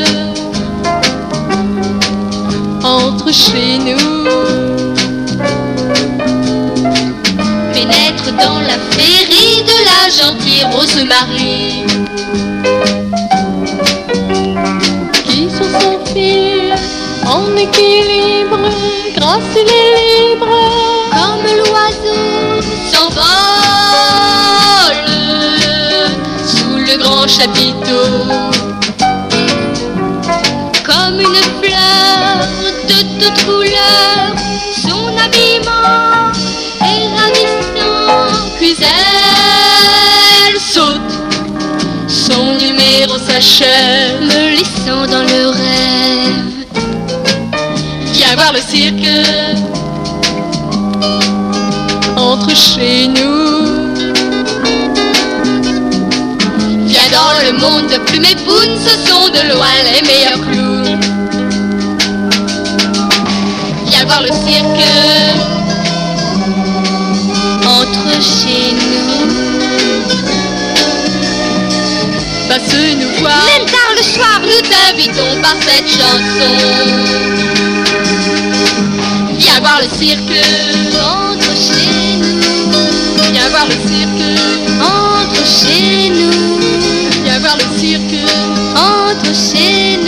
entre 2.82 3.32
chez 3.32 3.78
nous. 3.78 4.24
Pénètre 7.72 8.28
dans 8.44 8.60
la 8.60 8.78
féerie 8.90 9.62
de 9.70 9.78
la 9.90 10.00
gentille 10.10 10.64
Rose-Marie. 10.72 12.05
Grâce 19.14 19.56
et 19.56 19.64
libre, 19.64 20.54
comme 21.10 21.46
l'oiseau 21.56 22.60
s'envole 22.92 23.24
sous 26.44 26.76
le 26.76 26.98
grand 26.98 27.26
chapiteau, 27.26 28.08
comme 30.84 31.20
une 31.20 31.42
fleur 31.62 32.46
de 32.88 32.98
toute 33.18 33.44
couleur, 33.46 34.34
son 34.82 35.06
habillement 35.16 36.32
est 36.82 37.08
ravissant, 37.16 38.18
puis 38.58 38.76
elle 38.80 40.60
saute 40.60 41.14
son 42.06 42.52
numéro 42.54 43.16
s'achève, 43.18 44.20
me 44.20 44.50
laissant 44.50 45.06
dans 45.06 45.22
le 45.22 45.48
rêve. 45.48 46.55
Viens 48.26 48.34
voir 48.34 48.52
le 48.52 48.60
cirque 48.60 49.08
entre 52.16 52.50
chez 52.56 53.06
nous. 53.06 53.94
Viens 56.86 57.08
dans 57.12 57.32
le 57.46 57.52
monde 57.52 57.86
de 57.88 57.98
plumes 57.98 58.24
et 58.24 58.34
pounes, 58.44 58.76
ce 58.84 58.90
sont 59.08 59.28
de 59.28 59.54
loin 59.54 59.68
les 59.84 60.02
meilleurs 60.08 60.40
clowns. 60.40 61.00
Viens 63.86 64.04
voir 64.06 64.22
le 64.22 64.28
cirque 64.28 64.84
entre 67.64 68.08
chez 68.20 68.72
nous. 68.72 69.26
Passe 72.48 72.74
nous 72.74 73.20
voir. 73.20 73.44
Même 73.56 73.66
tard 73.66 73.92
le 73.96 74.02
soir, 74.02 74.40
nous 74.42 74.62
t'invitons 74.68 75.40
par 75.40 75.54
cette 75.60 75.88
chanson. 75.88 77.65
Viens 79.38 79.60
voir 79.60 79.80
le 79.80 79.88
cirque 79.98 80.40
entre 81.00 81.52
chez 81.56 82.16
nous. 82.16 82.40
Viens 83.32 83.48
voir 83.50 83.66
le 83.66 83.76
cirque 83.88 84.24
entre 84.80 85.44
chez 85.46 86.10
nous. 86.10 86.58
Viens 87.24 87.38
voir 87.40 87.56
le 87.56 87.78
cirque 87.78 88.16
entre 88.74 89.26
chez 89.34 89.98
nous. 89.98 90.05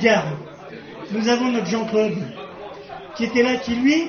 Gare, 0.00 0.26
nous 1.12 1.28
avons 1.28 1.50
notre 1.52 1.66
Jean-Claude, 1.66 2.16
qui 3.16 3.24
était 3.24 3.42
là, 3.42 3.56
qui 3.56 3.74
lui, 3.74 4.08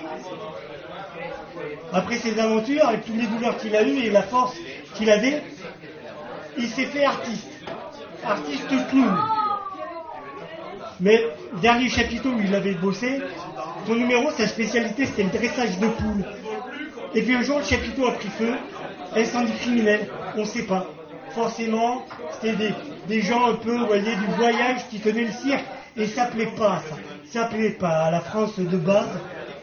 après 1.93 2.17
ses 2.17 2.39
aventures, 2.39 2.87
avec 2.87 3.05
toutes 3.05 3.17
les 3.17 3.27
douleurs 3.27 3.57
qu'il 3.57 3.75
a 3.75 3.83
eues 3.83 3.99
et 3.99 4.09
la 4.09 4.23
force 4.23 4.55
qu'il 4.95 5.09
avait, 5.09 5.43
il 6.57 6.67
s'est 6.67 6.85
fait 6.85 7.03
artiste. 7.03 7.47
Artiste 8.23 8.67
clown. 8.89 9.17
Mais, 10.99 11.19
dernier 11.61 11.89
chapiteau 11.89 12.29
où 12.29 12.39
il 12.39 12.53
avait 12.53 12.75
bossé, 12.75 13.19
son 13.87 13.95
numéro, 13.95 14.29
sa 14.31 14.47
spécialité, 14.47 15.07
c'était 15.07 15.23
le 15.23 15.29
dressage 15.29 15.79
de 15.79 15.87
poules. 15.87 16.25
Et 17.15 17.23
puis 17.23 17.35
un 17.35 17.41
jour, 17.41 17.57
le 17.57 17.65
chapiteau 17.65 18.07
a 18.07 18.11
pris 18.11 18.29
feu, 18.29 18.53
incendie 19.15 19.53
criminel, 19.53 20.07
on 20.35 20.41
ne 20.41 20.45
sait 20.45 20.63
pas. 20.63 20.85
Forcément, 21.33 22.05
c'était 22.33 22.55
des, 22.55 22.73
des 23.07 23.21
gens 23.21 23.47
un 23.47 23.55
peu, 23.55 23.75
vous 23.75 23.87
voyez, 23.87 24.15
du 24.15 24.25
voyage 24.37 24.87
qui 24.89 24.99
tenaient 24.99 25.25
le 25.25 25.31
cirque, 25.31 25.65
et 25.97 26.07
ça 26.07 26.25
plaît 26.25 26.51
pas, 26.57 26.81
ça. 26.89 26.95
Ça 27.25 27.45
plaît 27.45 27.71
pas. 27.71 28.05
À 28.05 28.11
la 28.11 28.21
France 28.21 28.57
de 28.59 28.77
base, 28.77 29.09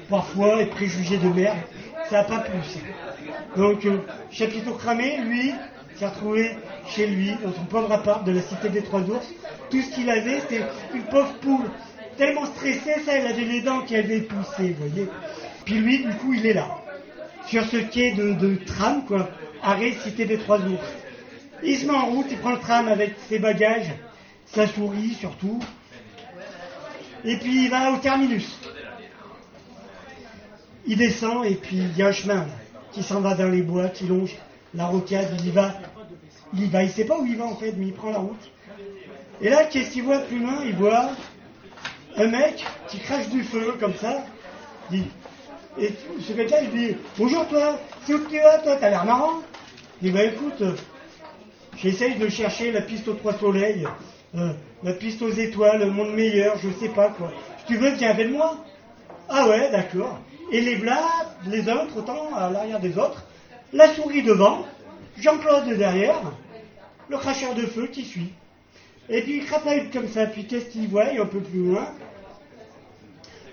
parfois, 0.08 0.62
et 0.62 0.66
préjugés 0.66 1.18
de 1.18 1.28
merde, 1.28 1.58
ça 2.08 2.18
n'a 2.18 2.24
pas 2.24 2.38
plu, 2.38 2.58
ça. 2.62 2.80
Donc, 3.56 3.84
euh, 3.84 3.98
chapiteau 4.30 4.72
cramé, 4.74 5.18
lui, 5.18 5.54
s'est 5.96 6.06
retrouvé 6.06 6.56
chez 6.86 7.06
lui, 7.06 7.32
dans 7.42 7.52
son 7.52 7.64
pauvre 7.64 7.92
appart 7.92 8.24
de 8.24 8.32
la 8.32 8.42
cité 8.42 8.68
des 8.68 8.82
Trois 8.82 9.02
Ours. 9.02 9.26
Tout 9.70 9.82
ce 9.82 9.90
qu'il 9.94 10.08
avait, 10.10 10.40
c'était 10.40 10.64
une 10.94 11.02
pauvre 11.04 11.32
poule. 11.40 11.70
Tellement 12.16 12.46
stressée, 12.46 13.00
ça, 13.04 13.12
elle 13.12 13.26
avait 13.26 13.44
les 13.44 13.60
dents 13.60 13.82
qui 13.82 13.96
avaient 13.96 14.20
poussé, 14.20 14.76
vous 14.78 14.88
voyez. 14.88 15.08
Puis 15.64 15.74
lui, 15.74 16.04
du 16.04 16.12
coup, 16.16 16.34
il 16.34 16.46
est 16.46 16.54
là. 16.54 16.68
Sur 17.46 17.64
ce 17.64 17.76
quai 17.76 18.12
de, 18.12 18.32
de 18.32 18.56
tram, 18.56 19.04
quoi. 19.06 19.28
Arrêt 19.62 19.92
cité 20.04 20.24
des 20.24 20.38
Trois 20.38 20.58
Ours. 20.58 20.86
Il 21.62 21.76
se 21.76 21.86
met 21.86 21.92
en 21.92 22.06
route, 22.06 22.26
il 22.30 22.38
prend 22.38 22.52
le 22.52 22.58
tram 22.58 22.86
avec 22.86 23.14
ses 23.28 23.40
bagages, 23.40 23.92
sa 24.46 24.66
souris 24.68 25.14
surtout. 25.14 25.58
Et 27.28 27.36
puis 27.36 27.64
il 27.64 27.70
va 27.70 27.92
au 27.92 27.98
terminus. 27.98 28.58
Il 30.86 30.96
descend 30.96 31.44
et 31.44 31.56
puis 31.56 31.76
il 31.76 31.96
y 31.98 32.02
a 32.02 32.06
un 32.06 32.12
chemin 32.12 32.46
qui 32.90 33.02
s'en 33.02 33.20
va 33.20 33.34
dans 33.34 33.50
les 33.50 33.60
bois, 33.60 33.88
qui 33.88 34.06
longe 34.06 34.34
la 34.74 34.86
rocade, 34.86 35.36
il 35.40 35.48
y 35.48 35.50
va. 35.50 35.74
Il 36.54 36.64
y 36.64 36.66
va, 36.70 36.82
il 36.84 36.90
sait 36.90 37.04
pas 37.04 37.18
où 37.18 37.26
il 37.26 37.36
va 37.36 37.44
en 37.44 37.56
fait, 37.56 37.72
mais 37.76 37.88
il 37.88 37.92
prend 37.92 38.12
la 38.12 38.20
route. 38.20 38.50
Et 39.42 39.50
là, 39.50 39.64
qu'est-ce 39.64 39.90
qu'il 39.90 40.04
voit 40.04 40.20
plus 40.20 40.38
loin? 40.38 40.60
Il 40.64 40.74
voit 40.76 41.10
un 42.16 42.28
mec 42.28 42.64
qui 42.88 42.98
crache 42.98 43.28
du 43.28 43.42
feu 43.42 43.74
comme 43.78 43.94
ça. 43.94 44.24
Il 44.90 45.04
et 45.78 45.92
ce 46.26 46.32
gars 46.32 46.60
il 46.62 46.70
dit 46.70 46.96
Bonjour 47.18 47.46
toi, 47.46 47.78
c'est 48.06 48.14
où 48.14 48.24
que 48.24 48.30
tu 48.30 48.40
vas 48.40 48.58
toi? 48.58 48.76
T'as 48.76 48.88
l'air 48.88 49.04
marrant. 49.04 49.42
Il 50.00 50.08
dit 50.08 50.16
Bah 50.16 50.24
écoute, 50.24 50.62
j'essaye 51.76 52.14
de 52.16 52.28
chercher 52.30 52.72
la 52.72 52.80
piste 52.80 53.06
aux 53.06 53.14
trois 53.14 53.34
soleils, 53.34 53.86
euh, 54.34 54.54
la 54.82 54.92
piste 54.92 55.22
aux 55.22 55.30
étoiles, 55.30 55.80
le 55.80 55.90
monde 55.90 56.14
meilleur, 56.14 56.56
je 56.58 56.70
sais 56.78 56.90
pas 56.90 57.08
quoi. 57.08 57.32
Tu 57.66 57.76
veux, 57.76 57.90
viens 57.90 58.10
avec 58.10 58.30
moi. 58.30 58.64
Ah 59.28 59.48
ouais, 59.48 59.70
d'accord. 59.70 60.20
Et 60.52 60.60
les 60.60 60.76
blas, 60.76 61.02
les 61.46 61.68
uns 61.68 61.86
trottant 61.86 62.34
à 62.34 62.50
l'arrière 62.50 62.80
des 62.80 62.96
autres, 62.96 63.24
la 63.72 63.92
souris 63.94 64.22
devant, 64.22 64.64
Jean-Claude 65.18 65.76
derrière, 65.76 66.20
le 67.08 67.18
cracheur 67.18 67.54
de 67.54 67.62
feu 67.62 67.88
qui 67.88 68.04
suit. 68.04 68.32
Et 69.10 69.22
puis 69.22 69.38
il 69.38 69.44
crapahute 69.44 69.92
comme 69.92 70.08
ça, 70.08 70.26
puis 70.26 70.46
qu'est-ce 70.46 70.66
qu'il 70.66 70.88
voit? 70.88 71.06
Un 71.06 71.26
peu 71.26 71.40
plus 71.40 71.64
loin 71.64 71.88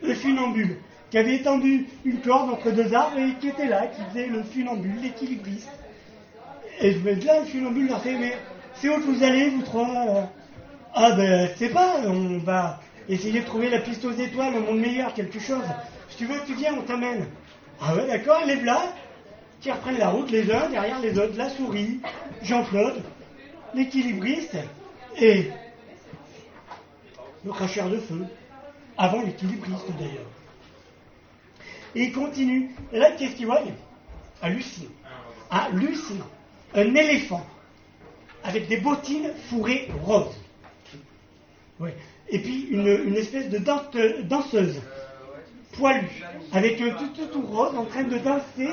Le 0.01 0.13
funambule, 0.13 0.78
qui 1.09 1.17
avait 1.17 1.36
étendu 1.36 1.88
une 2.05 2.21
corde 2.21 2.51
entre 2.51 2.71
deux 2.71 2.93
arbres 2.93 3.17
et 3.17 3.34
qui 3.39 3.49
était 3.49 3.67
là, 3.67 3.88
qui 3.88 4.01
faisait 4.09 4.28
le 4.28 4.43
funambule, 4.43 5.01
l'équilibriste. 5.01 5.71
Et 6.82 6.91
je 6.91 6.99
me 6.99 7.15
dis 7.15 7.26
là, 7.26 7.39
le 7.39 7.45
funambule 7.45 7.88
leur 7.88 8.01
fait, 8.01 8.15
mais 8.17 8.38
c'est 8.76 8.89
où 8.89 8.95
que 8.95 9.01
vous 9.01 9.23
allez, 9.23 9.49
vous 9.49 9.63
trois 9.63 9.88
euh 9.88 10.23
Ah 10.98 11.12
ben, 11.12 11.50
je 11.52 11.58
sais 11.60 11.70
pas, 11.70 11.98
on 12.06 12.38
va 12.38 12.80
essayer 13.10 13.41
de 13.41 13.46
trouver 13.46 13.70
la 13.70 13.80
piste 13.80 14.06
aux 14.06 14.14
étoiles, 14.14 14.54
le 14.54 14.62
monde 14.62 14.80
meilleur, 14.80 15.14
quelque 15.14 15.39
chose. 15.39 15.66
Si 16.10 16.16
tu 16.16 16.26
veux, 16.26 16.39
tu 16.48 16.54
viens, 16.56 16.74
on 16.74 16.84
t'amène. 16.84 17.28
Ah 17.82 17.93
ouais, 17.93 18.08
d'accord, 18.08 18.39
les 18.46 18.56
là, 18.62 18.93
qui 19.60 19.70
reprennent 19.70 19.98
la 19.98 20.08
route, 20.10 20.32
les 20.32 20.50
uns 20.50 20.70
derrière 20.70 21.00
les 21.02 21.20
autres, 21.20 21.38
la 21.38 21.50
souris, 21.50 22.00
Jean-Claude, 22.43 23.04
l'équilibriste 23.74 24.56
et 25.18 25.50
le 27.43 27.52
cracheur 27.52 27.89
de 27.89 27.98
feu. 27.98 28.26
avant 28.98 29.22
l'équilibriste 29.22 29.91
d'ailleurs. 30.00 30.30
Et 31.93 32.04
il 32.06 32.14
continue. 32.14 32.72
Et 32.93 33.00
là, 33.00 33.12
qu'est-ce 33.12 33.36
qu'il 33.36 33.48
voit? 33.48 33.62
Hallucinant. 34.41 34.89
Un 36.74 36.96
éléphant 36.96 37.46
avec 38.46 38.70
des 38.70 38.78
bottines 38.78 39.32
fourrées 39.50 39.89
roses. 40.04 40.36
Et 42.30 42.39
puis 42.39 42.67
une, 42.71 42.88
une 42.88 43.15
espèce 43.15 43.49
de 43.49 43.59
danseuse 44.23 44.82
poilue 45.73 46.23
avec 46.53 46.82
un 46.82 46.91
tout, 46.91 47.26
tout, 47.32 47.41
rose 47.41 47.76
en 47.76 47.86
train 47.86 48.03
de 48.03 48.17
danser 48.17 48.69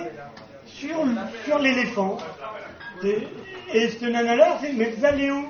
sur, 0.67 1.05
sur 1.45 1.59
l'éléphant. 1.59 2.19
Et, 3.75 3.89
ce 3.89 4.05
nana-là 4.05 4.59
fait 4.59 4.73
Mais 4.73 4.91
vous 4.91 5.05
allez 5.05 5.31
où 5.31 5.47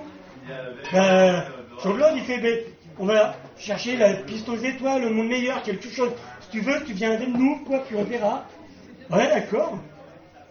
ben, 0.93 1.45
Jean-Claude, 1.83 2.15
il 2.17 2.23
fait 2.23 2.39
ben, 2.39 2.59
On 2.99 3.07
va 3.07 3.37
chercher 3.59 3.97
la 3.97 4.15
piste 4.15 4.49
aux 4.49 4.57
étoiles, 4.57 5.03
le 5.03 5.11
monde 5.11 5.29
meilleur, 5.29 5.63
quelque 5.63 5.89
chose. 5.89 6.13
Si 6.41 6.49
tu 6.51 6.61
veux, 6.61 6.83
tu 6.85 6.93
viens 6.93 7.13
avec 7.13 7.29
nous, 7.29 7.59
quoi, 7.65 7.81
puis 7.81 7.97
on. 7.97 8.03
Ouais, 8.03 9.29
d'accord. 9.29 9.79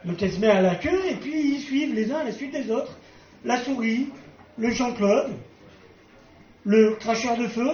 Donc 0.06 0.22
elle 0.22 0.32
se 0.32 0.40
met 0.40 0.48
à 0.48 0.62
la 0.62 0.76
queue 0.76 1.06
et 1.10 1.16
puis 1.16 1.56
ils 1.56 1.62
suivent 1.62 1.94
les 1.94 2.12
uns 2.12 2.20
à 2.20 2.24
la 2.24 2.32
suite 2.32 2.52
des 2.52 2.72
autres. 2.72 2.98
La 3.44 3.58
souris, 3.58 4.10
le 4.58 4.72
Jean-Claude, 4.72 5.32
le 6.66 6.96
cracheur 6.96 7.38
de 7.38 7.48
feu, 7.48 7.70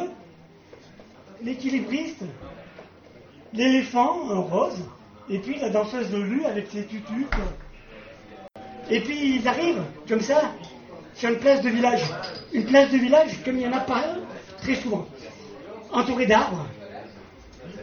l'équilibriste, 1.44 2.24
l'éléphant 3.54 4.30
en 4.30 4.42
rose, 4.42 4.84
et 5.30 5.40
puis 5.40 5.60
la 5.60 5.70
danseuse 5.70 6.10
de 6.10 6.18
lu 6.18 6.46
avec 6.46 6.68
ses 6.68 6.86
tutus. 6.86 7.26
Et 8.90 9.02
puis 9.02 9.36
ils 9.36 9.48
arrivent, 9.48 9.84
comme 10.08 10.22
ça, 10.22 10.54
sur 11.16 11.30
une 11.30 11.40
place 11.40 11.62
de 11.62 11.70
village. 11.70 12.04
Une 12.54 12.66
place 12.66 12.92
de 12.92 12.98
village, 12.98 13.44
comme 13.44 13.58
il 13.58 13.68
n'y 13.68 13.74
en 13.74 13.78
a 13.78 13.82
pas 13.82 14.04
très 14.60 14.76
souvent. 14.76 15.06
Entourée 15.92 16.26
d'arbres, 16.26 16.66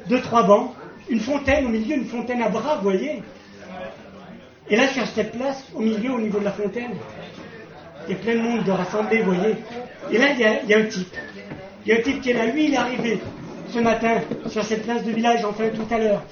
deux, 0.09 0.21
trois 0.21 0.45
bancs, 0.45 0.73
une 1.09 1.21
fontaine 1.21 1.67
au 1.67 1.69
milieu, 1.69 1.97
une 1.97 2.07
fontaine 2.07 2.43
à 2.43 2.49
bras, 2.49 2.77
vous 2.77 2.83
voyez. 2.83 3.23
Et 4.71 4.77
là, 4.77 4.89
sur 4.89 5.07
cette 5.09 5.33
place, 5.33 5.65
au 5.75 5.81
milieu, 5.81 6.13
au 6.13 6.21
niveau 6.21 6.39
de 6.39 6.45
la 6.45 6.53
fontaine, 6.53 6.93
il 8.07 8.15
y 8.15 8.19
a 8.19 8.21
plein 8.21 8.35
de 8.35 8.41
monde 8.41 8.65
de 8.65 8.71
rassemblés, 8.71 9.23
vous 9.23 9.33
voyez. 9.35 9.57
Et 10.11 10.19
là, 10.19 10.31
il 10.33 10.39
y, 10.39 10.75
a, 10.75 10.79
un 10.79 10.85
type. 10.85 11.15
Il 11.85 11.93
y 11.93 11.97
a 11.97 11.99
un 11.99 12.03
type 12.03 12.21
qui 12.21 12.31
est 12.31 12.35
là. 12.35 12.47
Lui, 12.47 12.67
il 12.67 12.75
est 12.75 12.77
arrivé 12.77 13.21
ce 13.73 13.79
matin 13.79 14.21
sur 14.49 14.65
cette 14.65 14.85
place 14.85 15.03
de 15.05 15.11
village, 15.11 15.45
enfin 15.45 15.69
tout 15.71 15.93
à 15.93 15.99
l'heure, 15.99 16.23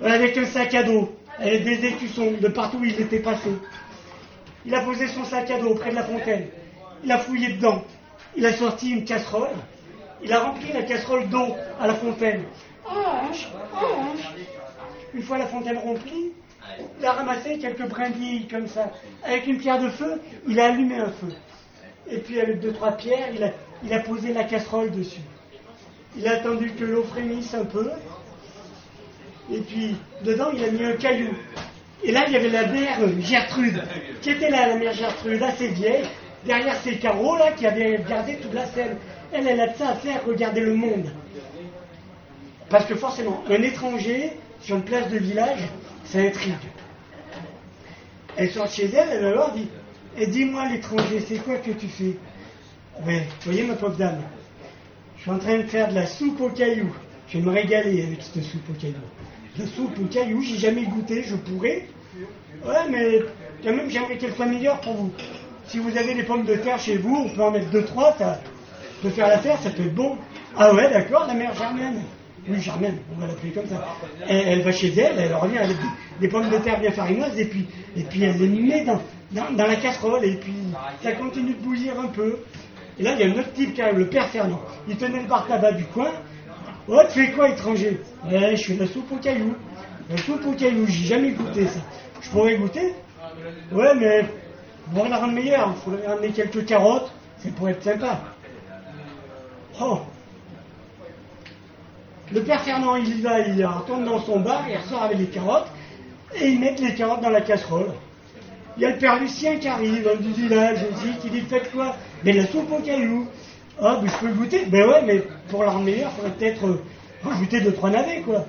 avec 0.00 0.36
un 0.38 0.44
sac 0.46 0.74
à 0.74 0.82
dos, 0.84 1.12
avec 1.38 1.64
des 1.64 1.86
écussons 1.86 2.32
de 2.40 2.48
partout 2.48 2.78
où 2.78 2.84
il 2.84 2.98
était 3.00 3.18
passé. 3.18 3.50
Il 4.64 4.74
a 4.74 4.80
posé 4.80 5.08
son 5.08 5.24
sac 5.24 5.50
à 5.50 5.58
dos 5.58 5.74
près 5.74 5.90
de 5.90 5.96
la 5.96 6.04
fontaine. 6.04 6.46
Il 7.04 7.10
a 7.10 7.18
fouillé 7.18 7.54
dedans. 7.54 7.82
Il 8.36 8.46
a 8.46 8.52
sorti 8.52 8.90
une 8.90 9.04
casserole. 9.04 9.50
Il 10.22 10.32
a 10.32 10.38
rempli 10.38 10.72
la 10.72 10.82
casserole 10.82 11.28
d'eau 11.28 11.56
à 11.80 11.86
la 11.88 11.94
fontaine. 11.94 12.44
Une 15.14 15.22
fois 15.22 15.38
la 15.38 15.46
fontaine 15.46 15.78
remplie, 15.78 16.32
il 16.98 17.06
a 17.06 17.12
ramassé 17.12 17.58
quelques 17.58 17.86
brindilles 17.88 18.46
comme 18.48 18.66
ça. 18.66 18.90
Avec 19.24 19.46
une 19.46 19.58
pierre 19.58 19.80
de 19.80 19.88
feu, 19.90 20.20
il 20.46 20.58
a 20.60 20.66
allumé 20.66 20.96
un 20.96 21.10
feu. 21.10 21.28
Et 22.10 22.18
puis 22.18 22.40
avec 22.40 22.60
deux, 22.60 22.72
trois 22.72 22.92
pierres, 22.92 23.28
il 23.84 23.92
a, 23.92 23.98
posé 24.00 24.32
la 24.32 24.44
casserole 24.44 24.90
dessus. 24.90 25.20
Il 26.16 26.26
a 26.28 26.32
attendu 26.32 26.72
que 26.72 26.84
l'eau 26.84 27.04
frémisse 27.04 27.54
un 27.54 27.64
peu. 27.64 27.90
Et 29.52 29.60
puis, 29.60 29.96
dedans, 30.22 30.50
il 30.54 30.64
a 30.64 30.70
mis 30.70 30.84
un 30.84 30.96
caillou. 30.96 31.30
Et 32.04 32.12
là, 32.12 32.24
il 32.26 32.32
y 32.32 32.36
avait 32.36 32.48
la 32.48 32.66
mère 32.66 32.98
Gertrude, 33.20 33.82
qui 34.20 34.30
était 34.30 34.50
là, 34.50 34.68
la 34.68 34.76
mère 34.76 34.92
Gertrude, 34.92 35.42
assez 35.42 35.68
vieille, 35.68 36.04
derrière 36.44 36.76
ses 36.76 36.96
carreaux, 36.96 37.36
là, 37.36 37.52
qui 37.52 37.66
avait 37.66 37.96
regardé 37.96 38.36
toute 38.36 38.54
la 38.54 38.66
scène. 38.66 38.96
Elle, 39.32 39.46
elle 39.46 39.60
a 39.60 39.68
de 39.68 39.76
ça 39.76 39.90
à 39.90 39.94
faire, 39.94 40.24
regarder 40.26 40.60
le 40.60 40.74
monde. 40.74 41.10
Parce 42.68 42.86
que 42.86 42.94
forcément, 42.94 43.42
un 43.48 43.62
étranger, 43.62 44.32
sur 44.62 44.76
une 44.76 44.84
place 44.84 45.08
de 45.10 45.18
village, 45.18 45.68
ça 46.12 46.18
intrigue. 46.18 46.52
Elle 48.36 48.50
sort 48.50 48.68
chez 48.68 48.84
elle, 48.84 49.08
elle 49.12 49.24
alors 49.24 49.52
dit 49.52 49.68
Et 50.18 50.26
dis-moi, 50.26 50.68
l'étranger, 50.68 51.24
c'est 51.26 51.38
quoi 51.38 51.56
que 51.56 51.70
tu 51.70 51.88
fais? 51.88 52.16
Ben, 53.06 53.22
vous 53.22 53.50
voyez, 53.50 53.62
ma 53.62 53.74
pauvre 53.74 53.96
dame, 53.96 54.20
je 55.16 55.22
suis 55.22 55.30
en 55.30 55.38
train 55.38 55.58
de 55.58 55.62
faire 55.62 55.88
de 55.88 55.94
la 55.94 56.06
soupe 56.06 56.40
aux 56.40 56.50
cailloux. 56.50 56.94
Je 57.28 57.38
vais 57.38 57.44
me 57.44 57.50
régaler 57.50 58.02
avec 58.02 58.22
cette 58.22 58.42
soupe 58.44 58.68
aux 58.70 58.74
cailloux. 58.74 58.96
La 59.58 59.66
soupe 59.66 59.98
aux 59.98 60.06
cailloux, 60.06 60.42
j'ai 60.42 60.58
jamais 60.58 60.84
goûté, 60.84 61.22
je 61.22 61.36
pourrais. 61.36 61.88
Ouais, 62.64 62.88
mais 62.90 63.20
quand 63.64 63.74
même, 63.74 63.88
j'aimerais 63.88 64.18
qu'elle 64.18 64.34
soit 64.34 64.46
meilleure 64.46 64.80
pour 64.80 64.94
vous. 64.94 65.12
Si 65.66 65.78
vous 65.78 65.96
avez 65.96 66.14
des 66.14 66.24
pommes 66.24 66.44
de 66.44 66.56
terre 66.56 66.78
chez 66.78 66.98
vous, 66.98 67.24
on 67.26 67.34
peut 67.34 67.42
en 67.42 67.50
mettre 67.50 67.70
deux, 67.70 67.84
trois, 67.84 68.14
ça 68.18 68.40
peut 69.00 69.10
faire 69.10 69.28
l'affaire, 69.28 69.58
ça 69.62 69.70
peut 69.70 69.84
être 69.84 69.94
bon. 69.94 70.18
Ah 70.56 70.74
ouais, 70.74 70.90
d'accord, 70.90 71.26
la 71.26 71.34
mère 71.34 71.54
Germaine. 71.54 72.02
Oui, 72.48 72.60
Germaine, 72.60 72.98
on 73.14 73.20
va 73.20 73.28
l'appeler 73.28 73.52
comme 73.52 73.66
ça. 73.66 73.84
Elle, 74.28 74.62
va 74.62 74.72
chez 74.72 74.92
elle, 74.98 75.18
elle 75.18 75.34
revient 75.34 75.58
avec 75.58 75.76
des, 76.20 76.28
pommes 76.28 76.50
de 76.50 76.58
terre 76.58 76.80
bien 76.80 76.90
farineuses, 76.90 77.38
et 77.38 77.44
puis, 77.44 77.68
et 77.96 78.02
puis 78.02 78.24
elle 78.24 78.36
les 78.36 78.48
met 78.48 78.84
dans, 78.84 79.00
dans, 79.32 79.66
la 79.66 79.76
casserole, 79.76 80.24
et 80.24 80.36
puis 80.36 80.54
ça 81.02 81.12
continue 81.12 81.54
de 81.54 81.60
bouillir 81.60 82.00
un 82.00 82.08
peu. 82.08 82.38
Et 82.98 83.04
là, 83.04 83.12
il 83.14 83.20
y 83.20 83.30
a 83.30 83.32
un 83.32 83.38
autre 83.38 83.52
type 83.52 83.74
qui 83.74 83.80
arrive, 83.80 83.98
le 83.98 84.08
père 84.08 84.28
Fernand. 84.28 84.60
Il 84.88 84.96
tenait 84.96 85.22
le 85.22 85.28
bar 85.28 85.46
tabac 85.46 85.72
du 85.72 85.84
coin. 85.84 86.10
Oh, 86.88 87.00
tu 87.12 87.24
fais 87.24 87.32
quoi, 87.32 87.48
étranger? 87.48 88.00
Ouais, 88.28 88.56
je 88.56 88.64
fais 88.64 88.74
la 88.74 88.86
soupe 88.88 89.10
aux 89.12 89.16
cailloux. 89.16 89.54
La 90.10 90.16
soupe 90.16 90.44
aux 90.44 90.52
cailloux, 90.52 90.86
j'ai 90.88 91.06
jamais 91.06 91.30
goûté 91.30 91.66
ça. 91.66 91.80
Je 92.20 92.28
pourrais 92.30 92.56
goûter? 92.56 92.92
Ouais, 93.70 93.94
mais 93.94 94.24
pour 94.92 95.08
la 95.08 95.16
rendre 95.16 95.32
meilleure, 95.32 95.74
il 95.76 95.82
faudrait 95.82 96.06
ramener 96.08 96.30
quelques 96.30 96.66
carottes, 96.66 97.12
ça 97.38 97.48
pourrait 97.56 97.72
être 97.72 97.84
sympa. 97.84 98.20
Oh 99.80 100.00
Le 102.32 102.42
père 102.42 102.62
Fernand, 102.62 102.96
il 102.96 103.18
y 103.18 103.20
va, 103.20 103.40
il 103.40 103.64
retourne 103.64 104.06
dans 104.06 104.20
son 104.22 104.40
bar, 104.40 104.64
il 104.66 104.78
ressort 104.78 105.02
avec 105.02 105.18
les 105.18 105.26
carottes, 105.26 105.68
et 106.34 106.48
ils 106.48 106.58
mettent 106.58 106.80
les 106.80 106.94
carottes 106.94 107.20
dans 107.20 107.30
la 107.30 107.42
casserole. 107.42 107.92
Il 108.78 108.82
y 108.82 108.86
a 108.86 108.90
le 108.90 108.96
père 108.96 109.20
Lucien 109.20 109.56
qui 109.56 109.68
arrive, 109.68 110.06
homme 110.06 110.20
du 110.22 110.32
village 110.32 110.78
aussi, 110.90 111.18
qui 111.20 111.28
dit 111.28 111.42
Faites 111.42 111.70
quoi? 111.70 111.94
Mais 112.24 112.32
la 112.32 112.46
soupe 112.46 112.72
aux 112.72 112.80
cailloux. 112.80 113.26
Ah, 113.78 113.98
ben, 114.00 114.08
je 114.08 114.26
peux 114.26 114.32
goûter 114.32 114.64
Ben 114.66 114.88
ouais, 114.88 115.02
mais 115.04 115.22
pour 115.50 115.62
la 115.62 115.72
rendre 115.72 115.84
meilleure, 115.84 116.10
il 116.10 116.22
faudrait 116.22 116.36
peut-être 116.38 116.66
euh, 116.66 116.82
rajouter 117.22 117.60
deux, 117.60 117.74
trois 117.74 117.90
navets, 117.90 118.22
quoi. 118.22 118.46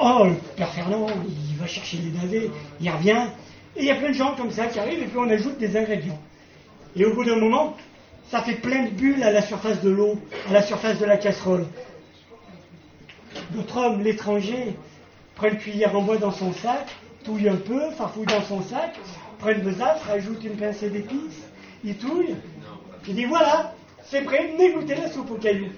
Oh, 0.00 0.24
le 0.24 0.34
père 0.56 0.70
Fernand, 0.70 1.06
il 1.26 1.56
va 1.58 1.66
chercher 1.66 1.98
les 1.98 2.18
navets, 2.18 2.50
il 2.80 2.90
revient, 2.90 3.26
et 3.76 3.80
il 3.80 3.84
y 3.84 3.90
a 3.90 3.96
plein 3.96 4.08
de 4.08 4.14
gens 4.14 4.34
comme 4.36 4.50
ça 4.50 4.68
qui 4.68 4.78
arrivent, 4.78 5.02
et 5.02 5.06
puis 5.06 5.18
on 5.18 5.28
ajoute 5.28 5.58
des 5.58 5.76
ingrédients. 5.76 6.18
Et 6.96 7.04
au 7.04 7.12
bout 7.12 7.24
d'un 7.24 7.36
moment, 7.36 7.76
ça 8.30 8.40
fait 8.40 8.54
plein 8.54 8.84
de 8.84 8.90
bulles 8.90 9.22
à 9.22 9.32
la 9.32 9.42
surface 9.42 9.82
de 9.82 9.90
l'eau, 9.90 10.18
à 10.48 10.52
la 10.54 10.62
surface 10.62 10.98
de 10.98 11.04
la 11.04 11.18
casserole. 11.18 11.66
Notre 13.54 13.76
homme, 13.78 14.02
l'étranger, 14.02 14.76
prend 15.34 15.48
une 15.48 15.58
cuillère 15.58 15.96
en 15.96 16.02
bois 16.02 16.18
dans 16.18 16.32
son 16.32 16.52
sac, 16.52 16.86
touille 17.24 17.48
un 17.48 17.56
peu, 17.56 17.90
farfouille 17.92 18.26
dans 18.26 18.42
son 18.42 18.62
sac, 18.62 18.98
prend 19.38 19.50
une 19.50 19.62
besace, 19.62 20.02
rajoute 20.02 20.44
une 20.44 20.56
pincée 20.56 20.90
d'épices, 20.90 21.44
il 21.84 21.96
touille, 21.96 22.36
il 23.06 23.14
dit 23.14 23.24
voilà, 23.24 23.74
c'est 24.04 24.22
prêt, 24.22 24.50
venez 24.52 24.72
goûter 24.72 24.94
la 24.94 25.08
soupe 25.10 25.30
aux 25.30 25.36
cailloux. 25.36 25.72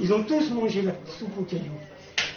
Ils 0.00 0.12
ont 0.12 0.22
tous 0.24 0.50
mangé 0.50 0.82
la 0.82 0.92
soupe 1.18 1.38
aux 1.38 1.44
cailloux. 1.44 1.78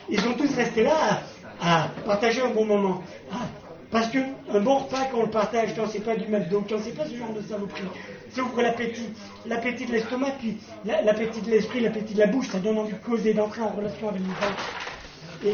Ils 0.09 0.19
ont 0.27 0.33
tous 0.33 0.53
resté 0.55 0.83
là 0.83 1.21
à, 1.61 1.89
partager 2.05 2.41
un 2.41 2.49
bon 2.49 2.65
moment. 2.65 3.03
Ah, 3.31 3.47
parce 3.89 4.09
que 4.09 4.19
un 4.51 4.59
bon 4.59 4.79
repas, 4.79 5.05
quand 5.11 5.19
on 5.19 5.23
le 5.23 5.31
partage, 5.31 5.75
quand 5.75 5.87
c'est 5.87 6.03
pas 6.03 6.15
du 6.15 6.27
McDo, 6.27 6.63
quand 6.69 6.77
c'est 6.83 6.95
pas 6.95 7.05
ce 7.05 7.15
genre 7.15 7.33
de 7.33 7.41
saloperie, 7.41 7.83
ça 8.31 8.41
ouvre 8.43 8.61
l'appétit, 8.61 9.85
de 9.85 9.91
l'estomac, 9.91 10.31
puis 10.39 10.57
la- 10.85 11.01
l'appétit 11.01 11.41
de 11.41 11.51
l'esprit, 11.51 11.79
l'appétit 11.79 12.13
de 12.13 12.19
la 12.19 12.27
bouche, 12.27 12.47
ça 12.49 12.59
donne 12.59 12.77
envie 12.77 12.93
de 12.93 12.97
causer, 12.99 13.33
d'entrer 13.33 13.61
en 13.61 13.69
relation 13.69 14.09
avec 14.09 14.21
les 15.43 15.51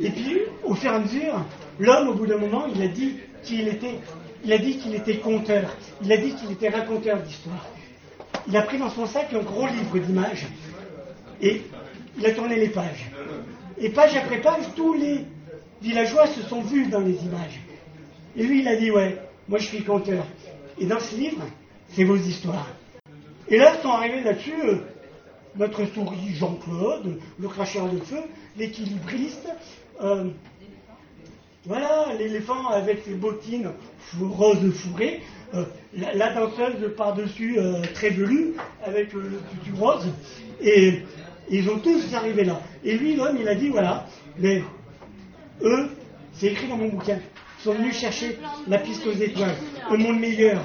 et 0.00 0.10
puis, 0.10 0.38
au 0.64 0.74
fur 0.74 0.92
et 0.92 0.94
à 0.94 0.98
mesure, 1.00 1.44
l'homme, 1.80 2.08
au 2.08 2.14
bout 2.14 2.26
d'un 2.26 2.38
moment, 2.38 2.66
il 2.72 2.80
a 2.82 2.88
dit 2.88 3.16
qu'il 3.42 3.66
était, 3.68 3.98
il 4.44 4.52
a 4.52 4.58
dit 4.58 4.78
qu'il 4.78 4.94
était 4.94 5.16
conteur, 5.16 5.74
il 6.04 6.12
a 6.12 6.16
dit 6.16 6.34
qu'il 6.34 6.52
était 6.52 6.68
raconteur 6.68 7.18
d'histoire. 7.20 7.66
Il 8.46 8.56
a 8.56 8.62
pris 8.62 8.78
dans 8.78 8.90
son 8.90 9.06
sac 9.06 9.32
un 9.32 9.40
gros 9.40 9.66
livre 9.66 9.98
d'images 9.98 10.46
et 11.42 11.62
il 12.16 12.26
a 12.26 12.30
tourné 12.32 12.56
les 12.56 12.68
pages. 12.68 13.10
Et 13.78 13.90
page 13.90 14.16
après 14.16 14.40
page, 14.40 14.64
tous 14.76 14.94
les 14.94 15.24
villageois 15.82 16.26
se 16.28 16.42
sont 16.42 16.60
vus 16.60 16.86
dans 16.86 17.00
les 17.00 17.14
images. 17.24 17.60
Et 18.36 18.44
lui, 18.44 18.60
il 18.60 18.68
a 18.68 18.76
dit, 18.76 18.90
ouais, 18.90 19.18
moi 19.48 19.58
je 19.58 19.66
suis 19.66 19.82
conteur. 19.82 20.24
Et 20.80 20.86
dans 20.86 21.00
ce 21.00 21.16
livre, 21.16 21.42
c'est 21.90 22.04
vos 22.04 22.16
histoires. 22.16 22.68
Et 23.48 23.56
là, 23.56 23.80
sont 23.82 23.90
arrivés 23.90 24.22
là-dessus 24.22 24.54
euh, 24.64 24.76
notre 25.56 25.84
souris 25.86 26.34
Jean-Claude, 26.34 27.18
le 27.38 27.48
cracheur 27.48 27.88
de 27.88 27.98
feu, 27.98 28.20
l'équilibriste, 28.56 29.48
euh, 30.00 30.28
voilà, 31.64 32.14
l'éléphant 32.18 32.68
avec 32.68 33.02
ses 33.04 33.14
bottines 33.14 33.70
roses 34.20 34.72
fourrées, 34.72 35.20
euh, 35.54 35.64
la, 35.94 36.32
danseuse 36.32 36.94
par-dessus 36.96 37.58
euh, 37.58 37.82
très 37.94 38.10
velue 38.10 38.54
avec 38.84 39.14
euh, 39.14 39.22
le 39.22 39.40
tutu 39.50 39.78
rose, 39.78 40.06
et 40.60 41.02
ils 41.50 41.68
ont 41.70 41.78
tous 41.78 42.12
arrivé 42.14 42.44
là. 42.44 42.60
Et 42.84 42.96
lui, 42.96 43.16
l'homme, 43.16 43.36
il 43.40 43.48
a 43.48 43.54
dit 43.54 43.70
voilà, 43.70 44.06
mais 44.38 44.62
eux, 45.62 45.88
c'est 46.34 46.48
écrit 46.48 46.68
dans 46.68 46.76
mon 46.76 46.88
bouquin, 46.88 47.18
sont 47.68 47.74
venus 47.74 47.98
chercher 47.98 48.38
la 48.66 48.78
piste 48.78 49.06
aux 49.06 49.12
étoiles, 49.12 49.54
un 49.90 49.96
monde 49.98 50.18
meilleur. 50.18 50.62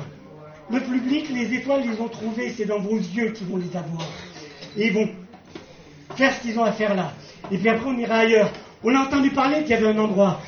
Le 0.72 0.80
public, 0.80 1.28
les 1.34 1.54
étoiles, 1.54 1.84
ils 1.84 2.02
ont 2.02 2.08
trouvé, 2.08 2.54
c'est 2.56 2.64
dans 2.64 2.80
vos 2.80 2.96
yeux 2.96 3.32
qu'ils 3.32 3.48
vont 3.48 3.58
les 3.58 3.76
avoir. 3.76 4.08
Et 4.78 4.88
ils 4.88 4.94
vont 4.94 5.10
faire 6.16 6.34
ce 6.34 6.40
qu'ils 6.42 6.58
ont 6.58 6.64
à 6.64 6.72
faire 6.72 6.96
là. 6.96 7.12
Et 7.52 7.58
puis 7.58 7.68
après, 7.68 7.90
on 7.90 7.98
ira 7.98 8.20
ailleurs. 8.20 8.50
On 8.86 8.96
a 8.96 9.00
entendu 9.00 9.32
parler 9.32 9.64
qu'il 9.64 9.72
y 9.72 9.74
avait 9.74 9.88
un 9.88 9.98
endroit 9.98 10.40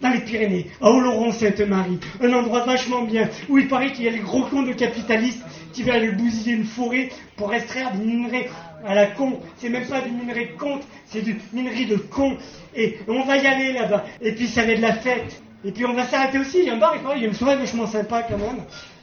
dans 0.00 0.10
les 0.10 0.18
Pyrénées, 0.18 0.66
à 0.80 0.90
Oloron-Sainte-Marie, 0.90 2.00
un 2.20 2.32
endroit 2.32 2.64
vachement 2.64 3.02
bien, 3.02 3.28
où 3.48 3.58
il 3.58 3.68
paraît 3.68 3.92
qu'il 3.92 4.04
y 4.04 4.08
a 4.08 4.10
les 4.10 4.18
gros 4.18 4.42
cons 4.42 4.64
de 4.64 4.72
capitalistes 4.72 5.44
qui 5.72 5.84
veulent 5.84 5.94
aller 5.94 6.10
bousiller 6.10 6.54
une 6.54 6.64
forêt 6.64 7.10
pour 7.36 7.54
extraire 7.54 7.92
du 7.92 8.04
minerai 8.04 8.50
à 8.84 8.96
la 8.96 9.06
con. 9.06 9.38
C'est 9.58 9.68
même 9.68 9.86
pas 9.86 10.00
du 10.00 10.10
minerai 10.10 10.46
de 10.46 10.58
compte, 10.58 10.82
c'est 11.06 11.22
du 11.22 11.40
minerai 11.52 11.84
de 11.84 11.94
con. 11.94 12.36
Et 12.74 12.98
on 13.06 13.22
va 13.24 13.36
y 13.36 13.46
aller 13.46 13.72
là-bas. 13.72 14.04
Et 14.20 14.32
puis 14.32 14.48
ça 14.48 14.64
va 14.64 14.72
être 14.72 14.78
de 14.78 14.82
la 14.82 14.94
fête. 14.94 15.40
Et 15.64 15.72
puis 15.72 15.84
on 15.86 15.94
va 15.94 16.06
s'arrêter 16.06 16.38
aussi, 16.38 16.58
il 16.58 16.64
y 16.64 16.70
a 16.70 16.74
un 16.74 16.78
bar, 16.78 16.96
il 17.16 17.22
y 17.22 17.24
a 17.24 17.28
une 17.28 17.34
soirée 17.34 17.56
vachement 17.56 17.86
sympa 17.86 18.22
quand 18.24 18.38
même. 18.38 18.62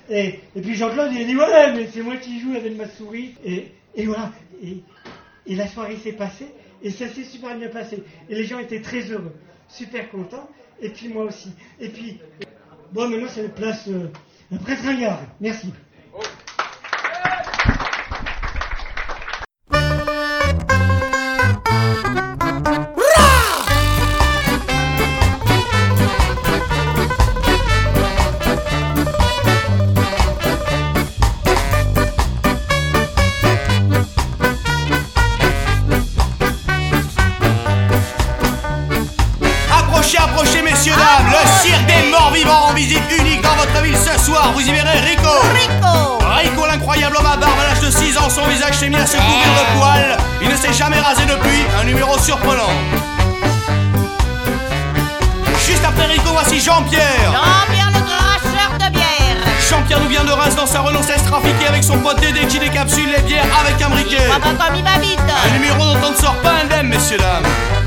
Et, 0.10 0.40
et 0.56 0.62
puis 0.62 0.76
Jean-Claude, 0.76 1.12
il 1.14 1.22
a 1.22 1.26
dit, 1.26 1.36
ouais, 1.36 1.74
mais 1.74 1.88
c'est 1.88 2.02
moi 2.02 2.18
qui 2.18 2.40
joue 2.40 2.56
avec 2.56 2.76
ma 2.76 2.88
souris. 2.88 3.36
Et, 3.46 3.72
et 3.96 4.06
voilà. 4.06 4.32
Et, 4.64 4.84
et 5.46 5.56
la 5.56 5.68
soirée 5.68 5.98
s'est 5.98 6.14
passée, 6.14 6.48
et 6.84 6.92
ça 6.92 7.08
s'est 7.08 7.24
super 7.24 7.58
bien 7.58 7.70
passé. 7.70 8.04
Et 8.30 8.36
les 8.36 8.44
gens 8.44 8.60
étaient 8.60 8.82
très 8.82 9.02
heureux, 9.02 9.34
super 9.68 10.10
contents, 10.12 10.50
et 10.82 10.90
puis 10.90 11.08
moi 11.10 11.24
aussi. 11.24 11.52
Et 11.80 11.90
puis, 11.90 12.20
bon, 12.92 13.08
maintenant 13.08 13.28
c'est 13.30 13.44
la 13.44 13.50
place, 13.50 13.88
euh, 13.88 14.10
la 14.52 14.58
presse. 14.60 14.80
Merci. 15.40 15.74
Votre 43.70 43.84
ville 43.84 43.98
ce 43.98 44.24
soir. 44.24 44.52
Vous 44.54 44.62
y 44.62 44.72
verrez 44.72 45.00
Rico. 45.00 45.30
Rico 45.54 46.20
Rico, 46.38 46.66
l'incroyable 46.68 47.18
homme 47.18 47.26
à 47.26 47.38
barbe 47.38 47.60
à 47.60 47.70
l'âge 47.70 47.80
de 47.80 47.92
6 47.92 48.18
ans, 48.18 48.30
son 48.30 48.46
visage 48.46 48.76
s'est 48.76 48.90
mis 48.90 48.96
à 48.96 49.06
se 49.06 49.18
couvrir 49.18 49.48
de 49.48 49.78
poils. 49.78 50.18
Il 50.42 50.50
ne 50.50 50.56
s'est 50.56 50.74
jamais 50.74 51.00
rasé 51.00 51.24
depuis, 51.26 51.66
un 51.80 51.84
numéro 51.84 52.18
surprenant. 52.20 52.70
Juste 55.66 55.84
après 55.86 56.06
Rico, 56.06 56.30
voici 56.32 56.60
Jean-Pierre. 56.60 57.32
Jean-Pierre 57.32 57.92
le 57.94 58.00
cracheur 58.00 58.78
de 58.80 58.94
bière. 58.94 59.38
Jean-Pierre 59.70 60.00
nous 60.00 60.10
vient 60.10 60.24
de 60.24 60.32
Reims 60.32 60.56
dans 60.56 60.66
sa 60.66 60.82
16 60.82 61.24
trafiquée 61.26 61.68
avec 61.68 61.84
son 61.84 62.00
pote 62.00 62.20
Dédé 62.20 62.42
qui 62.48 62.60
décapsule 62.60 63.10
les 63.16 63.22
bières 63.24 63.46
avec 63.62 63.82
un 63.82 63.90
briquet. 63.90 64.28
Pas 64.30 64.40
comme 64.40 64.76
il. 64.76 64.84
Un 64.86 65.54
numéro 65.54 65.94
dont 65.94 66.08
on 66.08 66.12
ne 66.12 66.18
sort 66.18 66.38
pas 66.42 66.54
indemne, 66.64 66.88
messieurs, 66.88 67.18
dames. 67.18 67.79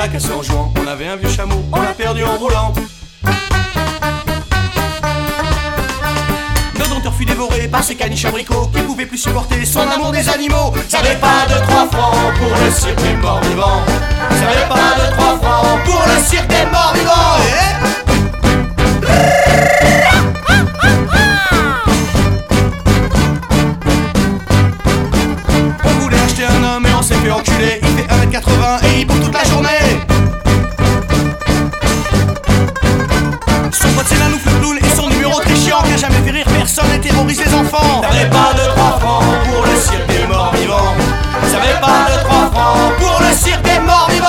L'a 0.00 0.08
cassé 0.08 0.32
en 0.32 0.42
jouant. 0.42 0.72
On 0.82 0.86
avait 0.86 1.08
un 1.08 1.16
vieux 1.16 1.28
chameau, 1.28 1.62
on 1.72 1.82
l'a 1.82 1.92
perdu 1.92 2.24
en 2.24 2.36
roulant. 2.36 2.72
Notre 6.78 6.94
denteur 6.94 7.14
fut 7.14 7.26
dévoré 7.26 7.68
par 7.68 7.84
ces 7.84 7.94
caniches 7.96 8.24
abricots 8.24 8.70
qui 8.74 8.80
pouvaient 8.80 9.04
plus 9.04 9.18
supporter 9.18 9.62
son 9.66 9.80
amour 9.80 10.10
des 10.10 10.26
animaux. 10.30 10.72
Ça 10.88 11.00
avait 11.00 11.16
pas 11.16 11.44
de 11.48 11.60
trois 11.66 11.86
francs 11.90 12.34
pour 12.38 12.48
le 12.64 12.70
cirque 12.70 13.02
des 13.02 13.14
morts 13.16 13.42
vivants. 13.42 13.82
Ça 14.30 14.48
avait 14.48 14.68
pas 14.68 15.04
de 15.04 15.12
trois 15.16 15.38
francs 15.38 15.84
pour 15.84 16.02
le 16.06 16.22
cirque 16.24 16.48
des 16.48 16.64
morts 16.72 16.94
vivants. 16.94 17.36
Eh 19.06 19.79
enculer. 27.32 27.80
Il 27.82 27.88
fait 27.88 28.08
1m80 28.08 28.84
et 28.84 29.00
il 29.00 29.06
bouffe 29.06 29.20
toute 29.24 29.34
la 29.34 29.44
journée. 29.44 29.68
Son 33.72 33.88
pote 33.88 34.06
c'est 34.08 34.18
la 34.18 34.28
noufle 34.28 34.50
clown 34.60 34.78
et 34.78 34.96
son 34.96 35.08
numéro 35.08 35.40
très 35.40 35.56
chiant 35.56 35.82
qui 35.82 35.92
a 35.92 35.96
jamais 35.96 36.20
fait 36.24 36.30
rire 36.30 36.46
personne 36.46 36.92
et 36.94 37.00
terrorise 37.00 37.42
les 37.44 37.54
enfants. 37.54 38.00
T'avais 38.02 38.28
pas 38.28 38.52
de 38.54 38.68
3 38.74 38.98
francs 39.00 39.24
pour 39.48 39.64
le 39.64 39.76
cirque 39.76 40.06
des 40.06 40.26
morts 40.26 40.52
vivants. 40.54 40.94
T'avais 41.52 41.80
pas 41.80 42.06
de 42.12 42.24
3 42.24 42.50
francs 42.52 42.96
pour 42.98 43.20
le 43.20 43.34
cirque 43.34 43.62
des 43.62 43.78
morts 43.80 44.08
vivants. 44.10 44.26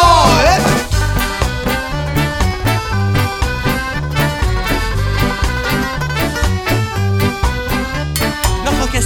Eh 0.48 0.82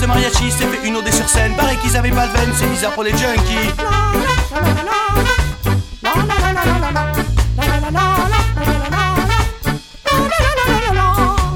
de 0.05 0.07
mariachi 0.07 0.51
s'est 0.51 0.65
OD 0.95 1.11
sur 1.13 1.27
scène. 1.29 1.53
Pareil 1.55 1.77
qu'ils 1.77 1.95
avaient 1.97 2.09
pas 2.09 2.27
de 2.27 2.33
veine, 2.33 2.51
c'est 2.57 2.67
bizarre 2.67 2.91
pour 2.91 3.03
les 3.03 3.11
junkies. 3.11 3.73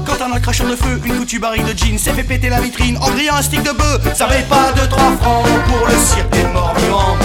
Quand 0.06 0.34
un 0.34 0.40
cracheur 0.40 0.68
de 0.68 0.76
feu, 0.76 1.00
une 1.04 1.14
foutue 1.14 1.38
barrique 1.38 1.64
de 1.64 1.76
jeans 1.76 1.98
s'est 1.98 2.12
fait 2.12 2.22
péter 2.22 2.48
la 2.48 2.60
vitrine 2.60 2.98
en 2.98 3.10
grillant 3.10 3.36
un 3.36 3.42
stick 3.42 3.62
de 3.62 3.72
bœuf. 3.72 4.14
Ça 4.14 4.26
avait 4.26 4.42
pas 4.42 4.72
de 4.72 4.86
3 4.86 4.98
francs 5.20 5.46
pour 5.68 5.86
le 5.86 5.94
cirque 5.96 6.30
des 6.30 6.44
morts 6.44 6.74
vivants. 6.76 7.16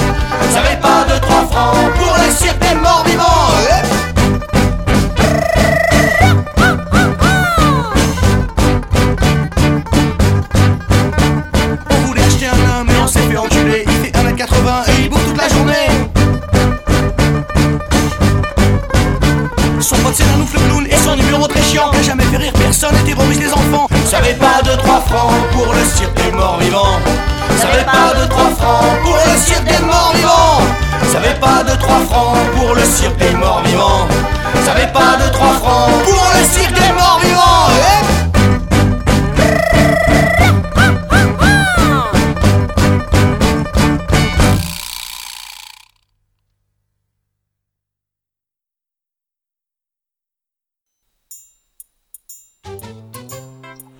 Ça 0.51 0.59
avait 0.59 0.77
pas 0.77 1.03
de 1.13 1.19
3 1.19 1.47
francs 1.47 1.93
pour 1.95 2.15
le 2.17 2.31
cirque 2.31 2.59
des 2.59 2.75
morts 2.75 3.03
vivants. 3.05 3.84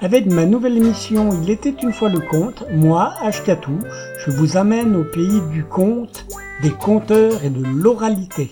Avec 0.06 0.28
ma 0.28 0.46
nouvelle 0.46 0.78
émission 0.78 1.32
Il 1.42 1.50
était 1.50 1.74
une 1.82 1.92
fois 1.92 2.10
le 2.10 2.20
conte, 2.20 2.64
moi, 2.72 3.16
Ashkatou, 3.24 3.80
je 4.24 4.30
vous 4.30 4.56
amène 4.56 4.96
au 4.96 5.04
pays 5.04 5.42
du 5.52 5.64
conte, 5.64 6.28
des 6.62 6.70
conteurs 6.70 7.44
et 7.44 7.50
de 7.50 7.66
l'oralité. 7.66 8.52